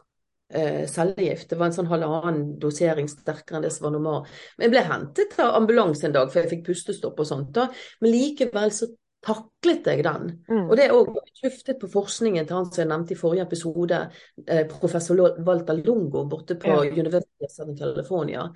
eh, 0.51 0.83
cellegift. 0.91 1.49
Det 1.51 1.59
var 1.59 1.69
en 1.69 1.77
sånn 1.77 1.91
halvannen 1.91 2.57
dosering 2.59 3.07
sterkere 3.11 3.59
enn 3.59 3.67
det 3.67 3.71
som 3.75 3.87
var 3.87 3.95
normalt. 3.95 4.33
Men 4.57 4.67
jeg 4.67 4.75
ble 4.75 4.85
hentet 4.89 5.37
av 5.43 5.55
ambulanse 5.61 6.09
en 6.09 6.17
dag, 6.17 6.31
for 6.31 6.41
jeg 6.41 6.51
fikk 6.55 6.65
pustestopp 6.71 7.23
og 7.23 7.29
sånt. 7.29 7.53
da. 7.55 7.69
Men 8.01 8.15
likevel 8.15 8.75
så 8.75 8.89
taklet 9.25 9.87
jeg 9.87 10.03
den. 10.05 10.29
Mm. 10.47 10.67
Og 10.69 10.77
det 10.77 10.85
er 10.85 10.95
òg 10.95 11.11
tuftet 11.41 11.79
på 11.81 11.89
forskningen 11.91 12.47
til 12.47 12.55
han 12.55 12.69
som 12.69 12.83
jeg 12.83 12.91
nevnte 12.91 13.15
i 13.15 13.19
forrige 13.19 13.47
episode, 13.47 13.99
eh, 14.47 14.63
professor 14.71 15.19
Walter 15.45 15.81
Lungo 15.81 16.23
borte 16.29 16.55
på 16.59 16.77
ja. 16.85 16.93
University 16.93 17.43
of 17.43 17.51
Southern 17.51 17.77
California. 17.77 18.47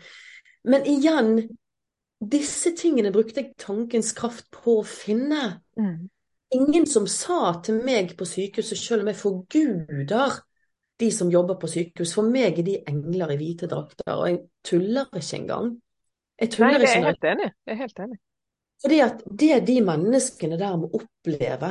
Men 0.63 0.87
igjen, 0.87 1.35
disse 2.31 2.71
tingene 2.79 3.11
brukte 3.11 3.41
jeg 3.41 3.57
tankens 3.59 4.13
kraft 4.15 4.47
på 4.53 4.79
å 4.79 4.87
finne. 4.87 5.59
Mm. 5.79 6.09
Ingen 6.53 6.87
som 6.87 7.07
sa 7.09 7.59
til 7.65 7.81
meg 7.83 8.15
på 8.17 8.27
sykehuset, 8.29 8.79
selv 8.79 9.03
om 9.03 9.11
jeg 9.11 9.19
forguder 9.19 10.41
de 11.01 11.09
som 11.11 11.31
jobber 11.31 11.57
på 11.59 11.67
sykehus, 11.67 12.13
for 12.15 12.29
meg 12.29 12.59
er 12.61 12.67
de 12.67 12.75
engler 12.87 13.33
i 13.33 13.39
hvite 13.39 13.67
drakter, 13.67 14.13
og 14.13 14.27
jeg 14.29 14.43
tuller 14.63 15.09
ikke 15.17 15.39
engang. 15.41 15.73
Jeg 16.39 16.53
tuller 16.53 16.77
Nei, 16.77 16.83
det 16.83 16.89
er 16.89 16.93
jeg 16.93 17.07
helt 17.09 17.27
enig. 17.31 17.49
Jeg 17.65 17.73
er 17.73 17.81
helt 17.81 18.03
enig. 18.05 18.19
Fordi 18.81 19.01
at 19.03 19.21
det 19.29 19.59
de 19.67 19.77
menneskene 19.85 20.57
der 20.59 20.79
må 20.79 20.89
oppleve 20.97 21.69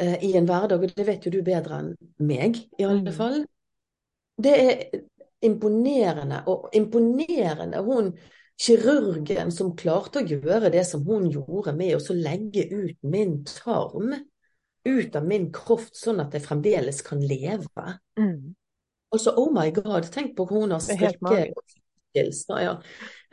eh, 0.00 0.18
i 0.26 0.34
en 0.38 0.48
hverdag, 0.48 0.82
og 0.82 0.92
det 0.96 1.06
vet 1.06 1.26
jo 1.26 1.32
du 1.34 1.40
bedre 1.46 1.80
enn 1.82 1.94
meg, 2.22 2.60
i 2.78 2.86
alle 2.86 3.08
mm. 3.08 3.16
fall, 3.16 3.40
det 4.40 4.52
er 4.58 4.84
imponerende. 5.46 6.42
Og 6.50 6.68
imponerende 6.76 7.82
hun 7.86 8.12
kirurgen 8.60 9.52
som 9.54 9.72
klarte 9.76 10.20
å 10.20 10.28
gjøre 10.28 10.70
det 10.72 10.84
som 10.88 11.04
hun 11.06 11.30
gjorde 11.32 11.74
med 11.76 11.96
å 11.96 12.16
legge 12.16 12.66
ut 12.68 12.98
min 13.02 13.40
tarm 13.48 14.14
ut 14.84 15.16
av 15.16 15.26
min 15.28 15.50
kropp, 15.52 15.90
sånn 15.96 16.22
at 16.22 16.34
jeg 16.36 16.44
fremdeles 16.44 17.02
kan 17.04 17.20
leve. 17.20 17.86
Mm. 18.20 18.54
Altså, 19.12 19.34
oh 19.36 19.50
my 19.52 19.68
god, 19.74 20.08
tenk 20.12 20.36
på 20.38 20.46
hun 20.52 20.72
har 20.72 20.82
strekke 20.84 21.50
ja. 22.14 22.74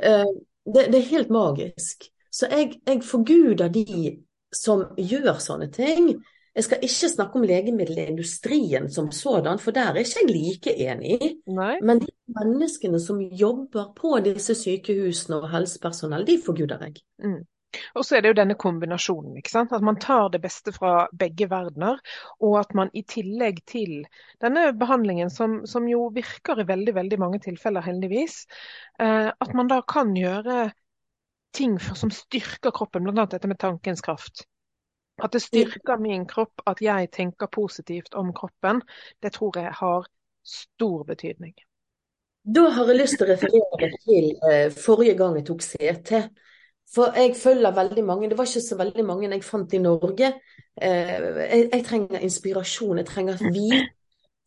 uh, 0.04 0.32
det, 0.68 0.88
det, 0.92 1.00
er 1.00 1.12
helt 1.12 1.32
magisk. 1.34 2.10
Så 2.38 2.50
jeg, 2.52 2.78
jeg 2.86 3.04
forguder 3.06 3.72
de 3.74 4.18
som 4.54 4.84
gjør 4.98 5.40
sånne 5.42 5.70
ting. 5.74 6.12
Jeg 6.58 6.66
skal 6.66 6.86
ikke 6.86 7.10
snakke 7.12 7.38
om 7.38 7.44
legemiddelindustrien 7.46 8.88
som 8.90 9.12
sådan, 9.14 9.60
for 9.62 9.76
der 9.76 9.92
er 9.92 10.00
ikke 10.02 10.24
jeg 10.24 10.32
like 10.32 10.74
enig. 10.88 11.18
Nei. 11.54 11.76
Men 11.86 12.02
de 12.02 12.10
menneskene 12.34 13.02
som 13.02 13.20
jobber 13.22 13.92
på 13.98 14.16
disse 14.26 14.56
sykehusene 14.58 15.38
og 15.38 15.52
helsepersonell, 15.52 16.26
de 16.26 16.40
forguder 16.46 16.88
jeg. 16.88 16.98
Mm. 17.22 17.44
Og 18.00 18.06
så 18.06 18.18
er 18.18 18.24
det 18.24 18.32
jo 18.32 18.38
denne 18.40 18.56
kombinasjonen. 18.58 19.38
ikke 19.38 19.54
sant? 19.54 19.74
At 19.76 19.86
man 19.86 20.00
tar 20.02 20.32
det 20.34 20.42
beste 20.42 20.74
fra 20.74 21.08
begge 21.14 21.50
verdener. 21.52 22.02
Og 22.42 22.58
at 22.62 22.74
man 22.74 22.90
i 22.94 23.04
tillegg 23.06 23.62
til 23.70 24.08
denne 24.42 24.72
behandlingen, 24.78 25.30
som, 25.30 25.60
som 25.70 25.86
jo 25.90 26.08
virker 26.16 26.64
i 26.64 26.68
veldig 26.68 26.96
veldig 26.96 27.22
mange 27.22 27.42
tilfeller, 27.44 27.86
heldigvis, 27.86 28.46
eh, 29.00 29.30
at 29.30 29.54
man 29.54 29.70
da 29.70 29.84
kan 29.86 30.16
gjøre 30.18 30.72
ting 31.56 31.80
som 31.80 32.12
styrker 32.12 32.72
kroppen, 32.72 33.08
bl.a. 33.08 33.26
dette 33.26 33.48
med 33.48 33.60
tankens 33.60 34.02
kraft. 34.02 34.46
At 35.24 35.34
det 35.34 35.42
styrker 35.42 35.98
min 36.02 36.28
kropp, 36.30 36.62
at 36.70 36.82
jeg 36.82 37.10
tenker 37.14 37.50
positivt 37.50 38.14
om 38.14 38.34
kroppen, 38.38 38.84
det 39.24 39.34
tror 39.34 39.58
jeg 39.58 39.72
har 39.80 40.06
stor 40.46 41.04
betydning. 41.08 41.56
Da 42.48 42.70
har 42.72 42.88
jeg 42.88 43.00
lyst 43.02 43.18
til 43.20 43.26
å 43.26 43.34
referere 43.34 43.90
til 44.06 44.28
eh, 44.48 44.68
forrige 44.72 45.18
gang 45.20 45.36
jeg 45.40 45.48
tok 45.50 45.66
CT. 45.66 46.22
For 46.94 47.18
jeg 47.20 47.34
følger 47.36 47.76
veldig 47.76 48.04
mange, 48.08 48.30
det 48.30 48.38
var 48.40 48.48
ikke 48.48 48.64
så 48.64 48.78
veldig 48.80 49.04
mange 49.04 49.28
jeg 49.28 49.44
fant 49.44 49.74
i 49.76 49.82
Norge. 49.84 50.30
Eh, 50.80 51.16
jeg, 51.18 51.66
jeg, 51.74 51.84
trenger 51.90 52.24
inspirasjon, 52.24 53.02
jeg 53.02 53.10
trenger 53.10 53.36
at 53.36 53.58
vi 53.58 53.82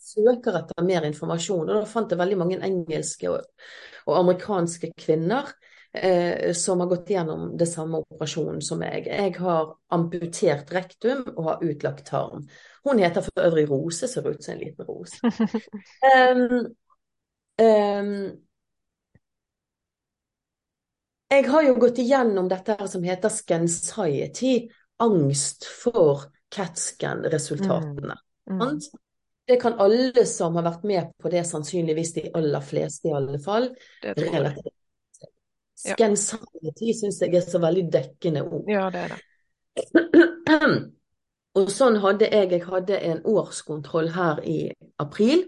søker 0.00 0.56
etter 0.62 0.86
mer 0.86 1.04
informasjon. 1.10 1.66
Og 1.66 1.74
da 1.74 1.82
fant 1.90 2.14
jeg 2.14 2.22
veldig 2.22 2.38
mange 2.40 2.60
engelske 2.64 3.28
og, 3.34 3.66
og 4.06 4.16
amerikanske 4.22 4.94
kvinner 4.96 5.50
eh, 5.92 6.52
som 6.52 6.80
har 6.80 6.86
gått 6.86 7.10
gjennom 7.10 7.56
det 7.58 7.66
samme 7.66 8.02
operasjonen 8.04 8.60
som 8.62 8.80
meg. 8.82 9.06
Jeg 9.06 9.36
har 9.38 9.74
amputert 9.92 10.72
rektum 10.74 11.24
og 11.36 11.44
har 11.48 11.64
utlagt 11.66 12.06
tarm. 12.06 12.46
Hun 12.84 13.02
heter 13.02 13.26
for 13.26 13.42
øvrig 13.44 13.66
Rose, 13.70 14.08
ser 14.08 14.28
ut 14.28 14.44
som 14.44 14.54
en 14.54 14.62
liten 14.62 14.86
ros. 14.88 15.18
um, 16.14 16.70
um, 17.60 18.14
jeg 21.30 21.46
har 21.46 21.62
jo 21.62 21.76
gått 21.78 22.00
igjennom 22.02 22.48
dette 22.50 22.74
her 22.78 22.90
som 22.90 23.04
heter 23.06 23.30
scansiety, 23.30 24.54
angst 25.00 25.68
for 25.68 26.26
CAT-scan-resultatene. 26.50 28.16
Mm. 28.50 28.58
Mm. 28.60 28.80
Det 29.46 29.56
kan 29.62 29.78
alle 29.82 30.26
som 30.26 30.56
har 30.58 30.66
vært 30.66 30.82
med 30.86 31.14
på 31.18 31.30
det, 31.30 31.44
sannsynligvis 31.46 32.12
de 32.14 32.26
aller 32.38 32.62
fleste 32.62 33.10
i 33.10 33.14
alle 33.14 33.38
fall, 33.42 33.70
relativt 34.02 34.74
Scansanity 35.80 36.94
syns 36.96 37.20
jeg 37.24 37.34
er 37.38 37.44
så 37.46 37.60
veldig 37.62 37.86
dekkende 37.92 38.44
ord. 38.44 38.66
Ja, 38.70 38.88
det 38.92 39.04
er 39.06 39.14
det. 39.14 39.20
Og 41.58 41.70
sånn 41.72 41.96
hadde 42.02 42.28
jeg 42.30 42.52
Jeg 42.52 42.66
hadde 42.68 42.98
en 43.10 43.24
årskontroll 43.26 44.12
her 44.14 44.42
i 44.46 44.58
april. 45.02 45.46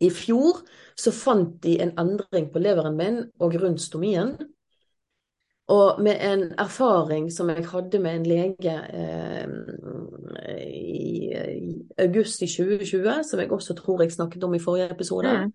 I 0.00 0.08
fjor 0.08 0.62
så 0.96 1.12
fant 1.12 1.58
de 1.64 1.74
en 1.84 1.92
endring 2.00 2.48
på 2.52 2.62
leveren 2.62 2.96
min 2.96 3.18
og 3.40 3.56
rundt 3.60 3.82
stomien. 3.84 4.32
Og 5.70 6.00
med 6.02 6.16
en 6.24 6.46
erfaring 6.58 7.28
som 7.32 7.50
jeg 7.52 7.66
hadde 7.68 7.98
med 8.02 8.16
en 8.16 8.24
lege 8.26 8.72
eh, 9.00 9.46
i, 10.66 11.28
i, 11.30 11.74
august 11.98 12.42
i 12.42 12.48
2020, 12.48 13.22
som 13.28 13.40
jeg 13.40 13.52
også 13.52 13.76
tror 13.78 14.02
jeg 14.02 14.12
snakket 14.12 14.44
om 14.44 14.54
i 14.54 14.58
forrige 14.58 14.90
episode, 14.90 15.30
mm. 15.30 15.52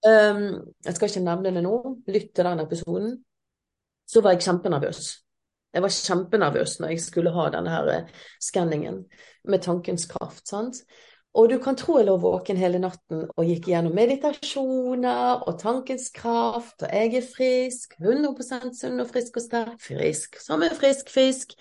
Um, 0.00 0.72
jeg 0.84 0.96
skal 0.96 1.10
ikke 1.10 1.24
nevne 1.26 1.52
det 1.52 1.62
nå, 1.64 1.74
lytt 2.08 2.30
til 2.34 2.46
den 2.46 2.62
episoden. 2.62 3.18
så 4.08 4.20
var 4.20 4.34
jeg 4.34 4.42
kjempenervøs. 4.42 5.10
Jeg 5.74 5.82
var 5.82 5.92
kjempenervøs 5.94 6.80
når 6.80 6.88
jeg 6.88 7.00
skulle 7.04 7.30
ha 7.30 7.44
denne 7.54 7.70
her 7.70 7.90
eh, 7.92 8.08
skanningen 8.42 9.04
med 9.44 9.62
tankens 9.62 10.08
kraft. 10.10 10.48
sant? 10.48 10.82
Og 11.38 11.50
du 11.50 11.60
kan 11.62 11.76
tro 11.78 12.00
jeg 12.00 12.08
lå 12.08 12.16
våken 12.18 12.58
hele 12.58 12.80
natten 12.82 13.22
og 13.28 13.46
gikk 13.46 13.68
gjennom 13.70 13.94
meditasjoner 13.94 15.44
og 15.46 15.60
tankens 15.60 16.08
kraft, 16.14 16.82
og 16.82 16.90
jeg 16.90 17.14
er 17.20 17.28
frisk, 17.36 17.94
100 18.00 18.74
sunn 18.74 18.98
og 18.98 19.12
frisk 19.12 19.38
og 19.38 19.44
sterk, 19.44 19.78
frisk 19.84 20.40
som 20.42 20.64
en 20.66 20.74
frisk 20.74 21.12
fisk. 21.12 21.54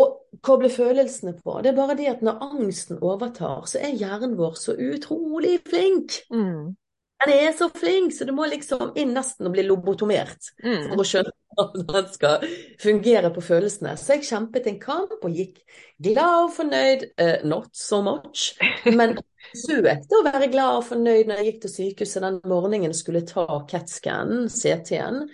Og 0.00 0.16
koble 0.42 0.70
følelsene 0.70 1.34
på. 1.38 1.58
Det 1.62 1.70
er 1.70 1.76
bare 1.76 1.96
det 1.98 2.06
at 2.08 2.20
når 2.24 2.42
angsten 2.46 2.98
overtar, 3.02 3.66
så 3.68 3.78
er 3.82 3.98
hjernen 3.98 4.36
vår 4.38 4.54
så 4.58 4.74
utrolig 4.74 5.58
flink. 5.66 6.14
Mm. 6.30 6.76
Den 7.20 7.34
er 7.34 7.52
så 7.52 7.68
flink, 7.68 8.14
så 8.16 8.24
du 8.24 8.32
må 8.32 8.46
liksom 8.48 8.94
inn 8.98 9.12
nesten 9.12 9.48
og 9.48 9.52
bli 9.52 9.66
lobotomert 9.66 10.52
mm. 10.64 10.86
for 10.88 11.02
å 11.02 11.06
skjønne 11.06 11.34
hvordan 11.58 11.90
han 11.92 12.06
skal 12.14 12.46
fungere 12.80 13.30
på 13.34 13.42
følelsene. 13.44 13.92
Så 14.00 14.16
jeg 14.16 14.28
kjempet 14.30 14.68
en 14.70 14.78
kamp 14.80 15.12
og 15.18 15.36
gikk 15.36 15.58
glad 16.00 16.46
og 16.46 16.54
fornøyd. 16.56 17.04
Uh, 17.20 17.36
not 17.44 17.68
so 17.76 18.00
much. 18.06 18.54
Men 18.86 19.18
søkte 19.52 20.20
å 20.20 20.24
være 20.24 20.48
glad 20.52 20.80
og 20.80 20.88
fornøyd 20.88 21.28
når 21.28 21.42
jeg 21.42 21.50
gikk 21.50 21.62
til 21.66 21.74
sykehuset 21.74 22.24
den 22.24 22.40
morgenen 22.48 22.94
og 22.94 22.98
skulle 22.98 23.24
ta 23.28 23.46
CAT-scan, 23.68 24.48
CT-en. 24.48 25.24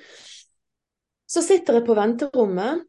Så 1.27 1.43
sitter 1.43 1.79
jeg 1.79 1.87
på 1.87 1.95
venterommet, 1.99 2.87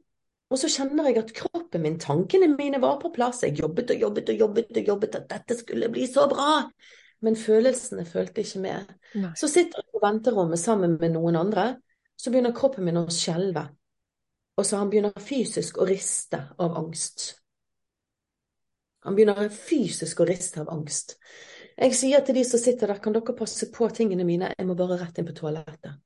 og 0.48 0.60
så 0.62 0.70
kjenner 0.72 1.10
jeg 1.10 1.20
at 1.22 1.34
kroppen 1.36 1.84
min, 1.84 1.98
tankene 2.02 2.50
mine 2.54 2.80
var 2.82 2.98
på 3.02 3.12
plass. 3.14 3.44
Jeg 3.46 3.60
jobbet 3.60 3.94
og 3.94 4.06
jobbet 4.08 4.32
og 4.32 4.46
jobbet 4.46 4.80
og 4.80 4.94
jobbet 4.94 5.18
at 5.20 5.30
dette 5.34 5.58
skulle 5.60 5.90
bli 5.94 6.06
så 6.10 6.26
bra 6.32 6.64
men 7.26 7.38
følelsene 7.40 8.06
fulgte 8.06 8.44
ikke 8.44 8.62
med. 8.64 8.94
Nei. 9.18 9.34
Så 9.40 9.50
sitter 9.50 9.82
jeg 9.82 9.92
på 9.94 10.04
venterommet 10.04 10.62
sammen 10.62 10.98
med 11.02 11.16
noen 11.16 11.40
andre, 11.40 11.68
så 12.18 12.34
begynner 12.34 12.56
kroppen 12.56 12.86
min 12.88 13.00
å 13.00 13.08
skjelve. 13.14 13.68
Og 14.58 14.66
så 14.66 14.80
han 14.82 14.90
begynner 14.90 15.14
fysisk 15.22 15.78
å 15.78 15.86
riste 15.86 16.40
av 16.58 16.78
angst. 16.80 17.30
Han 19.06 19.16
begynner 19.16 19.50
fysisk 19.54 20.22
å 20.22 20.28
riste 20.28 20.64
av 20.64 20.72
angst. 20.74 21.16
Jeg 21.78 21.94
sier 21.94 22.24
til 22.26 22.40
de 22.40 22.44
som 22.48 22.60
sitter 22.60 22.90
der, 22.90 23.00
kan 23.02 23.14
dere 23.14 23.38
passe 23.38 23.70
på 23.74 23.90
tingene 23.94 24.26
mine, 24.26 24.50
jeg 24.58 24.66
må 24.66 24.76
bare 24.78 24.98
rett 24.98 25.22
inn 25.22 25.28
på 25.28 25.36
toalettet. 25.38 26.00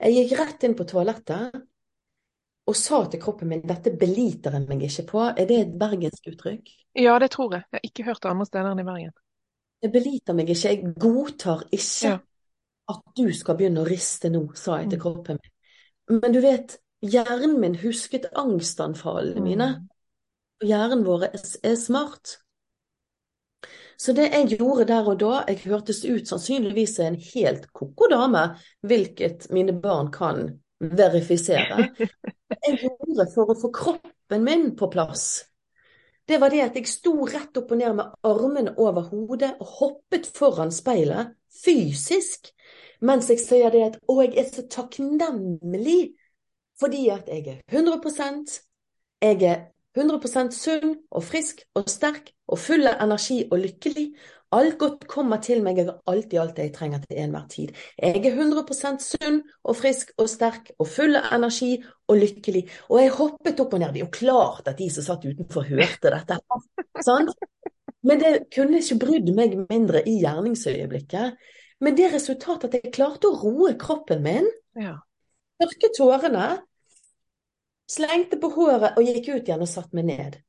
Jeg 0.00 0.16
gikk 0.16 0.38
rett 0.40 0.66
inn 0.66 0.74
på 0.74 0.86
toalettet 0.88 1.60
og 2.70 2.76
sa 2.76 3.00
til 3.10 3.20
kroppen 3.22 3.50
min 3.50 3.62
dette 3.66 3.92
beliter 3.98 4.54
jeg 4.56 4.66
meg 4.68 4.84
ikke 4.86 5.06
på. 5.08 5.24
Er 5.30 5.48
det 5.48 5.58
et 5.60 5.72
bergensk 5.78 6.30
uttrykk? 6.32 6.70
Ja, 6.98 7.18
det 7.22 7.30
tror 7.34 7.54
jeg. 7.56 7.66
Jeg 7.70 7.78
har 7.78 7.88
ikke 7.88 8.06
hørt 8.08 8.22
det 8.22 8.30
andre 8.30 8.46
steder 8.48 8.70
enn 8.72 8.82
i 8.82 8.86
Bergen. 8.86 9.14
Jeg 9.80 9.92
beliter 9.94 10.36
meg 10.36 10.50
ikke, 10.52 10.68
jeg 10.68 10.92
godtar 11.00 11.64
ikke 11.72 12.10
ja. 12.10 12.18
at 12.92 13.00
du 13.16 13.30
skal 13.36 13.56
begynne 13.56 13.80
å 13.80 13.88
riste 13.88 14.28
nå, 14.32 14.44
sa 14.58 14.82
jeg 14.82 14.90
til 14.90 15.00
mm. 15.00 15.04
kroppen 15.06 15.40
min. 15.40 15.54
Men 16.20 16.34
du 16.34 16.40
vet, 16.44 16.76
hjernen 17.00 17.56
min 17.62 17.78
husket 17.80 18.28
angstanfallene 18.36 19.44
mine. 19.44 19.68
Mm. 19.78 19.88
Og 20.60 20.68
hjernen 20.68 21.04
vår 21.06 21.26
er 21.30 21.76
smart. 21.80 22.36
Så 24.00 24.12
det 24.16 24.30
jeg 24.32 24.56
gjorde 24.56 24.88
der 24.88 25.08
og 25.08 25.20
da, 25.20 25.32
jeg 25.48 25.62
hørtes 25.68 26.02
ut 26.08 26.28
sannsynligvis 26.28 26.98
en 27.04 27.18
helt 27.20 27.66
ko-ko 27.76 28.08
dame, 28.12 28.46
hvilket 28.84 29.48
mine 29.52 29.74
barn 29.76 30.08
kan 30.12 30.46
verifisere. 30.80 31.90
Jeg 32.64 32.78
gjorde 32.80 33.26
for 33.34 33.52
å 33.52 33.54
få 33.60 33.68
kroppen 33.72 34.42
min 34.44 34.64
på 34.76 34.88
plass 34.90 35.49
det 36.30 36.38
var 36.40 36.52
det 36.54 36.62
at 36.62 36.76
jeg 36.78 36.86
sto 36.86 37.12
rett 37.26 37.58
opp 37.58 37.72
og 37.74 37.80
ned 37.80 37.96
med 37.98 38.16
armene 38.26 38.74
over 38.78 39.08
hodet 39.10 39.50
og 39.58 39.74
hoppet 39.80 40.28
foran 40.30 40.70
speilet, 40.74 41.34
fysisk, 41.64 42.52
mens 43.02 43.30
jeg 43.32 43.42
sier 43.42 43.72
det 43.74 43.82
at 43.88 43.98
å, 44.06 44.20
jeg 44.22 44.36
er 44.38 44.48
så 44.48 44.66
takknemlig 44.70 46.00
fordi 46.80 47.08
at 47.12 47.28
jeg 47.28 47.46
er 47.50 47.58
100% 47.68 48.54
jeg 49.20 49.42
er 49.44 49.64
100% 49.98 50.54
sunn 50.54 50.94
og 51.10 51.24
frisk 51.26 51.64
og 51.76 51.90
sterk 51.90 52.30
og 52.48 52.60
full 52.62 52.86
av 52.88 53.02
energi 53.04 53.42
og 53.50 53.58
lykkelig, 53.64 54.06
Alt 54.50 54.78
godt 54.80 55.04
kommer 55.06 55.38
til 55.38 55.60
meg, 55.62 55.78
jeg 55.78 55.86
har 55.86 56.00
alltid 56.10 56.40
alt 56.42 56.56
det 56.56 56.64
jeg 56.64 56.74
trenger 56.74 57.02
til 57.04 57.18
enhver 57.22 57.44
tid. 57.52 57.68
Jeg 58.02 58.24
er 58.26 58.34
100% 58.34 59.04
sunn 59.04 59.36
og 59.62 59.76
frisk 59.78 60.10
og 60.18 60.26
sterk 60.32 60.72
og 60.76 60.88
full 60.90 61.14
av 61.20 61.28
energi 61.36 61.76
og 62.10 62.18
lykkelig. 62.18 62.64
Og 62.90 62.98
jeg 62.98 63.12
hoppet 63.14 63.62
opp 63.62 63.76
og 63.76 63.82
ned. 63.82 63.92
Det 63.94 64.02
er 64.02 64.08
jo 64.08 64.16
klart 64.16 64.66
at 64.72 64.80
de 64.80 64.88
som 64.90 65.06
satt 65.06 65.28
utenfor, 65.28 65.68
hørte 65.70 66.10
dette. 66.16 66.40
Sant? 67.06 67.30
Men 68.02 68.18
det 68.22 68.32
kunne 68.54 68.80
ikke 68.80 68.98
brydd 69.04 69.30
meg 69.36 69.54
mindre 69.60 70.02
i 70.08 70.16
gjerningsøyeblikket. 70.24 71.38
Men 71.80 71.96
det 71.96 72.10
resultatet 72.12 72.68
at 72.68 72.80
jeg 72.80 72.94
klarte 72.96 73.30
å 73.30 73.38
roe 73.38 73.76
kroppen 73.80 74.24
min, 74.24 74.50
ja. 74.76 74.96
tørke 75.62 75.92
tårene, 75.96 76.48
slengte 77.90 78.38
på 78.40 78.50
håret 78.56 78.98
og 78.98 79.06
gikk 79.06 79.30
ut 79.30 79.46
igjen 79.46 79.62
og 79.62 79.70
satte 79.70 79.96
meg 79.96 80.10
ned. 80.10 80.40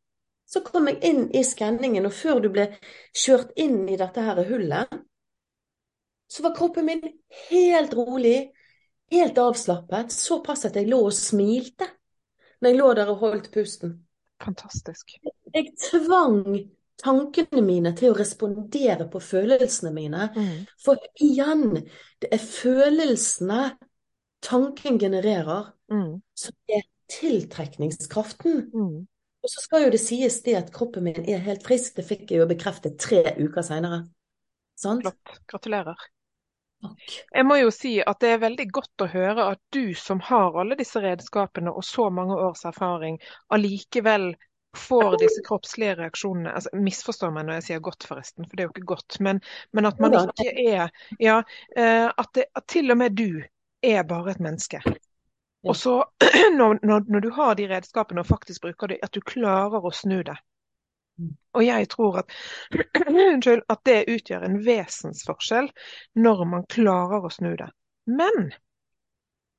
Så 0.51 0.63
kom 0.65 0.89
jeg 0.89 0.99
inn 1.07 1.23
i 1.31 1.43
skanningen, 1.47 2.05
og 2.07 2.15
før 2.15 2.41
du 2.43 2.49
ble 2.51 2.67
kjørt 3.15 3.53
inn 3.59 3.85
i 3.87 3.97
dette 3.99 4.23
her 4.25 4.41
hullet, 4.49 4.99
så 6.31 6.43
var 6.43 6.55
kroppen 6.55 6.87
min 6.87 7.05
helt 7.49 7.95
rolig, 7.95 8.51
helt 9.11 9.39
avslappet, 9.39 10.11
såpass 10.11 10.67
at 10.67 10.77
jeg 10.79 10.89
lå 10.91 10.99
og 11.07 11.15
smilte 11.15 11.87
når 12.61 12.69
jeg 12.69 12.77
lå 12.77 12.91
der 12.99 13.09
og 13.11 13.23
holdt 13.23 13.49
pusten. 13.53 13.95
Fantastisk. 14.41 15.15
Jeg 15.53 15.71
tvang 15.81 16.43
tankene 17.01 17.63
mine 17.65 17.93
til 17.97 18.11
å 18.11 18.17
respondere 18.17 19.07
på 19.11 19.21
følelsene 19.23 19.91
mine. 19.95 20.27
Mm. 20.35 20.67
For 20.81 20.99
igjen, 21.21 21.81
det 22.21 22.29
er 22.31 22.43
følelsene 22.43 23.61
tanken 24.45 24.99
genererer, 25.01 25.71
mm. 25.91 26.13
som 26.37 26.77
er 26.77 26.85
tiltrekningskraften. 27.11 28.61
Mm. 28.73 28.99
Og 29.41 29.49
så 29.49 29.61
skal 29.63 29.85
jo 29.85 29.91
det 29.93 30.01
sies 30.01 30.41
det 30.45 30.57
at 30.59 30.73
kroppen 30.73 31.05
min 31.07 31.21
er 31.25 31.41
helt 31.45 31.63
frisk. 31.65 31.95
Det 31.97 32.05
fikk 32.05 32.29
jeg 32.29 32.43
jo 32.43 32.49
bekreftet 32.49 32.99
tre 33.01 33.23
uker 33.39 33.65
seinere. 33.65 34.03
Flott. 34.81 35.37
Gratulerer. 35.49 35.97
Takk. 36.81 37.17
Jeg 37.31 37.45
må 37.45 37.57
jo 37.59 37.73
si 37.73 37.95
at 38.01 38.21
det 38.23 38.31
er 38.33 38.39
veldig 38.41 38.65
godt 38.73 39.03
å 39.05 39.09
høre 39.11 39.49
at 39.53 39.61
du 39.73 39.93
som 39.97 40.21
har 40.25 40.57
alle 40.57 40.77
disse 40.79 41.01
redskapene 41.01 41.73
og 41.73 41.85
så 41.85 42.07
mange 42.13 42.37
års 42.41 42.63
erfaring, 42.65 43.19
allikevel 43.53 44.31
får 44.77 45.17
disse 45.19 45.43
kroppslige 45.45 45.97
reaksjonene 45.99 46.53
altså 46.55 46.71
Misforstå 46.79 47.29
meg 47.35 47.47
når 47.47 47.59
jeg 47.59 47.65
sier 47.67 47.83
godt, 47.83 48.05
forresten, 48.07 48.47
for 48.47 48.55
det 48.55 48.63
er 48.63 48.69
jo 48.69 48.73
ikke 48.73 48.89
godt. 48.93 49.19
Men, 49.19 49.41
men 49.75 49.89
at 49.89 50.01
man 50.01 50.15
ikke 50.23 50.53
er 50.63 50.89
Ja, 51.19 51.41
eh, 51.75 52.07
at, 52.07 52.29
det, 52.37 52.47
at 52.55 52.67
til 52.71 52.93
og 52.93 53.01
med 53.01 53.17
du 53.19 53.43
er 53.83 54.05
bare 54.07 54.31
et 54.31 54.41
menneske. 54.41 54.81
Og 55.63 55.75
så, 55.77 55.97
når, 56.57 56.79
når, 56.85 57.03
når, 57.07 57.19
du 57.19 57.29
har 57.35 57.55
de 57.55 57.67
redskapene 57.69 58.23
og 58.23 58.29
faktisk 58.29 58.65
bruker 58.65 58.93
dem, 58.93 59.03
at 59.03 59.13
du 59.13 59.21
klarer 59.21 59.83
å 59.85 59.93
snu 59.93 60.21
det. 60.25 60.37
Mm. 61.21 61.35
Og 61.57 61.65
jeg 61.65 61.89
tror 61.91 62.23
at, 62.23 62.33
at 63.75 63.83
det 63.85 63.99
utgjør 64.15 64.47
en 64.47 64.57
vesensforskjell 64.65 65.69
når 66.17 66.43
man 66.55 66.65
klarer 66.71 67.27
å 67.27 67.33
snu 67.33 67.53
det. 67.59 67.69
Men 68.09 68.49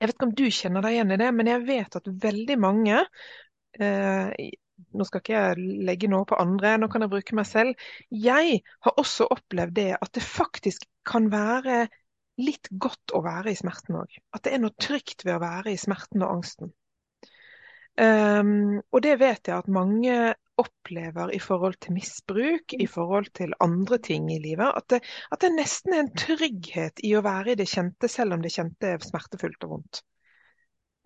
jeg 0.02 0.08
vet 0.08 0.16
ikke 0.16 0.26
om 0.26 0.34
du 0.34 0.48
kjenner 0.50 0.82
deg 0.82 0.96
igjen 0.96 1.14
i 1.14 1.20
det, 1.20 1.30
men 1.38 1.48
jeg 1.52 1.64
vet 1.68 1.96
at 2.00 2.12
veldig 2.26 2.58
mange 2.58 2.98
eh, 3.78 4.50
Nå 4.98 5.04
skal 5.06 5.20
ikke 5.22 5.34
jeg 5.36 5.82
legge 5.86 6.08
noe 6.10 6.26
på 6.26 6.34
andre, 6.42 6.72
nå 6.80 6.88
kan 6.90 7.04
jeg 7.04 7.12
bruke 7.12 7.36
meg 7.38 7.46
selv. 7.46 7.84
Jeg 8.10 8.56
har 8.82 8.96
også 8.98 9.28
opplevd 9.30 9.76
det 9.76 9.92
at 9.94 10.10
det 10.16 10.24
faktisk 10.26 10.88
kan 11.06 11.28
være 11.30 11.84
litt 12.42 12.70
godt 12.70 13.14
å 13.16 13.22
være 13.24 13.52
i 13.52 13.58
smerten 13.58 13.98
òg. 14.02 14.20
At 14.34 14.46
det 14.46 14.54
er 14.54 14.62
noe 14.62 14.74
trygt 14.80 15.26
ved 15.26 15.36
å 15.36 15.42
være 15.42 15.72
i 15.72 15.80
smerten 15.80 16.24
og 16.24 16.38
angsten. 16.38 16.72
Um, 18.00 18.80
og 18.88 19.02
det 19.04 19.18
vet 19.20 19.50
jeg 19.50 19.58
at 19.58 19.68
mange 19.68 20.32
opplever 20.60 21.32
i 21.34 21.40
forhold 21.42 21.76
til 21.80 21.96
misbruk, 21.96 22.72
i 22.72 22.86
forhold 22.88 23.28
til 23.36 23.52
andre 23.60 23.98
ting 24.04 24.30
i 24.32 24.40
livet. 24.40 24.68
At 24.68 24.88
det, 24.92 25.02
at 25.32 25.44
det 25.44 25.52
nesten 25.56 25.96
er 25.96 26.04
en 26.04 26.14
trygghet 26.16 27.02
i 27.04 27.14
å 27.16 27.24
være 27.24 27.52
i 27.52 27.60
det 27.60 27.68
kjente, 27.68 28.08
selv 28.08 28.36
om 28.36 28.44
det 28.44 28.52
kjente 28.54 28.94
er 28.94 29.04
smertefullt 29.04 29.68
og 29.68 29.76
vondt. 29.76 30.02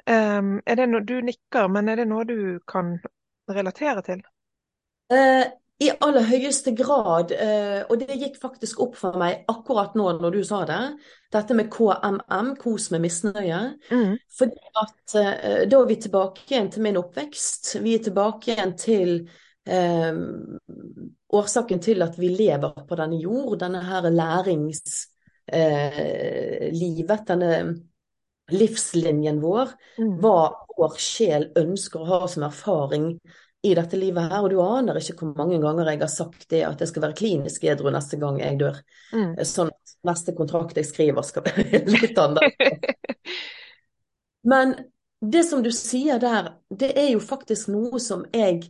Um, 0.06 0.58
er 0.66 0.78
det 0.78 0.86
noe, 0.90 1.02
du 1.02 1.18
nikker, 1.26 1.66
men 1.72 1.90
er 1.90 2.02
det 2.02 2.08
noe 2.10 2.26
du 2.28 2.38
kan 2.70 2.94
relatere 3.50 4.04
til? 4.06 4.22
Uh, 5.10 5.46
i 5.76 5.90
aller 6.00 6.24
høyeste 6.24 6.72
grad, 6.76 7.32
eh, 7.36 7.82
og 7.84 7.98
det 8.00 8.16
gikk 8.16 8.38
faktisk 8.40 8.80
opp 8.80 8.94
for 8.96 9.18
meg 9.20 9.44
akkurat 9.50 9.96
nå 9.98 10.06
når 10.16 10.38
du 10.38 10.44
sa 10.48 10.62
det, 10.68 10.80
dette 11.32 11.56
med 11.58 11.68
KMM, 11.72 12.54
kos 12.60 12.88
med 12.94 13.04
misnøye. 13.04 13.58
Mm. 13.90 14.14
Fordi 14.38 14.70
at 14.82 15.16
eh, 15.20 15.66
da 15.68 15.80
er 15.82 15.90
vi 15.90 15.98
tilbake 16.00 16.46
igjen 16.48 16.70
til 16.72 16.86
min 16.86 16.96
oppvekst. 17.00 17.74
Vi 17.84 17.92
er 17.98 18.06
tilbake 18.06 18.54
igjen 18.54 18.72
til 18.80 19.12
eh, 19.68 20.14
årsaken 21.36 21.84
til 21.84 22.06
at 22.06 22.16
vi 22.20 22.32
lever 22.32 22.72
på 22.88 22.94
denne 22.96 23.20
jord, 23.20 23.58
denne 23.60 23.84
her 23.84 24.08
læringslivet, 24.08 25.10
eh, 27.20 27.26
denne 27.34 27.52
livslinjen 28.56 29.42
vår, 29.42 29.76
mm. 29.98 30.12
hva 30.22 30.40
vår 30.76 30.96
sjel 31.02 31.50
ønsker 31.58 32.00
å 32.00 32.10
ha 32.14 32.28
som 32.30 32.46
erfaring 32.46 33.18
i 33.66 33.74
dette 33.76 33.98
livet 33.98 34.30
her, 34.30 34.44
og 34.44 34.52
du 34.52 34.60
aner 34.62 34.98
ikke 35.00 35.16
hvor 35.20 35.34
mange 35.38 35.58
ganger 35.62 35.90
jeg 35.90 36.02
har 36.02 36.12
sagt 36.12 36.48
det 36.52 36.62
at 36.66 36.82
jeg 36.82 36.92
skal 36.92 37.06
være 37.06 37.18
klinisk 37.18 37.66
edru 37.66 37.90
neste 37.94 38.18
gang 38.20 38.38
jeg 38.42 38.58
dør. 38.60 38.80
Mm. 39.12 39.32
Sånn 39.46 39.72
at 39.74 39.96
neste 40.06 40.34
kontrakt 40.38 40.78
jeg 40.78 40.88
skriver 40.88 41.26
skal 41.26 41.46
være 41.46 41.82
litt 41.94 42.20
annerledes. 42.22 43.40
Men 44.52 44.76
det 45.20 45.42
som 45.48 45.62
du 45.64 45.72
sier 45.74 46.20
der, 46.22 46.52
det 46.70 46.92
er 46.94 47.10
jo 47.14 47.20
faktisk 47.24 47.70
noe 47.72 47.98
som 48.02 48.24
jeg 48.34 48.68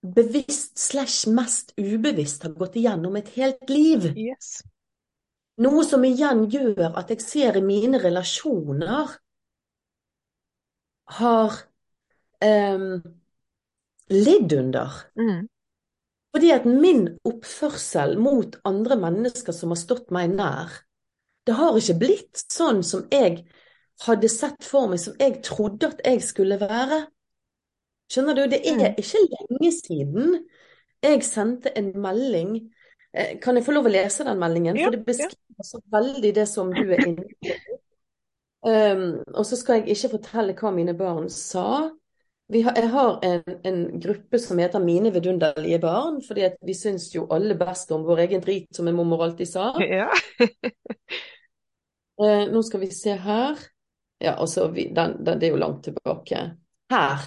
bevisst 0.00 0.78
slash 0.80 1.28
mest 1.28 1.74
ubevisst 1.76 2.46
har 2.46 2.54
gått 2.56 2.78
igjennom 2.80 3.16
et 3.20 3.28
helt 3.36 3.70
liv. 3.70 4.10
Yes. 4.16 4.60
Noe 5.60 5.84
som 5.84 6.04
igjen 6.08 6.46
gjør 6.50 6.94
at 6.96 7.12
jeg 7.12 7.20
ser 7.20 7.58
i 7.60 7.64
mine 7.64 8.00
relasjoner 8.00 9.12
har 11.20 11.58
um, 12.40 13.02
lidd 14.10 14.52
under. 14.52 14.90
Mm. 15.18 15.46
Fordi 16.34 16.50
at 16.54 16.66
min 16.68 17.08
oppførsel 17.26 18.16
mot 18.22 18.56
andre 18.68 18.96
mennesker 19.00 19.52
som 19.56 19.72
har 19.74 19.80
stått 19.80 20.10
meg 20.14 20.30
nær, 20.36 20.70
det 21.46 21.56
har 21.58 21.78
ikke 21.78 21.98
blitt 21.98 22.42
sånn 22.52 22.82
som 22.86 23.06
jeg 23.10 23.40
hadde 24.04 24.28
sett 24.32 24.62
for 24.64 24.88
meg, 24.92 25.00
som 25.02 25.16
jeg 25.20 25.40
trodde 25.44 25.88
at 25.90 26.02
jeg 26.06 26.22
skulle 26.22 26.60
være. 26.60 27.00
Skjønner 28.10 28.34
du? 28.38 28.44
Det 28.52 28.60
er 28.66 28.76
Mm. 28.76 28.94
ikke 28.98 29.24
lenge 29.30 29.72
siden 29.72 30.44
jeg 31.02 31.22
sendte 31.24 31.72
en 31.78 31.92
melding. 31.96 32.70
Eh, 33.14 33.38
Kan 33.40 33.56
jeg 33.56 33.64
få 33.64 33.72
lov 33.72 33.86
å 33.86 33.92
lese 33.92 34.24
den 34.24 34.38
meldingen? 34.38 34.76
Ja, 34.76 34.84
For 34.86 34.90
det 34.96 35.06
beskriver 35.06 35.64
så 35.64 35.80
veldig 35.90 36.34
det 36.34 36.48
som 36.48 36.72
du 36.72 36.82
er 36.92 37.06
inne 37.06 37.24
på. 37.24 37.50
Um, 38.62 39.22
og 39.34 39.46
så 39.48 39.56
skal 39.56 39.78
jeg 39.80 39.94
ikke 39.96 40.10
fortelle 40.18 40.52
hva 40.52 40.70
mine 40.70 40.92
barn 40.92 41.30
sa. 41.32 41.90
Vi 42.50 42.62
har, 42.66 42.74
jeg 42.76 42.88
har 42.90 43.18
en, 43.22 43.42
en 43.62 43.82
gruppe 44.00 44.38
som 44.42 44.58
heter 44.58 44.82
Mine 44.82 45.12
vidunderlige 45.14 45.78
barn, 45.78 46.18
fordi 46.26 46.48
vi 46.66 46.74
syns 46.74 47.12
jo 47.14 47.28
alle 47.30 47.54
best 47.58 47.92
om 47.94 48.02
vår 48.08 48.24
egen 48.24 48.42
drit, 48.42 48.66
som 48.74 48.88
en 48.90 48.96
mormor 48.98 49.22
alltid 49.28 49.52
sa. 49.52 49.72
Ja. 49.98 50.10
Eh, 52.20 52.50
nå 52.52 52.60
skal 52.60 52.82
vi 52.82 52.90
se 52.92 53.14
her. 53.16 53.56
Ja, 54.20 54.34
altså, 54.34 54.66
vi, 54.68 54.90
den, 54.92 55.14
den, 55.24 55.38
det 55.40 55.46
er 55.46 55.54
jo 55.54 55.60
langt 55.62 55.86
tilbake. 55.86 56.40
Her. 56.92 57.22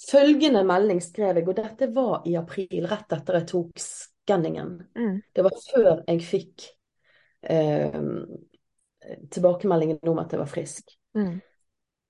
Følgende 0.00 0.62
melding 0.64 1.02
skrev 1.04 1.36
jeg, 1.36 1.44
og 1.44 1.58
dette 1.58 1.90
var 1.92 2.24
i 2.24 2.38
april, 2.40 2.86
rett 2.88 3.12
etter 3.12 3.36
jeg 3.36 3.48
tok 3.50 3.82
skanningen. 3.84 4.70
Mm. 4.96 5.18
Det 5.36 5.44
var 5.44 5.58
før 5.66 5.90
jeg 6.06 6.24
fikk 6.24 6.70
eh, 7.52 8.00
tilbakemeldingen 9.36 10.00
om 10.08 10.24
at 10.24 10.32
jeg 10.32 10.40
var 10.40 10.52
frisk. 10.56 10.96
Mm. 11.20 11.36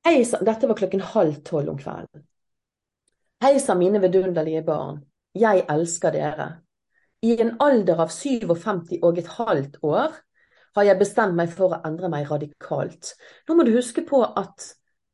Hei, 0.05 0.24
dette 0.24 0.68
var 0.68 0.76
klokken 0.76 1.03
halv 1.12 1.42
tolv 1.44 1.74
om 1.74 1.78
kvelden. 1.78 2.24
Hei, 3.44 3.59
sa 3.61 3.74
mine 3.76 4.01
vidunderlige 4.01 4.62
barn. 4.64 5.03
Jeg 5.36 5.64
elsker 5.70 6.14
dere. 6.16 6.48
I 7.22 7.36
en 7.44 7.55
alder 7.61 8.01
av 8.01 8.12
57 8.12 8.96
og 9.05 9.18
et 9.20 9.28
halvt 9.36 9.76
år 9.84 10.14
har 10.76 10.86
jeg 10.86 11.01
bestemt 11.01 11.36
meg 11.36 11.53
for 11.53 11.76
å 11.76 11.80
endre 11.84 12.09
meg 12.12 12.30
radikalt. 12.30 13.12
Nå 13.48 13.57
må 13.59 13.66
du 13.66 13.74
huske 13.74 14.05
på 14.09 14.22
at 14.24 14.70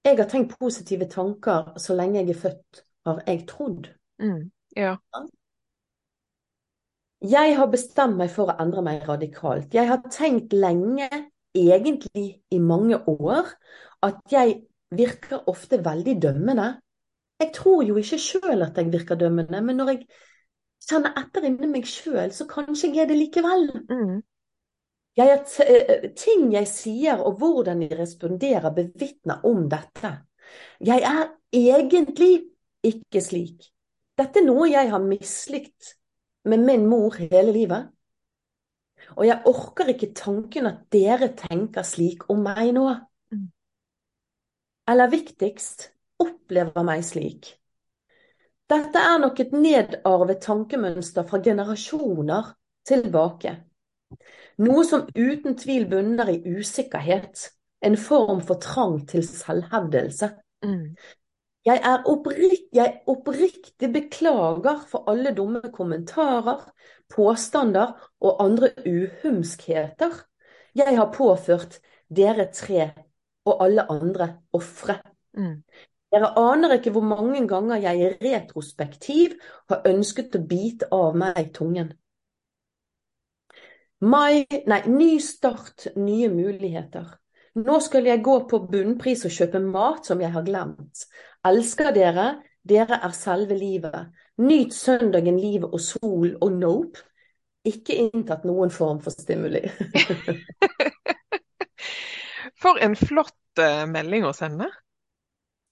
jeg 0.07 0.20
har 0.20 0.28
tenkt 0.30 0.55
positive 0.61 1.09
tanker 1.11 1.72
så 1.82 1.97
lenge 1.99 2.20
jeg 2.20 2.37
er 2.37 2.41
født, 2.45 2.84
har 3.09 3.22
jeg 3.26 3.43
trodd. 3.51 3.89
Mm. 4.22 4.53
Ja. 4.76 4.95
Jeg 7.26 7.57
har 7.59 7.72
bestemt 7.72 8.20
meg 8.20 8.30
for 8.30 8.53
å 8.53 8.57
endre 8.62 8.84
meg 8.87 9.03
radikalt. 9.09 9.74
Jeg 9.74 9.91
har 9.91 10.05
tenkt 10.14 10.55
lenge, 10.55 11.09
egentlig 11.57 12.28
i 12.53 12.62
mange 12.62 13.01
år, 13.11 13.51
at 14.07 14.20
jeg 14.30 14.61
virker 14.95 15.49
ofte 15.51 15.80
veldig 15.84 16.16
dømmende. 16.22 16.68
Jeg 17.41 17.53
tror 17.55 17.82
jo 17.84 17.99
ikke 18.01 18.18
sjøl 18.20 18.64
at 18.64 18.78
jeg 18.78 18.93
virker 18.93 19.18
dømmende, 19.20 19.61
men 19.62 19.76
når 19.76 19.93
jeg 19.93 20.07
kjenner 20.87 21.16
etter 21.20 21.47
inni 21.49 21.68
meg 21.70 21.89
sjøl, 21.89 22.30
så 22.32 22.47
kanskje 22.49 22.93
jeg 22.95 23.05
er 23.05 23.11
det 23.11 23.18
likevel. 23.18 23.68
Mm. 23.91 24.20
Jeg 25.16 25.32
eh, 25.64 26.11
ting 26.16 26.51
jeg 26.53 26.68
sier 26.68 27.22
og 27.24 27.39
hvordan 27.41 27.82
jeg 27.87 27.99
responderer, 27.99 28.68
bevitner 28.76 29.45
om 29.49 29.64
dette. 29.72 30.12
Jeg 30.84 31.03
er 31.03 31.30
egentlig 31.57 32.47
ikke 32.84 33.22
slik. 33.24 33.70
Dette 34.16 34.41
er 34.41 34.47
noe 34.47 34.68
jeg 34.70 34.91
har 34.93 35.03
mislikt 35.03 35.97
med 36.49 36.62
min 36.64 36.87
mor 36.89 37.16
hele 37.18 37.53
livet. 37.53 37.89
Og 39.16 39.26
jeg 39.26 39.43
orker 39.49 39.91
ikke 39.93 40.12
tanken 40.16 40.68
at 40.68 40.87
dere 40.93 41.32
tenker 41.37 41.84
slik 41.87 42.28
om 42.32 42.45
meg 42.45 42.72
nå. 42.76 42.87
Eller 44.87 45.11
viktigst, 45.11 45.91
opplever 46.22 46.84
meg 46.87 47.05
slik. 47.07 47.51
Dette 48.70 48.99
er 48.99 49.20
nok 49.22 49.41
et 49.43 49.53
nedarvet 49.55 50.41
tankemønster 50.43 51.26
fra 51.26 51.41
generasjoner 51.43 52.53
tilbake. 52.87 53.53
Noe 54.62 54.82
som 54.87 55.07
uten 55.14 55.55
tvil 55.59 55.87
bunner 55.91 56.30
i 56.32 56.41
usikkerhet, 56.57 57.51
en 57.84 57.99
form 58.01 58.41
for 58.47 58.59
trang 58.62 59.03
til 59.11 59.22
selvhevdelse. 59.26 60.30
Mm. 60.64 60.97
Jeg 61.66 61.82
er 61.82 62.07
opprikt, 62.07 62.70
jeg 62.74 63.01
oppriktig 63.11 63.91
beklager 63.93 64.80
for 64.89 65.11
alle 65.11 65.34
dumme 65.34 65.62
kommentarer, 65.74 66.62
påstander 67.11 67.95
og 68.22 68.43
andre 68.43 68.70
uhumskheter 68.87 70.22
jeg 70.76 70.97
har 70.99 71.12
påført 71.12 71.78
dere 72.12 72.51
tre 72.53 72.91
og 73.47 73.62
alle 73.64 73.86
andre 73.92 74.28
ofre. 74.57 74.99
Mm. 75.36 75.61
Dere 76.12 76.32
aner 76.38 76.76
ikke 76.76 76.92
hvor 76.94 77.05
mange 77.05 77.42
ganger 77.49 77.82
jeg 77.82 78.01
i 78.01 78.11
retrospektiv 78.24 79.36
har 79.70 79.86
ønsket 79.90 80.36
å 80.38 80.42
bite 80.49 80.88
av 80.94 81.16
meg 81.18 81.53
tungen. 81.57 81.92
Mai, 84.07 84.44
nei, 84.68 84.82
ny 84.92 85.16
start, 85.24 85.88
nye 85.97 86.28
muligheter. 86.30 87.09
Nå 87.57 87.78
skal 87.80 88.07
jeg 88.11 88.22
gå 88.24 88.36
på 88.51 88.61
bunnpris 88.70 89.24
og 89.24 89.32
kjøpe 89.32 89.62
mat 89.64 90.09
som 90.09 90.20
jeg 90.20 90.32
har 90.34 90.44
glemt. 90.44 91.07
Elsker 91.49 91.94
dere, 91.97 92.26
dere 92.62 93.01
er 93.03 93.16
selve 93.16 93.57
livet. 93.57 94.12
Nyt 94.44 94.76
søndagen, 94.76 95.40
livet 95.40 95.72
og 95.72 95.80
sol 95.80 96.34
og 96.34 96.51
nope. 96.53 97.07
Ikke 97.66 97.97
inntatt 98.05 98.44
noen 98.47 98.70
form 98.70 99.01
for 99.03 99.16
stimuli. 99.16 99.64
For 102.63 102.81
en 102.83 102.97
flott 102.97 103.61
uh, 103.61 103.85
melding 103.91 104.27
å 104.29 104.35
sende. 104.37 104.71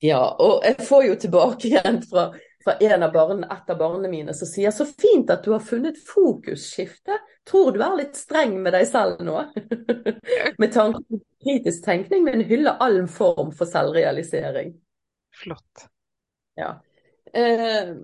Ja, 0.05 0.21
og 0.43 0.65
jeg 0.67 0.85
får 0.85 1.05
jo 1.07 1.15
tilbake 1.23 1.69
igjen 1.71 2.03
fra, 2.05 2.27
fra 2.65 2.75
en 2.83 3.07
av 3.07 3.13
barn, 3.15 3.45
et 3.45 3.71
av 3.73 3.79
barna 3.81 4.11
mine 4.11 4.35
som 4.37 4.49
sier 4.51 4.75
så 4.75 4.85
fint 4.89 5.31
at 5.33 5.47
du 5.47 5.55
har 5.55 5.63
funnet 5.65 6.01
fokusskifte. 6.11 7.17
Tror 7.49 7.73
du 7.73 7.81
er 7.85 7.97
litt 8.03 8.19
streng 8.19 8.59
med 8.61 8.75
deg 8.77 8.85
selv 8.91 9.23
nå? 9.25 9.39
med 10.61 10.75
tanke 10.75 11.01
på 11.09 11.21
kritisk 11.45 11.87
tenkning, 11.87 12.27
men 12.27 12.45
hyller 12.49 12.81
all 12.85 13.01
form 13.09 13.53
for 13.57 13.71
selvrealisering. 13.71 14.75
Flott. 15.41 15.87
Ja. 16.61 16.75
Eh, 17.33 17.95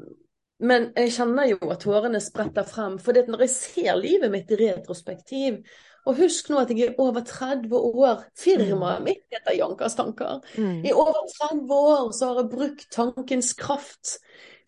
men 0.61 0.91
jeg 0.97 1.13
kjenner 1.15 1.49
jo 1.49 1.59
at 1.73 1.85
tårene 1.85 2.21
spretter 2.21 2.67
frem, 2.69 2.99
for 3.01 3.17
når 3.17 3.47
jeg 3.47 3.55
ser 3.55 3.97
livet 3.97 4.33
mitt 4.33 4.51
i 4.53 4.59
retrospektiv, 4.61 5.61
og 6.11 6.19
husk 6.19 6.51
nå 6.51 6.61
at 6.61 6.71
jeg 6.75 6.91
er 6.91 7.01
over 7.03 7.23
30 7.27 7.73
år. 8.03 8.25
Firmaet 8.39 9.05
mitt 9.07 9.23
heter 9.33 9.57
Jankers 9.59 9.95
tanker. 9.99 10.41
Mm. 10.59 10.81
I 10.85 10.93
over 10.93 11.23
30 11.39 11.75
år 11.77 12.11
så 12.17 12.31
har 12.33 12.43
jeg 12.43 12.51
brukt 12.53 12.87
tankens 12.95 13.53
kraft 13.59 14.17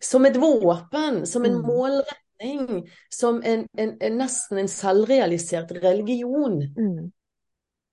som 0.03 0.25
et 0.27 0.39
våpen, 0.39 1.25
som 1.27 1.45
en 1.47 1.59
Mm. 1.59 1.67
målretning, 1.67 2.87
som 3.11 3.41
en, 3.45 3.67
en, 3.77 3.93
en 4.01 4.17
nesten 4.19 4.57
en 4.59 4.67
selvrealisert 4.71 5.71
religion. 5.83 6.57
Mm. 6.77 7.11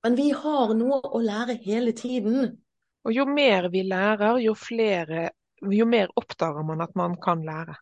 Men 0.02 0.16
vi 0.16 0.30
har 0.32 0.72
noe 0.74 1.02
å 1.04 1.20
lære 1.20 1.58
hele 1.62 1.92
tiden. 1.92 2.56
Og 3.04 3.12
jo 3.14 3.26
mer 3.28 3.68
vi 3.72 3.82
lærer, 3.86 4.38
jo 4.40 4.54
flere 4.54 5.30
Jo 5.60 5.84
mer 5.84 6.08
oppdager 6.16 6.64
man 6.64 6.80
at 6.80 6.94
man 6.96 7.18
kan 7.20 7.42
lære. 7.44 7.74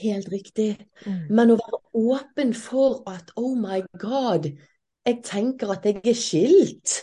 Helt 0.00 0.30
riktig. 0.32 0.78
Mm. 1.04 1.26
Men 1.28 1.50
å 1.52 1.56
være 1.60 1.80
åpen 1.92 2.54
for 2.56 3.02
at 3.12 3.34
oh 3.36 3.52
my 3.60 3.82
god, 4.00 4.48
jeg 5.06 5.20
tenker 5.24 5.70
at 5.76 5.86
jeg 5.86 6.00
er 6.02 6.18
skilt 6.18 7.02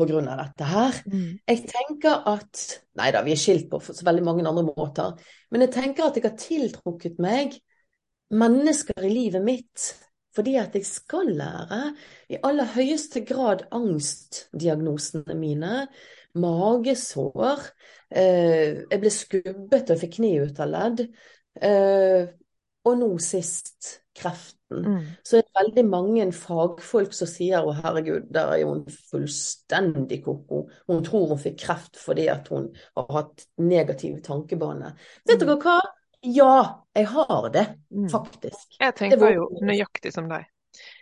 av 0.00 0.38
dette 0.40 0.64
her. 0.64 1.00
Mm. 1.12 1.40
Jeg 1.44 1.64
tenker 1.68 2.22
at 2.30 2.60
Nei 2.96 3.10
da, 3.12 3.20
vi 3.24 3.34
er 3.34 3.40
skilt 3.40 3.66
på 3.68 3.80
så 3.84 4.04
veldig 4.06 4.22
mange 4.24 4.46
andre 4.48 4.64
måter. 4.64 5.12
Men 5.52 5.66
jeg 5.66 5.74
tenker 5.74 6.06
at 6.06 6.16
jeg 6.16 6.24
har 6.24 6.38
tiltrukket 6.40 7.18
meg 7.20 7.58
mennesker 8.30 9.04
i 9.04 9.12
livet 9.12 9.44
mitt 9.44 9.90
fordi 10.36 10.54
at 10.60 10.76
jeg 10.78 10.86
skal 10.86 11.32
lære. 11.34 11.80
I 12.30 12.38
aller 12.46 12.68
høyeste 12.76 13.24
grad 13.26 13.64
angstdiagnosene 13.74 15.34
mine. 15.34 15.88
Magesår. 16.38 17.66
Eh, 18.14 18.86
jeg 18.86 19.00
ble 19.02 19.10
skubbet 19.10 19.90
og 19.90 19.98
fikk 19.98 20.20
kne 20.20 20.36
ut 20.46 20.62
av 20.62 20.70
Eh, 21.58 22.30
og 22.86 22.96
nå 23.02 23.10
sist 23.18 23.96
kreften. 24.14 24.59
Mm. 24.70 25.06
Så 25.26 25.38
er 25.38 25.42
det 25.42 25.56
veldig 25.58 25.84
mange 25.90 26.26
fagfolk 26.32 27.12
som 27.16 27.26
sier 27.26 27.66
å 27.66 27.74
herregud, 27.74 28.28
der 28.32 28.52
er 28.54 28.64
hun 28.68 28.84
fullstendig 29.10 30.22
ko-ko. 30.24 30.68
Hun 30.86 31.02
tror 31.06 31.28
hun 31.32 31.38
fikk 31.42 31.58
kreft 31.64 31.98
fordi 32.00 32.28
at 32.30 32.48
hun 32.48 32.68
har 32.96 33.08
hatt 33.16 33.46
negative 33.58 34.20
tankebane. 34.22 34.94
Vet 35.26 35.42
dere 35.42 35.56
hva? 35.58 35.80
Ja, 36.22 36.54
jeg 36.94 37.06
har 37.08 37.48
det, 37.50 37.66
Mm. 37.90 38.08
faktisk. 38.10 38.76
Jeg 38.78 38.94
tenker 38.94 39.18
var- 39.18 39.32
jo 39.32 39.48
nøyaktig 39.62 40.12
som 40.12 40.28
deg. 40.28 40.46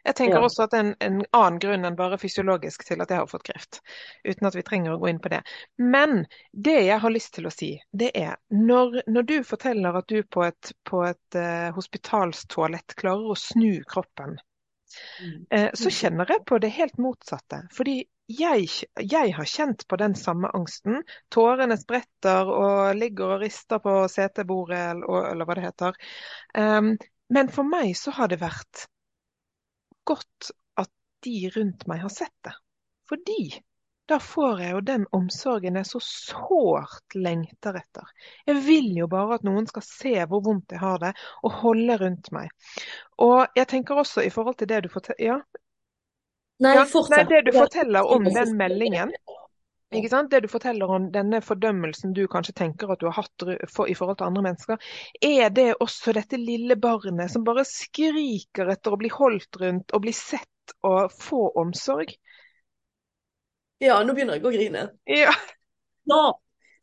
Jeg 0.04 0.16
tenker 0.18 0.38
ja. 0.38 0.44
også 0.44 0.66
at 0.66 0.74
en, 0.78 0.92
en, 1.04 1.20
annen 1.36 1.60
grunn 1.62 1.86
enn 1.88 1.98
bare 1.98 2.18
fysiologisk 2.20 2.84
til 2.88 3.02
at 3.02 3.12
jeg 3.12 3.22
har 3.22 3.30
fått 3.30 3.46
kreft. 3.48 3.80
Uten 4.24 4.48
at 4.48 4.58
vi 4.58 4.64
trenger 4.66 4.94
å 4.94 5.00
gå 5.02 5.10
inn 5.12 5.22
på 5.22 5.32
det. 5.32 5.42
Men 5.78 6.24
det 6.52 6.78
jeg 6.86 7.00
har 7.02 7.14
lyst 7.14 7.34
til 7.36 7.48
å 7.48 7.54
si, 7.54 7.72
det 7.90 8.10
er 8.18 8.36
når, 8.54 9.02
når 9.10 9.28
du 9.30 9.36
forteller 9.46 10.00
at 10.00 10.10
du 10.10 10.22
på 10.22 10.44
et, 10.46 10.72
på 10.88 11.02
et 11.08 11.38
uh, 11.38 11.70
hospitalstoalett 11.76 12.96
klarer 12.98 13.32
å 13.32 13.38
snu 13.38 13.82
kroppen, 13.88 14.38
mm. 15.22 15.40
uh, 15.54 15.70
så 15.78 15.92
kjenner 15.94 16.30
jeg 16.34 16.46
på 16.48 16.60
det 16.62 16.72
helt 16.78 16.98
motsatte. 17.02 17.64
Fordi 17.74 18.00
jeg, 18.28 18.68
jeg, 19.00 19.32
har 19.32 19.48
kjent 19.48 19.86
på 19.88 19.96
den 20.00 20.14
samme 20.18 20.50
angsten. 20.54 21.00
Tårene 21.32 21.78
spretter 21.80 22.50
og 22.52 22.98
ligger 22.98 23.36
og 23.36 23.44
rister 23.44 23.80
på 23.80 24.02
setebordet, 24.12 24.82
eller, 24.92 25.30
eller 25.32 25.48
hva 25.48 25.56
det 25.56 25.64
heter. 25.64 26.02
Um, 26.52 26.92
men 27.32 27.48
for 27.52 27.68
meg 27.68 27.94
så 27.96 28.12
har 28.16 28.28
det 28.28 28.40
vært 28.40 28.86
godt 30.08 30.50
at 30.80 30.92
de 31.26 31.38
rundt 31.56 31.86
meg 31.90 32.02
har 32.04 32.12
sett 32.12 32.36
det. 32.46 32.54
Fordi 33.08 33.42
da 34.08 34.16
får 34.20 34.60
jeg 34.62 34.72
jo 34.72 34.80
den 34.88 35.04
omsorgen 35.12 35.76
jeg 35.76 35.86
så 35.86 36.00
sårt 36.00 37.16
lengter 37.16 37.76
etter. 37.76 38.08
Jeg 38.48 38.62
vil 38.64 38.88
jo 38.96 39.08
bare 39.12 39.36
at 39.36 39.44
noen 39.44 39.68
skal 39.68 39.84
se 39.84 40.14
hvor 40.30 40.40
vondt 40.46 40.72
jeg 40.72 40.80
har 40.80 41.02
det, 41.02 41.12
og 41.44 41.58
holde 41.60 41.98
rundt 42.00 42.30
meg. 42.32 42.48
Og 43.20 43.58
jeg 43.58 43.68
tenker 43.68 44.00
også 44.00 44.24
i 44.24 44.32
forhold 44.32 44.56
til 44.60 44.70
det 44.70 44.86
du 44.86 44.92
forteller 44.92 45.34
ja. 45.34 45.40
Nei, 46.58 46.72
ja, 46.74 46.86
nei, 46.90 47.20
det 47.30 47.44
du 47.46 47.52
forteller 47.54 48.08
om 48.16 48.24
den 48.24 48.56
meldingen. 48.58 49.12
Ikke 49.96 50.10
sant? 50.12 50.28
Det 50.30 50.42
du 50.44 50.50
forteller 50.52 50.90
om 50.92 51.06
denne 51.12 51.40
fordømmelsen 51.40 52.12
du 52.16 52.26
kanskje 52.28 52.54
tenker 52.60 52.90
at 52.92 53.00
du 53.00 53.06
har 53.08 53.22
hatt 53.22 53.44
for, 53.72 53.88
i 53.88 53.96
forhold 53.96 54.18
til 54.20 54.28
andre 54.28 54.42
mennesker, 54.44 54.90
er 55.24 55.48
det 55.54 55.70
også 55.80 56.12
dette 56.16 56.40
lille 56.40 56.76
barnet 56.76 57.32
som 57.32 57.46
bare 57.46 57.64
skriker 57.68 58.74
etter 58.74 58.92
å 58.92 59.00
bli 59.00 59.12
holdt 59.12 59.60
rundt 59.62 59.96
og 59.96 60.04
bli 60.04 60.12
sett 60.16 60.76
og 60.84 61.14
få 61.14 61.46
omsorg? 61.56 62.12
Ja, 63.80 64.02
nå 64.04 64.12
begynner 64.12 64.36
jeg 64.36 64.44
å 64.44 64.52
grine. 64.52 64.84
Ja. 65.08 65.32
ja. 66.10 66.22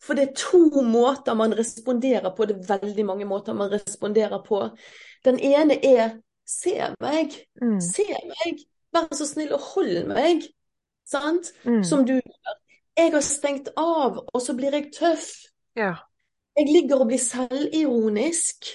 For 0.01 0.17
det 0.17 0.29
er 0.29 0.35
to 0.39 0.81
måter 0.85 1.37
man 1.37 1.53
responderer 1.57 2.33
på. 2.33 2.47
Det 2.49 2.57
er 2.57 2.77
veldig 2.79 3.05
mange 3.05 3.29
måter 3.29 3.57
man 3.57 3.69
responderer 3.73 4.41
på. 4.45 4.63
Den 5.25 5.37
ene 5.43 5.77
er 5.77 6.17
se 6.45 6.75
meg, 7.01 7.33
mm. 7.61 7.79
se 7.81 8.05
meg, 8.05 8.61
vær 8.93 9.09
så 9.17 9.27
snill 9.29 9.55
og 9.55 9.65
hold 9.73 10.05
meg. 10.09 10.45
Sant? 11.09 11.51
Mm. 11.65 11.83
Som 11.85 12.05
du 12.05 12.15
gjør. 12.17 12.61
Jeg 12.95 13.11
har 13.11 13.23
stengt 13.25 13.69
av, 13.75 14.21
og 14.23 14.41
så 14.41 14.55
blir 14.55 14.75
jeg 14.75 14.91
tøff. 14.95 15.29
Ja. 15.75 15.93
Jeg 16.55 16.71
ligger 16.71 17.03
og 17.03 17.09
blir 17.09 17.19
selvironisk. 17.19 18.69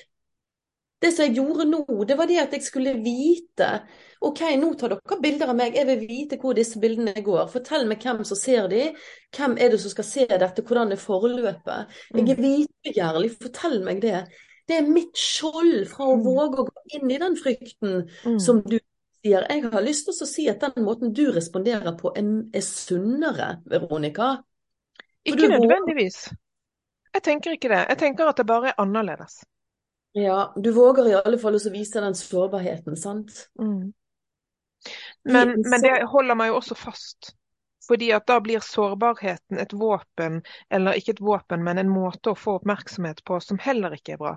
Det 1.00 1.14
som 1.14 1.24
jeg 1.24 1.38
gjorde 1.38 1.64
nå, 1.70 1.84
det 2.04 2.16
var 2.18 2.28
det 2.28 2.42
at 2.42 2.52
jeg 2.52 2.64
skulle 2.66 2.92
vite 3.00 3.70
OK, 4.20 4.42
nå 4.60 4.74
tar 4.76 4.92
dere 4.92 5.16
bilder 5.22 5.48
av 5.48 5.56
meg, 5.56 5.78
jeg 5.78 5.88
vil 5.88 6.02
vite 6.04 6.36
hvor 6.42 6.52
disse 6.56 6.76
bildene 6.82 7.22
går. 7.24 7.46
Fortell 7.48 7.86
meg 7.88 8.04
hvem 8.04 8.20
som 8.28 8.36
ser 8.36 8.68
de. 8.68 8.90
Hvem 9.32 9.56
er 9.56 9.72
det 9.72 9.78
som 9.80 9.94
skal 9.94 10.04
se 10.04 10.26
dette, 10.28 10.64
hvordan 10.66 10.92
er 10.92 11.00
forløpet? 11.00 11.96
Jeg 12.12 12.26
er 12.26 12.36
mm. 12.36 12.44
vitebegjærlig, 12.44 13.30
fortell 13.40 13.78
meg 13.86 14.02
det. 14.04 14.20
Det 14.68 14.76
er 14.76 14.92
mitt 14.92 15.16
skjold 15.16 15.86
fra 15.88 16.10
å 16.10 16.18
mm. 16.20 16.26
våge 16.26 16.60
å 16.60 16.66
gå 16.68 16.98
inn 16.98 17.14
i 17.16 17.20
den 17.22 17.38
frykten 17.40 17.96
mm. 18.04 18.36
som 18.44 18.60
du 18.68 18.76
sier. 19.20 19.46
Jeg 19.48 19.64
har 19.72 19.84
lyst 19.84 20.08
til 20.08 20.16
å 20.16 20.28
si 20.28 20.46
at 20.50 20.62
den 20.64 20.84
måten 20.86 21.14
du 21.16 21.26
responderer 21.34 21.96
på, 21.98 22.12
er 22.16 22.64
sunnere, 22.64 23.60
Veronica. 23.70 24.36
Ikke 25.24 25.48
nødvendigvis. 25.48 26.28
Jeg 27.12 27.22
tenker 27.26 27.56
ikke 27.56 27.70
det. 27.72 27.84
Jeg 27.90 27.98
tenker 27.98 28.30
at 28.30 28.38
det 28.38 28.46
bare 28.46 28.72
er 28.72 28.82
annerledes. 28.82 29.40
Ja, 30.12 30.52
du 30.56 30.72
våger 30.74 31.08
i 31.08 31.16
alle 31.18 31.38
fall 31.38 31.58
å 31.58 31.72
vise 31.72 32.02
den 32.02 32.16
sårbarheten, 32.18 32.96
sant? 32.98 33.48
Mm. 33.60 33.92
Men, 35.22 35.52
men, 35.60 35.82
det 35.84 36.00
holder 36.10 36.38
meg 36.38 36.50
jo 36.50 36.58
også 36.58 36.78
fast. 36.78 37.34
Fordi 37.86 38.10
at 38.14 38.26
da 38.30 38.38
blir 38.42 38.62
sårbarheten 38.62 39.58
et 39.58 39.72
våpen, 39.74 40.40
eller 40.70 40.98
ikke 40.98 41.16
et 41.16 41.22
våpen, 41.24 41.64
men 41.66 41.78
en 41.78 41.90
måte 41.90 42.32
å 42.32 42.38
få 42.38 42.58
oppmerksomhet 42.60 43.22
på 43.26 43.40
som 43.42 43.58
heller 43.62 43.96
ikke 43.96 44.14
er 44.14 44.22
bra. 44.22 44.34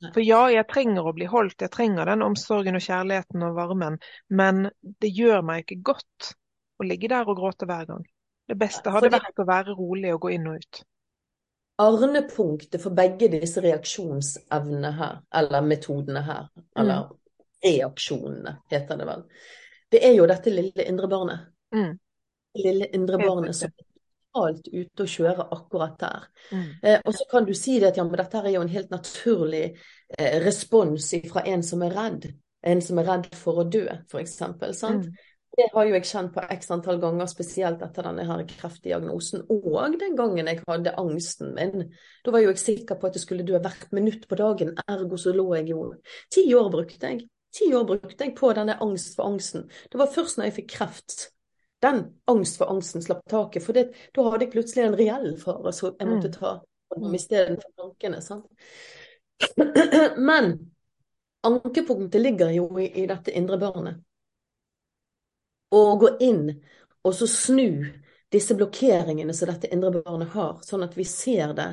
For 0.00 0.22
ja, 0.24 0.46
jeg 0.48 0.64
trenger 0.70 1.04
å 1.04 1.12
bli 1.12 1.26
holdt, 1.28 1.60
jeg 1.60 1.72
trenger 1.74 2.08
den 2.08 2.24
omsorgen 2.24 2.78
og 2.78 2.84
kjærligheten 2.84 3.42
og 3.44 3.58
varmen, 3.58 3.98
men 4.32 4.70
det 4.80 5.10
gjør 5.12 5.44
meg 5.44 5.66
ikke 5.66 5.82
godt 5.90 6.30
å 6.80 6.86
ligge 6.88 7.10
der 7.12 7.28
og 7.28 7.36
gråte 7.36 7.68
hver 7.68 7.84
gang. 7.90 8.06
Det 8.48 8.56
beste 8.58 8.92
hadde 8.94 9.12
vært 9.12 9.42
å 9.42 9.46
være 9.46 9.76
rolig 9.76 10.14
og 10.14 10.24
gå 10.24 10.32
inn 10.38 10.48
og 10.50 10.62
ut. 10.62 10.80
Arnepunktet 11.80 12.80
for 12.82 12.96
begge 12.96 13.28
disse 13.32 13.60
reaksjonsevnene 13.64 14.90
her, 14.96 15.20
eller 15.36 15.68
metodene 15.68 16.24
her, 16.24 16.48
eller 16.80 17.06
mm. 17.06 17.14
reaksjonene, 17.68 18.56
heter 18.72 19.00
det 19.00 19.08
vel, 19.08 19.22
det 19.92 20.02
er 20.06 20.16
jo 20.16 20.26
dette 20.30 20.52
lille 20.52 20.88
indre 20.88 21.08
barnet. 21.12 21.46
Mm. 21.76 21.92
Lille 22.60 22.88
indre 22.96 23.20
barnet 23.20 23.56
som 23.56 23.72
totalt 24.30 24.68
ute 24.72 25.04
å 25.04 25.08
kjøre 25.10 25.46
akkurat 25.54 25.96
der. 26.00 26.28
Mm. 26.52 26.68
Eh, 26.82 27.00
og 27.04 27.14
så 27.14 27.26
kan 27.30 27.46
du 27.46 27.54
si 27.54 27.78
det 27.80 27.90
at 27.92 27.96
ja, 27.98 28.04
men 28.04 28.18
dette 28.18 28.38
er 28.38 28.54
jo 28.54 28.62
en 28.62 28.72
helt 28.72 28.90
naturlig 28.90 29.64
eh, 30.18 30.38
respons 30.44 31.10
fra 31.30 31.44
en 31.46 31.62
som 31.62 31.82
er 31.82 31.96
redd. 31.96 32.30
En 32.62 32.82
som 32.84 32.98
er 33.00 33.08
redd 33.08 33.34
for 33.34 33.62
å 33.62 33.64
dø, 33.64 33.86
f.eks. 34.10 34.36
Sant? 34.36 35.08
Mm. 35.08 35.26
Det 35.50 35.66
har 35.74 35.86
jo 35.88 35.96
jeg 35.96 36.06
kjent 36.06 36.30
på 36.34 36.42
x 36.54 36.70
antall 36.70 37.00
ganger, 37.02 37.26
spesielt 37.26 37.80
etter 37.82 38.06
denne 38.06 38.24
her 38.28 38.44
kreftdiagnosen. 38.46 39.42
Og 39.50 39.96
den 39.98 40.14
gangen 40.16 40.46
jeg 40.46 40.62
hadde 40.62 40.94
angsten 41.00 41.56
min. 41.56 41.88
Da 42.24 42.32
var 42.32 42.44
jo 42.44 42.52
jeg 42.52 42.62
sikker 42.62 43.00
på 43.00 43.08
at 43.08 43.18
jeg 43.18 43.24
skulle 43.24 43.46
dø 43.48 43.58
hvert 43.58 43.90
minutt 43.96 44.28
på 44.30 44.38
dagen, 44.38 44.76
ergo 44.86 45.18
så 45.18 45.34
lå 45.34 45.48
jeg 45.58 45.72
jo 45.72 45.90
Ti 46.30 46.46
år 46.54 46.70
brukte 46.70 47.10
jeg. 47.10 47.26
Ti 47.50 47.72
år 47.74 47.84
brukte 47.88 48.28
jeg 48.28 48.36
på 48.38 48.52
denne 48.54 48.78
angst 48.84 49.16
for 49.18 49.26
angsten. 49.26 49.66
Det 49.90 49.98
var 49.98 50.12
først 50.14 50.38
når 50.38 50.48
jeg 50.48 50.58
fikk 50.60 50.72
kreft 50.76 51.26
den 51.80 52.04
angst 52.30 52.58
for 52.60 52.70
angsten 52.70 53.02
slapp 53.02 53.24
taket. 53.30 53.64
For 53.64 53.76
det, 53.76 53.90
da 54.14 54.26
hadde 54.28 54.46
jeg 54.46 54.52
plutselig 54.52 54.84
en 54.84 54.98
reell 54.98 55.30
fare 55.40 55.72
som 55.72 55.94
jeg 55.94 56.10
måtte 56.10 56.32
mm. 56.32 56.36
ta 56.36 56.52
mm. 56.96 57.14
istedenfor 57.14 57.72
tankene. 57.76 58.20
Sant? 58.22 58.46
Men 60.16 60.52
ankepunktet 61.46 62.20
ligger 62.20 62.50
jo 62.50 62.68
i, 62.80 62.90
i, 63.02 63.06
dette 63.08 63.32
indre 63.32 63.58
barnet. 63.58 64.04
Å 65.70 65.82
gå 65.96 66.14
inn 66.26 66.46
og 67.06 67.14
så 67.14 67.28
snu 67.30 67.86
disse 68.30 68.54
blokkeringene 68.58 69.34
som 69.34 69.50
dette 69.50 69.70
indre 69.72 70.02
barnet 70.02 70.34
har, 70.34 70.58
sånn 70.66 70.84
at 70.86 70.96
vi 70.98 71.06
ser 71.08 71.54
det. 71.56 71.70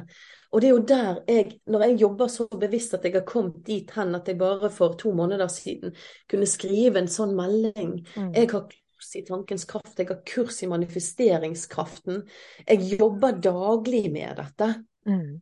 Og 0.54 0.62
det 0.62 0.70
er 0.70 0.74
jo 0.74 0.84
der 0.88 1.18
jeg, 1.28 1.58
når 1.68 1.84
jeg 1.84 2.00
jobber 2.02 2.30
så 2.32 2.48
bevisst 2.48 2.96
at 2.96 3.04
jeg 3.06 3.18
har 3.18 3.26
kommet 3.28 3.60
dit 3.68 3.90
hen 3.98 4.16
at 4.16 4.30
jeg 4.30 4.40
bare 4.40 4.70
for 4.74 4.96
to 4.98 5.12
måneder 5.14 5.50
siden 5.52 5.96
kunne 6.30 6.48
skrive 6.48 7.02
en 7.02 7.12
sånn 7.12 7.36
melding. 7.36 7.98
Mm. 8.16 8.32
Jeg 8.38 8.52
har 8.54 8.70
kurs 8.98 9.16
i 9.16 9.22
tankens 9.26 9.66
kraft, 9.66 10.00
jeg 10.00 10.08
har 10.10 10.22
kurs 10.26 10.64
i 10.64 10.68
manifesteringskraften. 10.68 12.24
Jeg 12.66 12.98
jobber 12.98 13.38
daglig 13.38 14.12
med 14.12 14.38
dette. 14.38 14.84
Mm. 15.08 15.42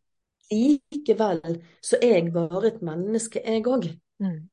Likevel 0.52 1.62
så 1.80 1.98
er 2.02 2.20
jeg 2.20 2.32
bare 2.32 2.68
et 2.68 2.82
menneske, 2.82 3.40
jeg 3.42 3.66
òg. 3.66 3.88
Mm. 4.22 4.48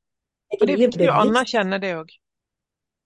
Og 0.60 0.66
det 0.66 0.74
er 0.74 0.84
viktig 0.86 1.08
å 1.10 1.18
anerkjenne 1.24 1.80
det 1.82 1.94
òg. 1.98 2.14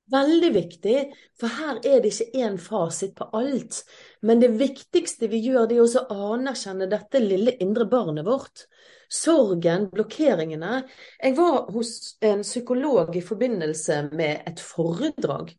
Veldig 0.09 0.49
viktig, 0.55 1.01
for 1.37 1.53
her 1.53 1.83
er 1.85 2.01
det 2.01 2.15
ikke 2.15 2.41
én 2.41 2.57
fasit 2.57 3.13
på 3.19 3.27
alt. 3.37 3.83
Men 4.25 4.41
det 4.41 4.55
viktigste 4.57 5.29
vi 5.29 5.43
gjør, 5.45 5.67
det 5.69 5.77
er 5.77 5.85
også 5.85 6.07
å 6.09 6.31
anerkjenne 6.39 6.89
dette 6.89 7.21
lille 7.21 7.59
indre 7.61 7.85
barnet 7.91 8.25
vårt. 8.25 8.65
Sorgen, 9.13 9.91
blokkeringene. 9.93 10.83
Jeg 11.21 11.37
var 11.37 11.69
hos 11.75 12.17
en 12.25 12.41
psykolog 12.41 13.17
i 13.17 13.25
forbindelse 13.25 14.07
med 14.17 14.49
et 14.49 14.61
foredrag 14.65 15.53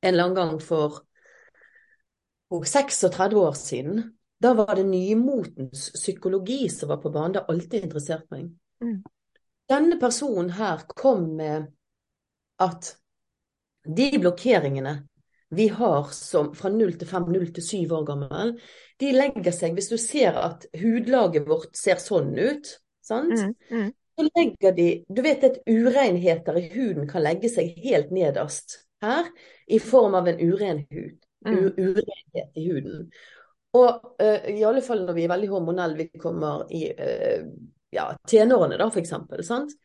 en 0.00 0.14
eller 0.14 0.24
annen 0.24 0.36
gang 0.36 0.60
for, 0.62 1.02
for 2.48 2.64
36 2.64 3.36
år 3.36 3.52
siden. 3.52 4.02
Da 4.40 4.54
var 4.54 4.74
det 4.76 4.86
nymotens 4.88 5.90
psykologi 5.94 6.68
som 6.68 6.88
var 6.88 7.02
på 7.02 7.10
banen. 7.10 7.32
Det 7.32 7.42
har 7.42 7.52
alltid 7.54 7.84
interessert 7.84 8.30
meg. 8.32 8.48
Mm. 8.80 9.02
Denne 9.70 10.00
personen 10.00 10.50
her 10.56 10.82
kom 10.88 11.28
med 11.36 11.68
at 12.60 12.94
de 13.84 14.10
blokkeringene 14.18 14.96
vi 15.50 15.68
har 15.68 16.10
som 16.14 16.52
fra 16.54 16.70
0 16.70 16.92
til 16.98 17.08
5, 17.08 17.22
0 17.34 17.46
til 17.54 17.64
7 17.66 17.94
år 17.96 18.04
gammel, 18.06 18.52
de 19.00 19.08
legger 19.12 19.54
seg 19.54 19.74
Hvis 19.74 19.88
du 19.90 19.96
ser 19.98 20.36
at 20.38 20.66
hudlaget 20.78 21.48
vårt 21.48 21.74
ser 21.76 21.98
sånn 21.98 22.36
ut, 22.38 22.70
sant? 23.02 23.34
Mm, 23.34 23.56
mm. 23.70 23.88
så 24.14 24.26
legger 24.28 24.76
de 24.76 24.88
Du 25.08 25.22
vet 25.26 25.46
at 25.48 25.58
urenheter 25.66 26.60
i 26.60 26.68
huden 26.70 27.10
kan 27.10 27.24
legge 27.26 27.50
seg 27.50 27.74
helt 27.82 28.14
nederst 28.14 28.78
her 29.02 29.28
i 29.66 29.80
form 29.82 30.16
av 30.18 30.28
en 30.28 30.40
uren 30.40 30.84
hud. 30.90 31.18
Mm. 31.46 31.58
Urenhet 31.76 32.56
i 32.58 32.66
huden. 32.68 33.04
Og 33.78 34.16
uh, 34.22 34.48
i 34.50 34.64
alle 34.66 34.82
fall 34.82 35.04
når 35.06 35.16
vi 35.16 35.24
er 35.24 35.32
veldig 35.32 35.52
hormonelle, 35.52 35.96
vi 35.96 36.20
kommer 36.20 36.66
i 36.74 36.88
uh, 36.90 37.46
ja, 37.94 38.10
tenårene 38.28 38.78
da, 38.80 38.90
for 38.90 39.02
eksempel, 39.02 39.44
sant? 39.46 39.76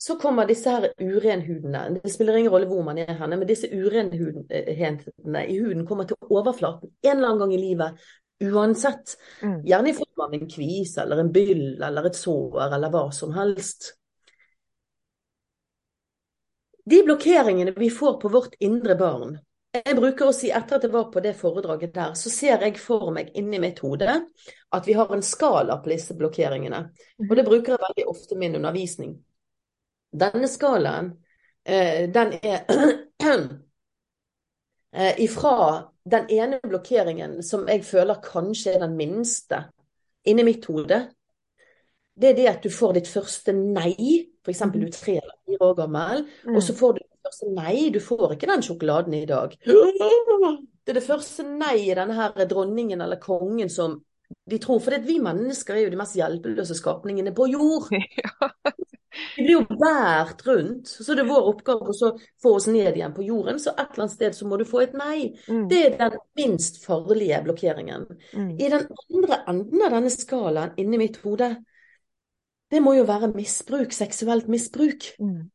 så 0.00 0.14
kommer 0.16 0.46
disse 0.48 0.72
her 0.72 0.86
urenhudene 0.96 2.00
Det 2.00 2.10
spiller 2.10 2.38
ingen 2.38 2.52
rolle 2.52 2.68
hvor 2.70 2.80
man 2.86 2.98
er 2.98 3.18
henne, 3.18 3.36
men 3.36 3.48
disse 3.48 3.68
urenhetene 3.68 5.42
i 5.44 5.58
huden 5.60 5.84
kommer 5.86 6.08
til 6.08 6.16
overflaten 6.24 6.88
en 7.02 7.10
eller 7.18 7.28
annen 7.28 7.42
gang 7.42 7.52
i 7.52 7.60
livet. 7.60 8.06
Uansett. 8.40 9.18
Mm. 9.42 9.58
Gjerne 9.68 9.90
i 9.90 9.96
form 9.98 10.24
av 10.24 10.34
en 10.34 10.46
kvis 10.48 10.94
eller 11.02 11.20
en 11.20 11.32
byll 11.34 11.82
eller 11.84 12.08
et 12.08 12.16
sår 12.16 12.56
eller 12.64 12.94
hva 12.94 13.02
som 13.12 13.34
helst. 13.36 13.90
De 16.84 17.02
blokkeringene 17.04 17.74
vi 17.76 17.90
får 17.92 18.18
på 18.22 18.30
vårt 18.32 18.56
indre 18.60 18.96
barn 18.98 19.38
jeg 19.70 19.94
bruker 19.94 20.26
å 20.26 20.34
si, 20.34 20.48
Etter 20.50 20.80
at 20.80 20.84
jeg 20.86 20.90
var 20.90 21.10
på 21.14 21.20
det 21.22 21.36
foredraget 21.38 21.92
der, 21.94 22.14
så 22.18 22.30
ser 22.32 22.64
jeg 22.66 22.78
for 22.82 23.12
meg 23.14 23.30
inni 23.38 23.60
mitt 23.62 23.78
hode 23.84 24.16
at 24.74 24.86
vi 24.86 24.96
har 24.98 25.12
en 25.14 25.22
skala 25.22 25.76
på 25.82 25.92
disse 25.92 26.16
blokkeringene. 26.18 26.80
Og 27.28 27.34
det 27.38 27.44
bruker 27.46 27.76
jeg 27.76 27.82
veldig 27.84 28.06
ofte 28.10 28.34
i 28.34 28.40
min 28.40 28.56
undervisning. 28.58 29.12
Denne 30.10 30.50
skalaen, 30.50 31.12
eh, 31.62 32.10
den 32.10 32.34
er 32.40 32.66
eh, 34.90 35.22
ifra 35.22 35.86
den 36.02 36.26
ene 36.34 36.58
blokkeringen 36.64 37.38
som 37.46 37.68
jeg 37.70 37.86
føler 37.86 38.24
kanskje 38.24 38.74
er 38.74 38.82
den 38.88 38.98
minste 38.98 39.68
inni 40.26 40.42
mitt 40.50 40.66
hode, 40.66 41.04
det 42.20 42.32
er 42.32 42.36
det 42.36 42.48
at 42.50 42.64
du 42.66 42.74
får 42.74 42.98
ditt 42.98 43.08
første 43.08 43.54
nei, 43.54 43.94
f.eks. 44.50 44.66
du 44.74 44.82
er 44.84 44.92
tre 44.94 45.16
eller 45.20 45.38
fire 45.46 45.70
år 45.70 45.78
gammel, 45.78 46.26
mm. 46.44 46.54
og 46.54 46.66
så 46.66 46.76
får 46.76 46.98
du 46.98 47.02
det 47.04 47.30
første 47.30 47.50
nei, 47.56 47.74
du 47.94 48.00
får 48.02 48.36
ikke 48.36 48.50
den 48.50 48.66
sjokoladen 48.66 49.16
i 49.20 49.26
dag. 49.30 49.56
Det 50.80 50.94
er 50.94 50.96
det 50.96 51.06
første 51.06 51.44
nei 51.44 51.74
i 51.84 51.94
denne 51.94 52.16
her 52.16 52.46
dronningen 52.48 53.02
eller 53.04 53.20
kongen 53.22 53.68
som 53.70 53.98
de 54.50 54.58
tror, 54.58 54.80
for 54.82 54.96
vi 55.04 55.18
mennesker 55.22 55.76
er 55.76 55.84
jo 55.84 55.90
de 55.92 55.98
mest 56.00 56.16
hjelpeløse 56.18 56.74
skapningene 56.78 57.34
på 57.36 57.46
jord. 57.52 57.90
Vi 59.36 59.42
blir 59.42 59.56
jo 59.56 59.64
båret 59.68 60.42
rundt. 60.46 60.88
Så 60.88 61.14
det 61.14 61.24
er 61.24 61.30
vår 61.30 61.48
oppgave 61.50 61.90
å 61.90 62.10
få 62.42 62.52
oss 62.56 62.68
ned 62.70 62.96
igjen 62.96 63.14
på 63.16 63.24
jorden. 63.26 63.58
Så 63.62 63.72
et 63.74 63.88
eller 63.88 64.04
annet 64.04 64.14
sted 64.14 64.36
så 64.36 64.46
må 64.48 64.58
du 64.60 64.64
få 64.68 64.84
et 64.84 64.94
nei. 64.96 65.32
Mm. 65.50 65.64
Det 65.70 65.80
er 65.88 66.12
den 66.14 66.20
minst 66.38 66.80
farlige 66.84 67.40
blokkeringen. 67.46 68.06
Mm. 68.32 68.52
I 68.54 68.70
den 68.70 68.86
andre 68.86 69.40
enden 69.50 69.86
av 69.86 69.96
denne 69.96 70.12
skalaen 70.14 70.76
inni 70.80 71.00
mitt 71.02 71.18
hode, 71.24 71.50
det 72.70 72.80
må 72.82 72.94
jo 72.94 73.06
være 73.08 73.32
misbruk, 73.34 73.92
seksuelt 73.92 74.48
misbruk. 74.48 75.10
Mm. 75.18 75.50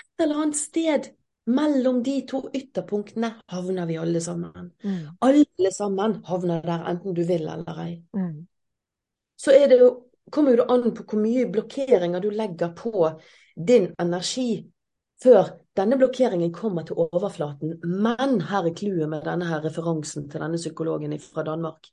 Et 0.00 0.24
eller 0.24 0.42
annet 0.42 0.58
sted 0.58 1.10
mellom 1.46 2.02
de 2.02 2.20
to 2.26 2.42
ytterpunktene 2.54 3.34
havner 3.52 3.86
vi 3.86 3.98
alle 4.00 4.20
sammen. 4.20 4.70
Mm. 4.82 5.16
Alle 5.20 5.72
sammen 5.72 6.20
havner 6.26 6.62
der, 6.64 6.86
enten 6.90 7.14
du 7.14 7.22
vil 7.28 7.46
eller 7.46 7.82
ei. 7.84 7.92
Mm. 8.16 8.46
Så 9.36 9.52
det 9.68 9.78
jo, 9.80 9.90
kommer 10.32 10.56
det 10.56 10.66
an 10.72 10.88
på 10.94 11.04
hvor 11.04 11.20
mye 11.22 11.46
blokkeringer 11.52 12.24
du 12.24 12.30
legger 12.34 12.72
på 12.76 13.10
din 13.54 13.92
energi 14.02 14.64
før 15.22 15.52
denne 15.76 15.96
blokkeringen 16.00 16.52
kommer 16.52 16.84
til 16.88 16.98
overflaten. 17.06 17.76
Men 17.84 18.40
her 18.50 18.66
er 18.66 18.74
clouet 18.76 19.08
med 19.08 19.24
denne 19.24 19.48
her 19.48 19.62
referansen 19.64 20.28
til 20.30 20.42
denne 20.42 20.60
psykologen 20.60 21.16
fra 21.20 21.44
Danmark. 21.46 21.88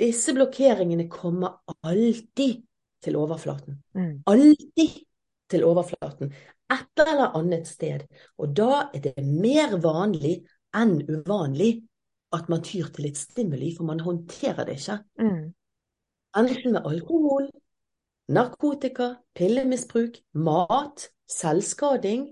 Disse 0.00 0.34
blokkeringene 0.34 1.08
kommer 1.12 1.60
alltid 1.84 2.64
til 3.02 3.16
overflaten. 3.18 3.78
Mm. 3.94 4.22
Alltid 4.26 4.98
til 5.50 5.64
overflaten. 5.64 6.32
Et 6.72 7.02
eller 7.04 7.36
annet 7.36 7.68
sted. 7.68 8.06
Og 8.38 8.54
da 8.56 8.88
er 8.94 9.02
det 9.04 9.24
mer 9.24 9.76
vanlig 9.82 10.38
enn 10.76 11.00
uvanlig 11.04 11.82
at 12.32 12.48
man 12.48 12.62
tyr 12.64 12.88
til 12.94 13.08
litt 13.08 13.18
stimuli, 13.20 13.74
for 13.76 13.84
man 13.84 14.00
håndterer 14.00 14.64
det 14.64 14.78
ikke. 14.80 15.02
Mm. 15.20 15.50
Enten 16.40 16.72
med 16.72 16.86
alkohol, 16.88 17.50
narkotika, 18.32 19.10
pillemisbruk, 19.36 20.16
mat, 20.32 21.10
selvskading. 21.28 22.30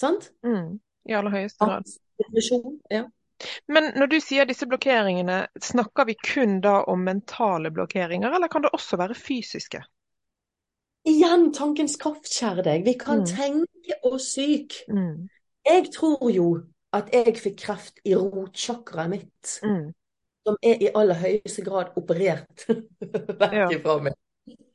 Sant? 0.00 0.30
Mm. 0.46 0.78
I 1.08 1.18
aller 1.18 1.34
høyeste 1.34 1.68
grad. 1.68 1.92
Ja. 2.90 3.04
Men 3.68 3.90
når 3.98 4.10
du 4.10 4.16
sier 4.22 4.48
disse 4.48 4.66
blokkeringene, 4.68 5.46
snakker 5.62 6.08
vi 6.08 6.16
kun 6.20 6.60
da 6.64 6.80
om 6.88 7.04
mentale 7.04 7.70
blokkeringer, 7.70 8.32
eller 8.36 8.48
kan 8.48 8.64
det 8.64 8.72
også 8.76 8.98
være 9.00 9.16
fysiske? 9.18 9.82
Igjen 11.06 11.52
tankens 11.54 11.94
kraft, 12.00 12.30
kjære 12.32 12.64
deg. 12.66 12.86
Vi 12.86 12.96
kan 12.98 13.22
mm. 13.22 13.26
tenke 13.30 13.98
oss 14.08 14.32
syk. 14.34 14.80
Mm. 14.90 15.28
Jeg 15.66 15.92
tror 15.94 16.30
jo 16.34 16.48
at 16.96 17.12
jeg 17.14 17.36
fikk 17.38 17.58
kreft 17.62 18.00
i 18.06 18.14
rotsjakraet 18.16 19.12
mitt, 19.12 19.56
mm. 19.62 19.84
som 20.46 20.56
er 20.62 20.82
i 20.82 20.90
aller 20.94 21.18
høyeste 21.20 21.62
grad 21.66 21.92
operert 22.00 22.66
vekk 23.42 23.58
ja. 23.60 23.68
ifra 23.74 23.98
meg. 24.08 24.16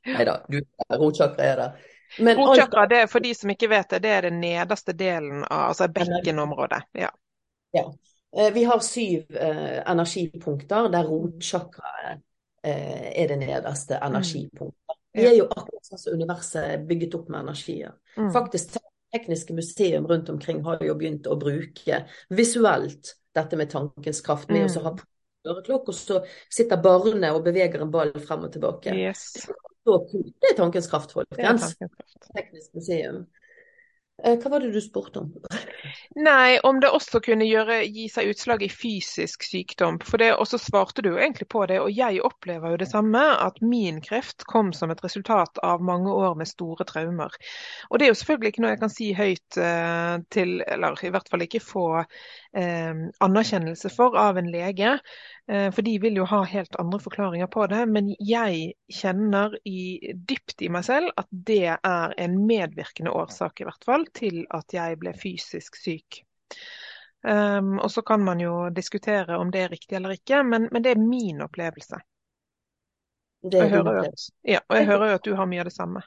Nei 0.08 0.26
da, 0.26 0.38
rotchakra 0.98 1.46
er 1.46 1.60
der. 1.60 1.90
Rotsjakra, 2.36 2.86
det 2.92 3.04
er 3.04 3.12
for 3.12 3.24
de 3.24 3.32
som 3.36 3.52
ikke 3.54 3.70
vet 3.72 3.92
det, 3.94 4.02
det 4.04 4.12
er 4.12 4.28
den 4.28 4.40
nederste 4.42 4.96
delen 4.98 5.46
av 5.46 5.72
altså 5.72 5.88
bekkenområdet. 5.94 6.82
Ja. 7.00 7.12
ja. 7.76 7.86
Eh, 8.38 8.54
vi 8.54 8.64
har 8.64 8.80
syv 8.80 9.36
eh, 9.36 9.92
energipunkter, 9.92 10.90
der 10.90 11.08
rotchakraet 11.08 12.22
eh, 12.64 13.10
er 13.24 13.28
det 13.28 13.40
nederste 13.42 13.98
mm. 13.98 14.06
energipunktet. 14.08 14.98
Vi 15.14 15.26
er 15.28 15.36
jo 15.36 15.50
akkurat 15.52 15.90
sånn 15.90 16.00
som 16.00 16.16
universet 16.16 16.62
er 16.64 16.84
bygget 16.88 17.18
opp 17.20 17.28
med 17.32 17.44
energier. 17.44 17.98
Mm. 18.16 18.32
Faktisk 18.36 18.80
Tekniske 19.12 19.52
museum 19.52 20.06
rundt 20.08 20.30
omkring 20.32 20.62
har 20.64 20.80
jo 20.88 20.94
begynt 20.96 21.26
å 21.28 21.36
bruke 21.36 21.98
visuelt 22.32 23.10
dette 23.36 23.58
med 23.60 23.68
tankens 23.74 24.22
kraft. 24.24 24.48
med 24.48 24.70
mm. 24.70 24.78
å 24.80 24.84
ha 24.86 24.94
øreklokk, 25.52 25.90
og 25.92 25.98
så 25.98 26.22
sitter 26.48 26.80
barnet 26.80 27.36
og 27.36 27.44
beveger 27.44 27.84
en 27.84 27.92
ball 27.92 28.14
frem 28.24 28.46
og 28.48 28.54
tilbake. 28.54 28.94
Yes. 28.96 29.34
Det 29.84 30.54
er 30.54 30.56
tankens 30.56 30.88
kraft, 30.88 31.12
folkens. 31.18 31.74
Teknisk 32.32 32.80
museum. 32.80 33.26
Eh, 34.24 34.38
hva 34.38 34.50
var 34.54 34.62
det 34.62 34.72
du 34.74 34.82
spurte 34.82 35.24
om? 35.24 35.32
Nei, 36.16 36.60
Om 36.64 36.80
det 36.84 36.92
også 36.92 37.22
kunne 37.24 37.46
gjøre, 37.48 37.80
gi 37.88 38.08
seg 38.12 38.30
utslag 38.34 38.62
i 38.66 38.70
fysisk 38.70 39.46
sykdom. 39.48 39.98
For 40.06 40.22
det, 40.22 40.34
Og 40.36 40.48
så 40.48 40.60
svarte 40.62 41.02
du 41.02 41.16
egentlig 41.16 41.48
på 41.50 41.66
det, 41.66 41.80
og 41.82 41.92
jeg 41.92 42.22
opplever 42.22 42.74
jo 42.74 42.82
det 42.82 42.90
samme. 42.92 43.22
At 43.42 43.62
min 43.62 44.02
kreft 44.02 44.46
kom 44.46 44.74
som 44.74 44.92
et 44.92 45.04
resultat 45.04 45.58
av 45.64 45.82
mange 45.82 46.12
år 46.12 46.36
med 46.38 46.48
store 46.48 46.86
traumer. 46.86 47.34
Og 47.90 48.00
det 48.00 48.06
er 48.06 48.14
jo 48.14 48.20
selvfølgelig 48.20 48.54
ikke 48.54 48.66
noe 48.66 48.74
jeg 48.76 48.84
kan 48.84 48.94
si 48.94 49.12
høyt 49.18 49.58
eh, 49.58 50.16
til, 50.30 50.62
eller 50.68 51.02
i 51.02 51.14
hvert 51.16 51.30
fall 51.32 51.48
ikke 51.48 51.64
få 51.64 51.88
eh, 52.02 52.94
anerkjennelse 53.24 53.90
for 53.96 54.20
av 54.20 54.38
en 54.38 54.52
lege. 54.52 54.98
Eh, 55.48 55.72
for 55.72 55.82
de 55.82 55.98
vil 56.00 56.16
jo 56.16 56.26
ha 56.30 56.44
helt 56.44 56.76
andre 56.80 57.00
forklaringer 57.00 57.48
på 57.48 57.66
det. 57.68 57.86
Men 57.90 58.12
jeg 58.20 58.74
kjenner 58.94 59.58
i, 59.68 60.14
dypt 60.16 60.62
i 60.62 60.70
meg 60.74 60.86
selv 60.88 61.12
at 61.18 61.28
det 61.32 61.78
er 61.78 62.16
en 62.18 62.38
medvirkende 62.48 63.14
årsak 63.16 63.62
i 63.62 63.68
hvert 63.68 63.88
fall 63.88 64.06
til 64.16 64.44
at 64.54 64.74
jeg 64.76 65.00
ble 65.02 65.16
fysisk 65.18 65.80
syk. 65.80 66.22
Um, 67.22 67.76
og 67.78 67.92
så 67.94 68.02
kan 68.02 68.24
man 68.26 68.40
jo 68.42 68.70
diskutere 68.74 69.38
om 69.38 69.52
det 69.54 69.60
er 69.62 69.70
riktig 69.70 69.96
eller 69.96 70.16
ikke, 70.16 70.40
men, 70.44 70.66
men 70.72 70.82
det 70.82 70.96
er 70.96 71.04
min 71.04 71.44
opplevelse. 71.46 72.00
Det 73.42 73.60
er 73.60 73.66
og, 73.66 73.70
jeg 73.70 73.76
hører, 73.76 74.00
at, 74.08 74.24
ja, 74.46 74.62
og 74.70 74.78
jeg 74.78 74.88
hører 74.90 75.12
jo 75.12 75.20
at 75.20 75.28
du 75.28 75.36
har 75.38 75.50
mye 75.50 75.62
av 75.62 75.70
det 75.70 75.76
samme. 75.76 76.02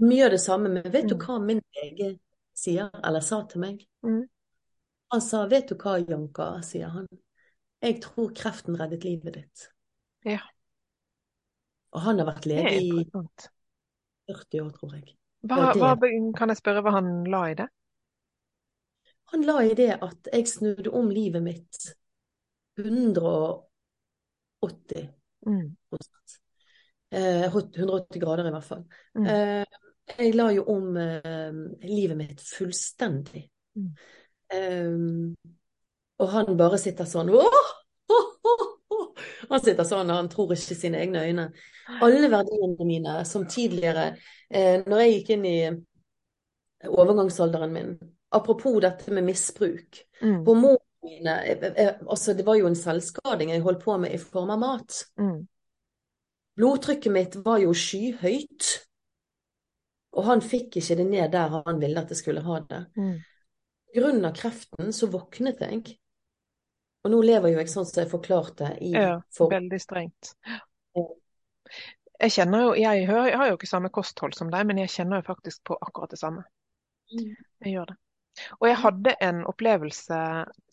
Mye 0.00 0.26
av 0.26 0.34
det 0.34 0.40
samme, 0.40 0.68
men 0.72 0.84
vet 0.84 1.08
mm. 1.08 1.10
du 1.12 1.16
hva 1.24 1.38
min 1.44 1.62
lege 1.76 2.10
sier, 2.56 2.92
eller 3.04 3.24
sa 3.24 3.40
til 3.48 3.64
meg? 3.64 3.80
Mm. 4.04 4.22
Han 5.10 5.22
sa 5.24 5.46
'vet 5.48 5.68
du 5.68 5.74
hva, 5.74 5.98
Janka', 5.98 6.60
sier 6.62 6.92
han. 6.92 7.08
Jeg 7.80 8.00
tror 8.04 8.34
kreften 8.36 8.76
reddet 8.80 9.06
livet 9.08 9.38
ditt. 9.38 9.66
Ja. 10.28 10.42
Og 11.96 12.04
han 12.04 12.20
har 12.20 12.28
vært 12.28 12.48
lege 12.50 12.76
i 12.76 13.04
40 13.10 14.62
år, 14.62 14.70
tror 14.76 14.96
jeg. 14.98 15.16
Hva, 15.48 15.72
hva, 15.72 15.94
kan 16.36 16.52
jeg 16.52 16.60
spørre 16.60 16.84
hva 16.84 16.92
han 16.98 17.08
la 17.32 17.46
i 17.48 17.56
det? 17.58 17.66
Han 19.32 19.46
la 19.46 19.60
i 19.64 19.74
det 19.78 19.94
at 19.96 20.28
jeg 20.34 20.48
snudde 20.50 20.90
om 20.96 21.10
livet 21.14 21.42
mitt 21.42 21.94
180 22.80 25.08
mm. 25.46 25.76
eh, 27.10 27.46
180 27.46 28.20
grader 28.20 28.48
i 28.50 28.52
hvert 28.54 28.66
fall. 28.66 28.84
Mm. 29.16 29.26
Eh, 29.26 29.64
jeg 30.18 30.34
la 30.34 30.50
jo 30.52 30.64
om 30.72 30.96
eh, 30.98 31.52
livet 31.86 32.16
mitt 32.18 32.40
fullstendig. 32.42 33.50
Mm. 33.78 33.90
Um, 34.50 35.36
og 36.20 36.32
han 36.34 36.56
bare 36.58 36.78
sitter 36.80 37.08
sånn 37.08 37.32
Åh! 37.34 37.68
Han 39.50 39.62
sitter 39.62 39.86
sånn 39.86 40.10
og 40.12 40.18
han 40.20 40.28
tror 40.30 40.52
ikke 40.54 40.76
sine 40.78 41.00
egne 41.02 41.24
øyne. 41.26 41.46
Alle 42.04 42.28
verdiene 42.30 42.86
mine 42.86 43.16
som 43.26 43.46
tidligere, 43.50 44.12
eh, 44.46 44.82
når 44.86 45.02
jeg 45.02 45.14
gikk 45.14 45.30
inn 45.34 45.46
i 45.48 45.58
overgangsalderen 46.90 47.74
min 47.74 47.92
Apropos 48.30 48.76
dette 48.78 49.10
med 49.10 49.26
misbruk. 49.26 50.04
Mm. 50.22 50.44
Hormonene 50.46 51.02
mine 51.02 51.32
jeg, 51.48 51.56
jeg, 51.66 51.94
altså 52.06 52.34
Det 52.38 52.44
var 52.46 52.60
jo 52.60 52.68
en 52.68 52.76
selvskading 52.78 53.50
jeg 53.50 53.64
holdt 53.64 53.82
på 53.82 53.96
med 53.98 54.14
i 54.14 54.20
form 54.22 54.52
av 54.54 54.60
mat. 54.62 55.00
Mm. 55.18 55.40
Blodtrykket 56.60 57.12
mitt 57.12 57.34
var 57.42 57.58
jo 57.64 57.74
skyhøyt. 57.74 58.68
Og 60.14 60.26
han 60.26 60.44
fikk 60.46 60.78
ikke 60.78 60.98
det 61.00 61.08
ned 61.08 61.34
der 61.34 61.56
han 61.56 61.82
ville 61.82 61.98
at 61.98 62.10
det 62.10 62.20
skulle 62.20 62.46
ha 62.46 62.60
det. 62.70 62.84
Mm. 62.94 63.18
Grunn 63.96 64.24
av 64.30 64.38
kreften 64.38 64.94
så 64.94 65.10
våknet 65.10 65.62
jeg 65.66 65.98
og 67.04 67.12
nå 67.14 67.20
lever 67.24 67.54
jo 67.54 67.60
jeg 67.60 67.72
sånn 67.72 67.88
som 67.88 68.02
jeg 68.02 68.10
forklarte 68.10 68.74
i 68.84 68.92
Ja, 68.92 69.14
for... 69.36 69.52
veldig 69.52 69.80
strengt. 69.80 70.34
Jeg 72.20 72.34
kjenner 72.34 72.66
jo, 72.66 72.72
jeg, 72.76 73.06
hører, 73.08 73.30
jeg, 73.30 73.38
har 73.40 73.48
jo 73.48 73.56
ikke 73.56 73.70
samme 73.70 73.90
kosthold 73.94 74.34
som 74.36 74.50
deg, 74.52 74.66
men 74.68 74.82
jeg 74.82 74.92
kjenner 74.92 75.22
jo 75.22 75.28
faktisk 75.30 75.62
på 75.70 75.78
akkurat 75.80 76.12
det 76.12 76.20
samme. 76.20 76.44
Mm. 77.14 77.30
Jeg 77.64 77.72
gjør 77.72 77.92
det. 77.92 77.96
Og 78.60 78.68
jeg 78.68 78.80
hadde 78.82 79.14
en 79.26 79.44
opplevelse 79.50 80.20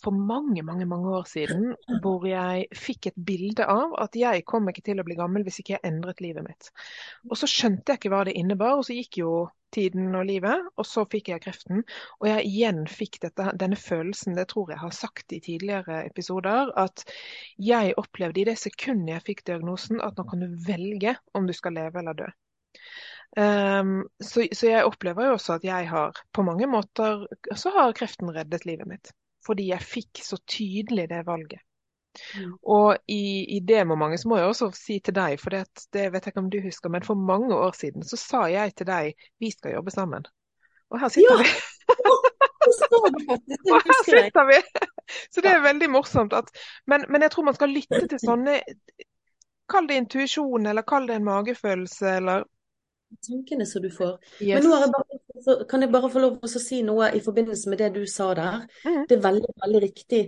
for 0.04 0.14
mange, 0.14 0.62
mange 0.64 0.86
mange 0.86 1.14
år 1.18 1.26
siden 1.30 1.72
hvor 2.04 2.26
jeg 2.30 2.68
fikk 2.78 3.10
et 3.10 3.20
bilde 3.30 3.66
av 3.66 3.96
at 4.04 4.16
jeg 4.18 4.46
kom 4.50 4.70
ikke 4.70 4.86
til 4.86 5.02
å 5.02 5.06
bli 5.08 5.18
gammel 5.18 5.46
hvis 5.46 5.62
ikke 5.64 5.78
jeg 5.78 5.86
endret 5.90 6.22
livet 6.24 6.46
mitt. 6.46 6.72
Og 7.30 7.38
så 7.40 7.50
skjønte 7.50 7.94
jeg 7.94 8.02
ikke 8.02 8.14
hva 8.14 8.24
det 8.28 8.38
innebar, 8.38 8.78
og 8.78 8.86
så 8.88 8.98
gikk 8.98 9.22
jo 9.24 9.32
tiden 9.76 10.16
og 10.16 10.26
livet, 10.30 10.68
og 10.80 10.88
så 10.88 11.04
fikk 11.12 11.32
jeg 11.34 11.44
kreften. 11.44 11.84
Og 12.22 12.30
jeg 12.30 12.46
igjen 12.48 12.84
fikk 12.90 13.20
dette, 13.26 13.50
denne 13.60 13.80
følelsen, 13.80 14.38
det 14.38 14.48
tror 14.54 14.72
jeg 14.72 14.82
har 14.84 14.96
sagt 14.96 15.36
i 15.36 15.42
tidligere 15.44 16.04
episoder, 16.08 16.72
at 16.80 17.04
jeg 17.60 17.98
opplevde 18.00 18.44
i 18.44 18.48
det 18.48 18.58
sekundet 18.62 19.18
jeg 19.18 19.28
fikk 19.32 19.46
diagnosen 19.50 20.02
at 20.04 20.18
nå 20.18 20.28
kan 20.30 20.44
du 20.46 20.60
velge 20.68 21.18
om 21.38 21.50
du 21.50 21.56
skal 21.58 21.78
leve 21.78 22.04
eller 22.04 22.22
dø. 22.24 22.30
Um, 23.38 24.08
så, 24.24 24.48
så, 24.54 24.70
jeg 24.70 24.88
opplever 24.88 25.28
jo 25.28 25.38
også 25.38 25.58
at 25.58 25.66
jeg 25.68 25.90
har 25.90 26.16
på 26.34 26.46
mange 26.48 26.66
måter 26.72 27.26
så 27.56 27.74
har 27.76 27.96
kreften 27.98 28.32
reddet 28.34 28.66
livet 28.66 28.90
mitt. 28.90 29.12
Fordi 29.46 29.70
jeg 29.70 29.84
fikk 29.84 30.24
så 30.26 30.40
tydelig 30.50 31.10
det 31.12 31.24
valget. 31.28 31.62
Mm. 32.36 32.54
Og 32.64 32.98
i, 33.08 33.46
i, 33.58 33.60
det 33.60 33.84
momentet 33.88 34.24
så 34.24 34.30
må 34.32 34.40
jeg 34.40 34.50
også 34.50 34.72
si 34.76 34.98
til 35.06 35.14
deg, 35.16 35.38
for 35.42 35.54
det, 35.54 35.66
det, 35.94 36.08
vet 36.14 36.26
jeg 36.26 36.34
ikke 36.34 36.44
om 36.44 36.50
du 36.50 36.58
husker, 36.64 36.90
men 36.90 37.06
for 37.06 37.20
mange 37.20 37.56
år 37.56 37.76
siden 37.78 38.06
så 38.08 38.18
sa 38.18 38.48
jeg 38.50 38.74
til 38.74 38.90
deg 38.90 39.28
vi 39.40 39.52
skal 39.54 39.78
jobbe 39.78 39.94
sammen. 39.94 40.26
Og 40.90 41.02
her 41.02 41.14
sitter 41.14 41.38
ja. 41.38 41.44
vi. 41.44 41.52
og 43.74 43.78
her 43.78 44.04
sitter 44.08 44.50
vi! 44.50 44.62
Så 45.32 45.44
det 45.44 45.52
er 45.52 45.64
veldig 45.64 45.90
morsomt. 45.92 46.34
At, 46.34 46.50
men, 46.88 47.06
men 47.10 47.24
jeg 47.24 47.32
tror 47.32 47.48
man 47.48 47.56
skal 47.56 47.72
lytte 47.72 48.08
til 48.08 48.20
sånne 48.24 48.62
Kall 49.68 49.88
det 49.90 49.98
intuisjon, 50.00 50.64
eller 50.64 50.86
kall 50.88 51.10
det 51.10 51.18
en 51.18 51.26
magefølelse, 51.28 52.12
eller 52.22 52.46
tankene 53.28 53.66
som 53.66 53.84
du 53.84 53.90
får. 53.94 54.18
Yes. 54.40 54.58
Men 54.58 54.68
nå 54.68 54.82
jeg 54.82 54.92
bare, 54.96 55.56
kan 55.70 55.86
jeg 55.86 55.94
bare 55.94 56.10
få 56.12 56.24
lov 56.24 56.42
til 56.42 56.60
å 56.60 56.64
si 56.64 56.82
noe 56.86 57.12
i 57.16 57.22
forbindelse 57.24 57.72
med 57.72 57.82
det 57.84 57.94
du 57.96 58.04
sa 58.10 58.34
der. 58.38 58.66
Mm. 58.84 59.06
Det 59.08 59.18
er 59.18 59.24
veldig, 59.24 59.56
veldig 59.64 59.82
riktig 59.86 60.22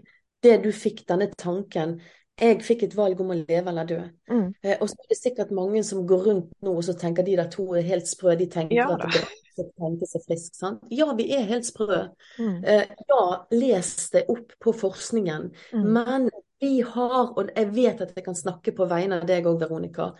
det 0.44 0.56
du 0.64 0.72
fikk 0.76 1.04
denne 1.10 1.30
tanken. 1.36 2.00
Jeg 2.40 2.62
fikk 2.64 2.86
et 2.88 2.96
valg 2.96 3.20
om 3.20 3.34
å 3.34 3.38
leve 3.42 3.68
eller 3.68 3.88
dø. 3.88 4.00
Mm. 4.32 4.46
Eh, 4.64 4.78
og 4.80 4.88
så 4.88 4.96
er 4.96 5.12
det 5.12 5.20
sikkert 5.20 5.52
mange 5.56 5.84
som 5.84 6.06
går 6.08 6.26
rundt 6.30 6.54
nå 6.64 6.78
og 6.78 6.86
så 6.88 6.96
tenker 6.96 7.28
de 7.28 7.36
der 7.36 7.50
to 7.52 7.66
er 7.76 7.88
helt 7.90 8.08
sprø. 8.08 8.38
De 8.40 8.48
tenker 8.52 8.80
ja, 8.80 8.88
at 8.96 9.04
det 9.04 9.26
er 9.26 9.74
tenke 9.76 10.08
seg 10.08 10.24
frisk. 10.28 10.54
Sant? 10.56 10.86
Ja, 10.94 11.10
vi 11.18 11.28
er 11.36 11.48
helt 11.50 11.68
sprø. 11.68 12.06
Mm. 12.40 12.60
Eh, 12.64 12.94
ja, 13.10 13.24
les 13.52 13.92
det 14.14 14.26
opp 14.32 14.56
på 14.64 14.74
forskningen. 14.76 15.50
Mm. 15.74 15.90
Men 15.98 16.30
vi 16.60 16.80
har, 16.82 17.34
og 17.36 17.52
jeg 17.56 17.72
vet 17.76 18.04
at 18.04 18.16
jeg 18.16 18.26
kan 18.26 18.38
snakke 18.38 18.74
på 18.76 18.88
vegne 18.90 19.20
av 19.22 19.28
deg 19.28 19.48
òg, 19.48 19.60
Veronica, 19.62 20.14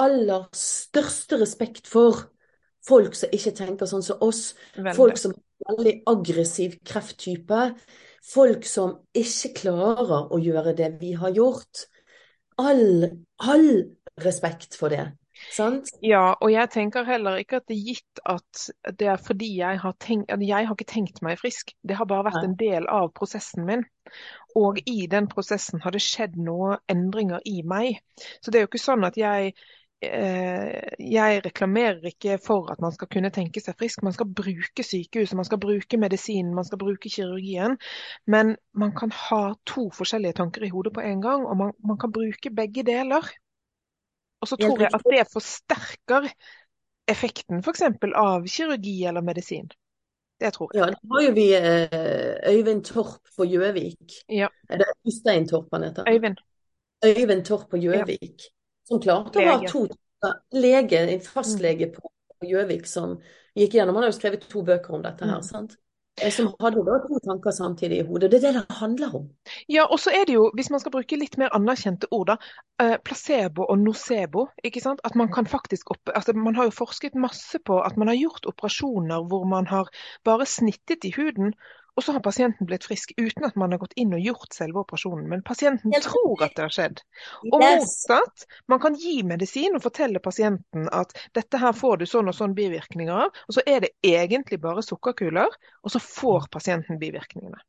aller 0.00 0.46
største 0.56 1.38
respekt 1.40 1.88
for 1.90 2.26
folk 2.86 3.16
som 3.18 3.32
ikke 3.34 3.54
tenker 3.56 3.88
sånn 3.88 4.04
som 4.04 4.22
oss. 4.24 4.52
Veldig. 4.76 4.96
Folk 4.98 5.20
som 5.20 5.34
er 5.34 5.72
veldig 5.72 5.96
aggressiv 6.12 6.78
krefttype. 6.88 7.64
Folk 8.32 8.66
som 8.68 9.00
ikke 9.18 9.52
klarer 9.62 10.30
å 10.32 10.38
gjøre 10.42 10.76
det 10.78 10.92
vi 11.00 11.14
har 11.18 11.34
gjort. 11.34 11.86
All, 12.62 13.08
all 13.42 13.68
respekt 14.22 14.78
for 14.78 14.92
det. 14.92 15.10
Sant? 15.50 15.88
Ja, 16.04 16.36
og 16.38 16.52
jeg 16.52 16.70
tenker 16.70 17.06
heller 17.08 17.40
ikke 17.40 17.58
at 17.58 17.66
det 17.66 17.74
er 17.74 17.86
gitt 17.88 18.20
at 18.28 18.64
det 19.00 19.08
er 19.10 19.18
fordi 19.18 19.48
jeg 19.58 19.80
har 19.82 19.94
tenkt 19.98 20.30
Jeg 20.30 20.68
har 20.68 20.76
ikke 20.76 20.92
tenkt 20.92 21.22
meg 21.24 21.40
frisk. 21.40 21.72
Det 21.82 21.96
har 21.98 22.06
bare 22.06 22.28
vært 22.28 22.46
en 22.46 22.56
del 22.58 22.86
av 22.86 23.10
prosessen 23.16 23.66
min. 23.66 23.82
Og 24.58 24.78
i 24.86 25.08
den 25.10 25.26
prosessen 25.32 25.82
har 25.82 25.94
det 25.94 26.02
skjedd 26.04 26.36
noen 26.38 26.78
endringer 26.92 27.42
i 27.48 27.62
meg. 27.66 28.02
Så 28.40 28.52
det 28.52 28.60
er 28.60 28.66
jo 28.66 28.70
ikke 28.70 28.84
sånn 28.84 29.08
at 29.08 29.18
jeg 29.18 29.54
jeg 30.02 31.42
reklamerer 31.44 32.06
ikke 32.10 32.38
for 32.42 32.70
at 32.72 32.80
man 32.82 32.92
skal 32.94 33.08
kunne 33.12 33.30
tenke 33.30 33.60
seg 33.62 33.76
frisk. 33.78 34.02
Man 34.02 34.14
skal 34.16 34.26
bruke 34.26 34.82
sykehuset, 34.82 35.36
man 35.38 35.46
skal 35.46 35.60
bruke 35.62 35.98
medisinen, 36.00 36.54
man 36.54 36.66
skal 36.66 36.80
bruke 36.80 37.10
kirurgien. 37.12 37.76
Men 38.26 38.56
man 38.74 38.94
kan 38.98 39.12
ha 39.28 39.54
to 39.66 39.88
forskjellige 39.94 40.40
tanker 40.40 40.66
i 40.66 40.72
hodet 40.72 40.94
på 40.96 41.04
en 41.06 41.22
gang, 41.22 41.46
og 41.46 41.56
man, 41.56 41.76
man 41.86 42.00
kan 42.02 42.12
bruke 42.12 42.50
begge 42.50 42.82
deler. 42.86 43.28
Og 44.42 44.50
så 44.50 44.58
tror 44.58 44.80
jeg 44.80 44.90
at 44.90 45.06
det 45.06 45.26
forsterker 45.32 46.26
effekten 47.08 47.62
f.eks. 47.62 47.84
av 48.14 48.48
kirurgi 48.50 48.96
eller 49.06 49.22
medisin. 49.22 49.68
Det 50.42 50.50
tror 50.56 50.72
jeg. 50.74 50.82
Ja, 50.82 50.88
da 50.90 51.14
har 51.14 51.22
jo 51.22 51.34
vi 51.36 51.44
eh, 51.54 52.56
Øyvind 52.56 52.82
Torp 52.84 53.30
på 53.36 53.46
Gjøvik. 53.46 54.16
Ja. 54.26 54.48
Er 54.68 54.82
det 54.82 54.88
Øystein 55.06 55.46
Torp 55.46 55.70
han 55.72 55.86
heter? 55.86 56.10
Øyvind. 56.10 56.42
Øyvind 57.06 57.44
Torp 57.46 57.70
på 57.70 57.78
Gjøvik. 57.78 58.42
Ja 58.42 58.50
som 58.88 59.02
klarte 59.02 59.42
å 59.42 59.46
ha 59.48 59.60
to 59.68 59.86
lege, 60.54 61.04
en 61.12 61.22
fastlege 61.24 61.90
på 61.94 62.08
Gjøvik 62.46 62.88
som 62.90 63.16
gikk 63.58 63.76
gjennom. 63.78 63.96
Han 63.96 64.06
har 64.06 64.12
jo 64.12 64.18
skrevet 64.18 64.48
to 64.50 64.64
bøker 64.66 64.96
om 64.96 65.04
dette 65.04 65.26
her. 65.26 65.38
Mm. 65.38 65.46
sant? 65.46 65.76
Eh, 66.20 66.30
som 66.30 66.50
hadde 66.60 66.82
da 66.84 66.98
to 67.00 67.18
tanker 67.24 67.54
samtidig 67.56 68.02
i 68.02 68.06
hodet. 68.06 68.30
Det 68.30 68.38
er 68.42 68.52
det 68.52 68.60
det 68.60 68.76
handler 68.76 69.14
om. 69.16 69.28
Ja, 69.68 69.86
og 69.86 70.00
så 70.00 70.12
er 70.12 70.26
det 70.28 70.34
jo, 70.34 70.50
hvis 70.54 70.68
man 70.70 70.82
skal 70.82 70.92
bruke 70.92 71.16
litt 71.16 71.38
mer 71.40 71.54
anerkjente 71.56 72.10
ord, 72.12 72.34
da, 72.34 72.36
eh, 72.84 72.96
placebo 73.04 73.64
og 73.64 73.78
nocebo. 73.80 74.46
ikke 74.64 74.82
sant? 74.84 75.00
At 75.04 75.14
Man 75.16 75.32
kan 75.32 75.46
faktisk 75.46 75.90
opp, 75.90 76.10
altså 76.14 76.32
man 76.32 76.54
har 76.54 76.64
jo 76.64 76.70
forsket 76.70 77.14
masse 77.14 77.58
på 77.64 77.80
at 77.80 77.96
man 77.96 78.08
har 78.08 78.16
gjort 78.16 78.46
operasjoner 78.46 79.24
hvor 79.28 79.44
man 79.44 79.66
har 79.66 79.88
bare 80.24 80.46
snittet 80.46 81.04
i 81.04 81.14
huden, 81.16 81.54
og 81.94 82.04
så 82.04 82.12
har 82.12 82.22
pasienten 82.24 82.66
blitt 82.66 82.84
frisk 82.88 83.12
uten 83.16 83.44
at 83.44 83.56
man 83.60 83.74
har 83.74 83.80
gått 83.82 83.92
inn 84.00 84.14
og 84.16 84.22
gjort 84.24 84.54
selve 84.56 84.80
operasjonen. 84.80 85.26
Men 85.28 85.42
pasienten 85.44 85.92
tror 86.04 86.44
at 86.46 86.54
det 86.56 86.64
har 86.64 86.72
skjedd. 86.72 87.02
Og 87.50 87.58
motsatt, 87.60 88.46
man 88.72 88.80
kan 88.80 88.96
gi 88.96 89.18
medisin 89.28 89.76
og 89.76 89.84
fortelle 89.84 90.22
pasienten 90.24 90.88
at 90.88 91.12
dette 91.36 91.60
her 91.60 91.76
får 91.76 92.00
du 92.00 92.06
sånn 92.08 92.32
og 92.32 92.38
sånn 92.38 92.56
bivirkninger 92.56 93.26
av, 93.26 93.36
og 93.44 93.58
så 93.58 93.64
er 93.68 93.84
det 93.84 93.92
egentlig 94.06 94.60
bare 94.62 94.84
sukkerkuler, 94.86 95.52
og 95.82 95.92
så 95.92 96.00
får 96.02 96.48
pasienten 96.54 97.00
bivirkningene. 97.02 97.60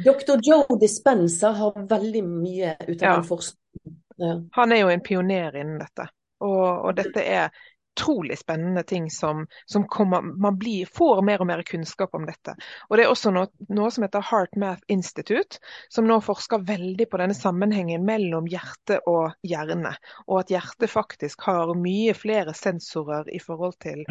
Dr. 0.00 0.40
Joe 0.40 0.78
Dispenza 0.80 1.52
har 1.58 1.76
veldig 1.88 2.22
mye 2.24 2.76
ut 2.86 2.96
av 2.96 3.04
ja. 3.04 3.14
den 3.18 3.28
forskningen. 3.28 3.98
Ja. 4.22 4.34
Han 4.56 4.72
er 4.72 4.84
jo 4.84 4.90
en 4.92 5.04
pioner 5.04 5.56
innen 5.60 5.80
dette. 5.80 6.08
Og, 6.42 6.88
og 6.88 6.96
dette 6.98 7.22
er 7.22 7.52
utrolig 7.92 8.38
spennende 8.38 8.82
ting 8.82 9.10
som, 9.10 9.46
som 9.66 9.88
kommer, 9.88 10.22
man 10.22 10.58
blir, 10.58 10.86
får 10.86 11.22
mer 11.22 11.40
og 11.40 11.46
mer 11.46 11.62
kunnskap 11.62 12.14
om 12.14 12.26
dette. 12.26 12.54
Og 12.88 12.96
Det 12.96 13.04
er 13.04 13.10
også 13.10 13.32
noe, 13.34 13.48
noe 13.68 13.90
som 13.92 14.04
heter 14.06 14.24
Heart 14.30 14.56
Math 14.56 14.82
Institute, 14.88 15.60
som 15.92 16.06
nå 16.08 16.20
forsker 16.24 16.64
veldig 16.68 17.08
på 17.10 17.20
denne 17.20 17.36
sammenhengen 17.36 18.04
mellom 18.08 18.48
hjerte 18.50 19.00
og 19.10 19.36
hjerne. 19.46 19.94
Og 20.28 20.42
at 20.42 20.52
hjertet 20.52 20.90
faktisk 20.90 21.44
har 21.48 21.74
mye 21.78 22.14
flere 22.16 22.54
sensorer 22.56 23.28
i 23.32 23.40
forhold 23.42 23.78
til 23.82 24.04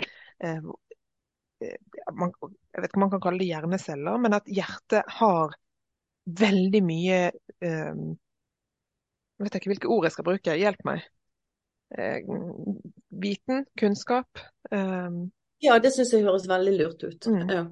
eh, 0.43 0.61
eh 1.61 1.77
man, 2.13 2.31
Jeg 2.41 2.81
vet 2.81 2.89
ikke 2.89 2.97
om 2.97 3.05
man 3.05 3.11
kan 3.11 3.21
kalle 3.21 3.39
det 3.39 3.51
hjerneceller, 3.51 4.17
men 4.17 4.33
at 4.33 4.47
hjertet 4.49 5.03
har 5.19 5.53
veldig 6.25 6.81
mye 6.85 7.21
eh, 7.61 7.93
Jeg 7.97 9.45
vet 9.45 9.55
ikke 9.57 9.73
hvilke 9.73 9.89
ord 9.89 10.05
jeg 10.05 10.13
skal 10.13 10.27
bruke, 10.27 10.57
hjelp 10.57 10.83
meg. 10.85 11.07
Viten, 13.11 13.65
kunnskap. 13.79 14.39
Um, 14.71 15.29
ja, 15.61 15.77
det 15.79 15.91
syns 15.93 16.13
jeg 16.15 16.25
høres 16.25 16.47
veldig 16.49 16.73
lurt 16.77 17.03
ut. 17.03 17.27
Mm. 17.27 17.49
Ja. 17.49 17.65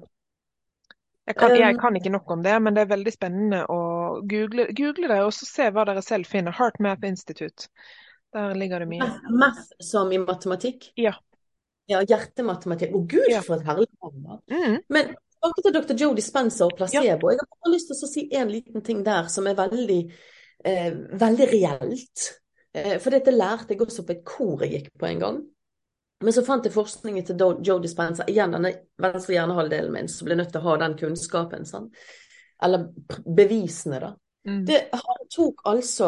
Jeg, 1.30 1.36
kan, 1.38 1.54
jeg, 1.54 1.78
kan, 1.78 1.96
ikke 1.96 2.12
nok 2.12 2.30
om 2.34 2.42
det, 2.42 2.56
men 2.62 2.74
det 2.74 2.84
er 2.84 2.90
veldig 2.90 3.12
spennende 3.14 3.64
å 3.70 3.80
google, 4.26 4.66
google 4.74 5.10
det 5.12 5.18
og 5.22 5.32
se 5.36 5.68
hva 5.70 5.84
dere 5.86 6.02
selv 6.02 6.26
finner. 6.26 6.54
HeartMap 6.56 7.04
Institute. 7.06 7.70
Der 8.34 8.54
ligger 8.58 8.82
det 8.82 8.90
mye. 8.90 9.08
Math 9.30 9.74
som 9.82 10.10
i 10.14 10.18
matematikk? 10.22 10.90
Ja. 10.98 11.16
Ja, 11.90 12.02
hjertematematikk. 12.06 12.94
Å 12.94 13.02
gud, 13.10 13.26
ja. 13.30 13.42
for 13.42 13.58
et 13.58 13.66
herlig 13.66 13.88
navn. 13.98 14.40
Mm. 14.50 14.76
Men 14.94 15.14
tilbake 15.40 15.64
til 15.64 15.74
dr. 15.74 15.96
Joe 15.98 16.16
Dispenser 16.18 16.68
og 16.68 16.76
placebo. 16.78 17.30
Ja. 17.30 17.34
Jeg 17.34 17.40
har 17.40 17.48
bare 17.56 17.74
lyst 17.74 17.90
til 17.90 17.96
å 17.98 18.10
si 18.10 18.26
en 18.38 18.52
liten 18.52 18.84
ting 18.86 19.02
der 19.06 19.30
som 19.32 19.48
er 19.50 19.58
veldig, 19.58 20.00
eh, 20.64 20.92
veldig 21.24 21.48
reelt. 21.50 22.26
Eh, 22.74 22.98
for 23.02 23.14
dette 23.14 23.34
lærte 23.34 23.74
jeg 23.74 23.82
også 23.82 24.04
på 24.06 24.14
et 24.14 24.24
kor 24.26 24.64
jeg 24.64 24.72
gikk 24.76 24.92
på 24.98 25.08
en 25.08 25.22
gang. 25.24 25.40
Men 26.20 26.36
så 26.36 26.44
fant 26.44 26.66
jeg 26.66 26.74
forskningen 26.74 27.24
til 27.26 27.44
Joe 27.64 27.80
Dispenza, 27.80 28.26
igjen 28.28 28.52
denne 28.52 28.74
venstre 29.00 29.38
hjernehalvdelen 29.38 29.94
min, 29.94 30.10
som 30.10 30.28
ble 30.28 30.36
nødt 30.36 30.52
til 30.52 30.60
å 30.60 30.66
ha 30.68 30.74
den 30.82 30.98
kunnskapen. 31.00 31.64
Sånn. 31.68 31.88
Eller 32.62 32.90
bevisene, 33.24 34.02
da. 34.02 34.10
Mm. 34.48 34.60
Det, 34.68 34.78
tok 35.34 35.58
altså 35.68 36.06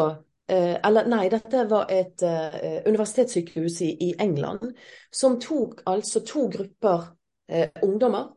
eh, 0.49 0.79
Eller 0.81 1.05
nei, 1.05 1.27
dette 1.29 1.67
var 1.69 1.91
et 1.93 2.23
uh, 2.25 2.79
universitetssykehus 2.87 3.75
i, 3.85 3.91
i, 4.07 4.07
England 4.17 4.71
som 5.13 5.35
tok 5.37 5.83
altså 5.85 6.23
to 6.25 6.47
grupper 6.49 7.03
uh, 7.53 7.67
ungdommer 7.85 8.31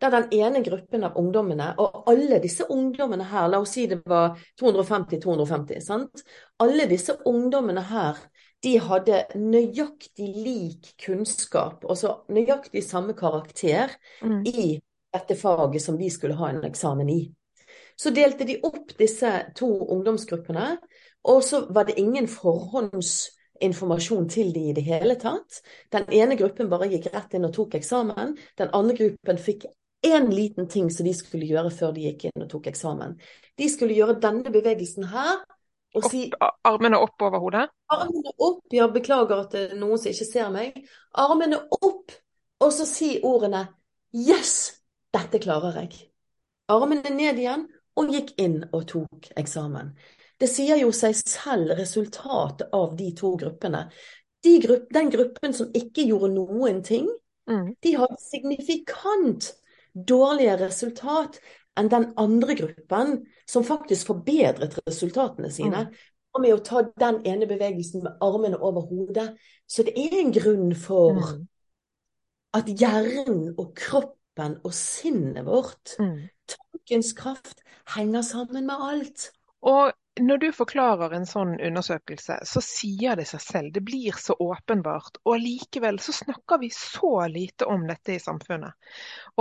der 0.00 0.14
den 0.14 0.32
ene 0.40 0.62
gruppen 0.64 1.04
av 1.06 1.16
ungdommene, 1.20 1.72
og 1.82 2.04
alle 2.10 2.40
disse 2.42 2.66
ungdommene 2.70 3.26
her, 3.30 3.48
la 3.50 3.62
oss 3.62 3.76
si 3.76 3.86
det 3.90 4.00
var 4.08 4.38
250-250, 4.60 5.80
sant. 5.84 6.24
Alle 6.62 6.88
disse 6.90 7.18
ungdommene 7.26 7.84
her, 7.90 8.20
de 8.64 8.74
hadde 8.82 9.22
nøyaktig 9.38 10.28
lik 10.34 10.92
kunnskap, 11.04 11.84
altså 11.86 12.22
nøyaktig 12.34 12.82
samme 12.82 13.14
karakter, 13.18 13.92
mm. 14.22 14.40
i 14.46 14.78
dette 15.14 15.36
faget 15.38 15.82
som 15.82 15.98
de 15.98 16.10
skulle 16.10 16.38
ha 16.38 16.50
en 16.50 16.64
eksamen 16.66 17.10
i. 17.12 17.20
Så 17.98 18.10
delte 18.14 18.46
de 18.46 18.58
opp 18.66 18.92
disse 18.98 19.30
to 19.58 19.68
ungdomsgruppene, 19.94 20.76
og 21.28 21.42
så 21.44 21.64
var 21.74 21.88
det 21.88 21.98
ingen 21.98 22.28
forhåndsinformasjon 22.30 24.28
til 24.30 24.52
de 24.54 24.68
i 24.70 24.74
det 24.76 24.84
hele 24.86 25.16
tatt. 25.18 25.60
Den 25.92 26.06
ene 26.14 26.38
gruppen 26.38 26.70
bare 26.70 26.90
gikk 26.92 27.10
rett 27.14 27.34
inn 27.34 27.48
og 27.48 27.54
tok 27.56 27.74
eksamen. 27.80 28.36
Den 28.58 28.70
andre 28.76 28.96
gruppen 29.00 29.42
fikk 29.42 29.66
én 30.06 30.28
liten 30.30 30.68
ting 30.68 30.90
som 30.90 31.06
de 31.06 31.14
skulle 31.16 31.48
gjøre 31.48 31.70
før 31.74 31.94
de 31.96 32.06
gikk 32.08 32.28
inn 32.28 32.44
og 32.44 32.50
tok 32.52 32.68
eksamen. 32.70 33.16
De 33.58 33.68
skulle 33.70 33.96
gjøre 33.96 34.18
denne 34.22 34.52
bevegelsen 34.54 35.08
her. 35.12 35.40
Og 35.96 36.04
opp, 36.04 36.12
si 36.12 36.26
Armene 36.68 37.00
opp 37.00 37.24
over 37.24 37.42
hodet? 37.42 37.64
Armene 37.90 38.34
opp. 38.36 38.60
Ja, 38.74 38.86
beklager 38.92 39.42
at 39.42 39.54
det 39.56 39.64
er 39.70 39.80
noen 39.80 39.98
som 39.98 40.12
ikke 40.12 40.28
ser 40.28 40.52
meg. 40.54 40.76
Armene 41.18 41.62
opp, 41.80 42.12
og 42.60 42.74
så 42.74 42.86
si 42.88 43.16
ordene 43.24 43.66
Yes, 44.14 44.80
dette 45.12 45.40
klarer 45.42 45.82
jeg. 45.82 45.96
Armene 46.72 47.10
ned 47.12 47.40
igjen, 47.40 47.66
og 47.98 48.12
gikk 48.14 48.34
inn 48.40 48.62
og 48.70 48.86
tok 48.88 49.28
eksamen. 49.40 49.92
Det 50.38 50.46
sier 50.48 50.78
jo 50.78 50.92
seg 50.94 51.16
selv 51.18 51.74
resultatet 51.78 52.70
av 52.76 52.94
de 52.96 53.10
to 53.18 53.32
gruppene. 53.40 53.88
De 54.44 54.54
grupp, 54.62 54.86
den 54.94 55.10
gruppen 55.10 55.56
som 55.56 55.72
ikke 55.74 56.04
gjorde 56.06 56.30
noen 56.36 56.78
ting, 56.86 57.08
mm. 57.50 57.72
de 57.82 57.94
hadde 57.98 58.20
signifikant 58.22 59.50
dårligere 60.06 60.68
resultat 60.68 61.40
enn 61.78 61.90
den 61.92 62.08
andre 62.18 62.56
gruppen 62.58 63.18
som 63.48 63.66
faktisk 63.66 64.10
forbedret 64.10 64.78
resultatene 64.86 65.50
sine. 65.52 65.86
Mm. 65.88 65.98
Og 66.34 66.42
med 66.44 66.54
å 66.54 66.62
ta 66.64 66.82
den 67.00 67.20
ene 67.26 67.48
bevegelsen 67.50 68.04
med 68.04 68.24
armene 68.24 68.58
over 68.60 68.86
hodet. 68.90 69.30
Så 69.66 69.84
det 69.86 69.94
er 69.98 70.18
en 70.20 70.34
grunn 70.34 70.74
for 70.76 71.18
mm. 71.18 71.46
at 72.58 72.68
hjernen 72.68 73.54
og 73.56 73.72
kroppen 73.78 74.58
og 74.64 74.74
sinnet 74.76 75.46
vårt, 75.46 75.96
mm. 75.98 76.28
tankens 76.50 77.14
kraft, 77.18 77.64
henger 77.94 78.26
sammen 78.26 78.68
med 78.68 78.84
alt. 78.90 79.30
Og 79.66 79.94
når 80.20 80.38
du 80.42 80.46
forklarer 80.52 81.14
en 81.16 81.26
sånn 81.28 81.54
undersøkelse, 81.60 82.38
så 82.50 82.62
sier 82.64 83.18
det 83.18 83.26
seg 83.30 83.42
selv. 83.44 83.72
Det 83.74 83.82
blir 83.86 84.18
så 84.18 84.36
åpenbart. 84.38 85.20
Og 85.24 85.40
likevel 85.42 86.00
så 86.02 86.14
snakker 86.16 86.60
vi 86.62 86.70
så 86.74 87.26
lite 87.32 87.68
om 87.70 87.86
dette 87.88 88.16
i 88.16 88.22
samfunnet. 88.22 88.92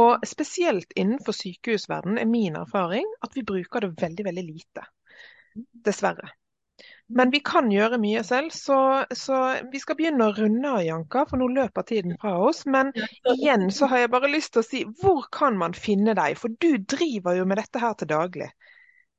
Og 0.01 0.25
spesielt 0.27 0.93
innenfor 0.95 1.35
sykehusverdenen 1.37 2.21
er 2.21 2.31
min 2.31 2.57
erfaring 2.59 3.07
at 3.21 3.37
vi 3.37 3.45
bruker 3.47 3.85
det 3.85 3.93
veldig, 4.01 4.27
veldig 4.31 4.45
lite. 4.49 4.85
Dessverre. 5.87 6.33
Men 7.07 7.31
vi 7.31 7.39
kan 7.39 7.69
gjøre 7.71 7.97
mye 8.03 8.21
selv, 8.27 8.51
så, 8.51 8.77
så 9.15 9.37
vi 9.71 9.79
skal 9.79 9.95
begynne 9.97 10.27
å 10.27 10.33
runde 10.35 10.71
av, 10.75 10.81
Janka, 10.83 11.23
for 11.29 11.39
nå 11.39 11.47
løper 11.55 11.85
tiden 11.87 12.17
fra 12.21 12.33
oss. 12.49 12.65
Men 12.67 12.91
igjen 13.33 13.69
så 13.71 13.87
har 13.91 14.03
jeg 14.03 14.11
bare 14.13 14.31
lyst 14.31 14.53
til 14.53 14.63
å 14.63 14.67
si, 14.67 14.81
hvor 15.01 15.23
kan 15.33 15.57
man 15.57 15.77
finne 15.77 16.17
deg? 16.19 16.35
For 16.41 16.51
du 16.51 16.83
driver 16.83 17.39
jo 17.39 17.47
med 17.47 17.61
dette 17.61 17.81
her 17.81 17.95
til 17.97 18.11
daglig. 18.11 18.49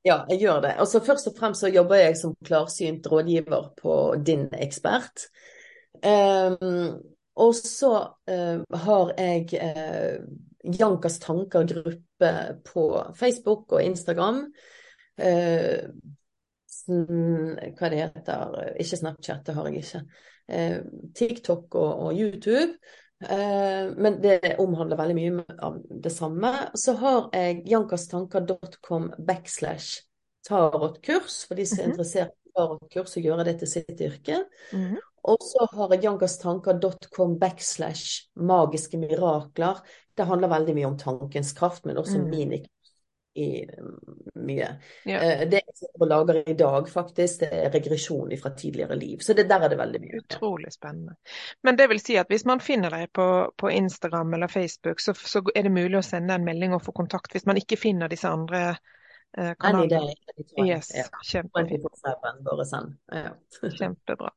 Ja, 0.06 0.22
jeg 0.30 0.38
gjør 0.40 0.60
det. 0.62 0.74
Altså, 0.78 1.00
først 1.04 1.26
og 1.26 1.34
fremst 1.38 1.60
så 1.60 1.68
jobber 1.68 1.98
jeg 1.98 2.16
som 2.16 2.36
klarsynt 2.44 3.06
rådgiver 3.10 3.72
på 3.82 3.94
Din 4.26 4.46
ekspert. 4.54 5.26
Um, 5.98 7.00
og 7.38 7.54
så 7.54 7.92
uh, 8.30 8.78
har 8.78 9.12
jeg 9.18 9.48
uh, 9.58 10.22
Jankas 10.80 11.18
tanker-gruppe 11.18 12.32
på 12.64 12.84
Facebook 13.18 13.72
og 13.72 13.82
Instagram. 13.82 14.44
Uh, 15.18 15.90
hva 16.88 17.90
det 17.90 17.98
heter 18.00 18.54
Ikke 18.80 18.96
Snapchat, 18.96 19.42
det 19.46 19.54
har 19.54 19.66
jeg 19.68 19.82
ikke. 19.82 20.00
TikTok 21.14 21.74
og, 21.74 21.98
og 22.06 22.14
YouTube. 22.16 22.78
Uh, 23.24 23.90
men 23.98 24.20
det 24.22 24.56
omhandler 24.62 24.98
veldig 25.00 25.16
mye 25.16 25.44
av 25.64 25.80
det 25.90 26.12
samme. 26.14 26.52
Så 26.78 26.94
har 27.00 27.30
jeg 27.34 27.64
jankastanker.com 27.66 29.10
backslash 29.18 30.04
tarotkurs, 30.48 31.44
for 31.48 31.54
de 31.54 31.66
som 31.66 31.78
er 31.78 31.82
-hmm. 31.82 31.90
interessert 31.90 32.32
i 32.46 32.50
tarotkurs 32.56 33.16
og 33.16 33.22
gjøre 33.22 33.44
det 33.44 33.58
til 33.58 33.68
sitt 33.68 34.00
yrke. 34.00 34.44
Mm 34.72 34.84
-hmm. 34.84 34.98
Og 35.22 35.36
så 35.40 35.66
har 35.72 35.92
jeg 35.92 36.04
jankastanker.com 36.04 37.38
backslash 37.38 38.30
magiske 38.36 38.98
mirakler. 38.98 39.82
Det 40.16 40.24
handler 40.24 40.48
veldig 40.48 40.74
mye 40.74 40.86
om 40.86 40.98
tankens 40.98 41.52
kraft, 41.52 41.86
men 41.86 41.96
også 41.96 42.18
mm. 42.18 42.30
min 42.30 42.52
i 43.38 43.70
mye. 44.34 44.68
Ja. 45.04 45.20
Eh, 45.20 45.44
det 45.50 45.60
jeg 45.60 45.76
sitter 45.80 46.04
og 46.04 46.10
lager 46.10 46.40
i 46.42 46.56
dag, 46.58 46.88
faktisk, 46.90 47.44
det 47.44 47.50
er 47.54 47.72
regresjon 47.74 48.34
fra 48.42 48.52
tidligere 48.58 48.98
liv. 48.98 49.22
Så 49.24 49.36
det, 49.38 49.48
der 49.50 49.66
er 49.66 49.72
det 49.72 49.78
veldig 49.78 50.02
mye. 50.02 50.22
Utrolig 50.22 50.72
spennende. 50.74 51.16
Men 51.62 51.78
det 51.78 51.88
vil 51.92 52.02
si 52.02 52.18
at 52.20 52.30
hvis 52.32 52.46
man 52.48 52.62
finner 52.64 52.94
deg 52.94 53.12
på, 53.14 53.28
på 53.56 53.72
Instagram 53.74 54.34
eller 54.34 54.50
Facebook, 54.52 55.00
så, 55.00 55.14
så, 55.14 55.42
er 55.54 55.68
det 55.68 55.74
mulig 55.74 56.00
å 56.00 56.06
sende 56.06 56.34
en 56.34 56.46
melding 56.46 56.76
og 56.76 56.84
få 56.86 56.94
kontakt 56.96 57.34
hvis 57.34 57.46
man 57.48 57.60
ikke 57.60 57.80
finner 57.80 58.10
disse 58.10 58.28
andre 58.28 58.76
eh, 59.36 59.54
kanaler? 59.58 60.14
Yes, 60.64 60.92
kjempefint. 61.24 61.84
Ja. 63.12 63.32
Kjempebra. 63.78 64.30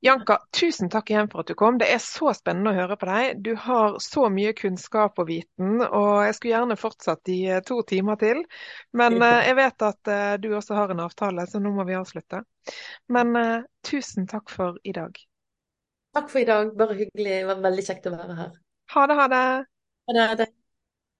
Janka, 0.00 0.38
tusen 0.60 0.90
takk 0.90 1.10
igjen 1.10 1.28
for 1.30 1.42
at 1.42 1.50
du 1.50 1.54
kom. 1.58 1.78
Det 1.78 1.88
er 1.92 2.00
så 2.02 2.32
spennende 2.34 2.72
å 2.72 2.78
høre 2.80 2.96
på 2.98 3.08
deg. 3.10 3.42
Du 3.44 3.52
har 3.58 3.98
så 4.02 4.28
mye 4.32 4.54
kunnskap 4.58 5.20
og 5.22 5.28
viten, 5.28 5.82
og 5.82 6.24
jeg 6.26 6.38
skulle 6.38 6.54
gjerne 6.54 6.78
fortsatt 6.80 7.32
i 7.34 7.40
eh, 7.50 7.60
to 7.66 7.82
timer 7.88 8.18
til. 8.22 8.42
Men 8.96 9.18
uh, 9.22 9.42
jeg 9.48 9.58
vet 9.58 9.86
at 9.90 10.14
du 10.42 10.50
også 10.56 10.78
har 10.78 10.94
en 10.94 11.04
avtale, 11.04 11.46
så 11.50 11.60
nå 11.62 11.74
må 11.76 11.86
vi 11.88 11.98
avslutte. 11.98 12.42
Men 13.12 13.34
tusen 13.86 14.26
takk 14.30 14.50
for 14.54 14.78
i 14.86 14.94
dag. 14.96 15.18
Takk 16.14 16.28
for 16.30 16.42
i 16.42 16.48
dag. 16.48 16.74
Bare 16.78 16.96
hyggelig. 16.98 17.38
Det 17.40 17.46
var 17.50 17.62
veldig 17.68 17.86
kjekt 17.86 18.10
å 18.10 18.16
være 18.16 18.38
her. 18.38 18.58
Ha 18.94 19.06
det, 19.08 19.16
ha 19.18 19.30
det. 19.32 19.46
Ha 20.08 20.18
det. 20.18 20.26
Ha 20.32 20.42
det. 20.42 20.52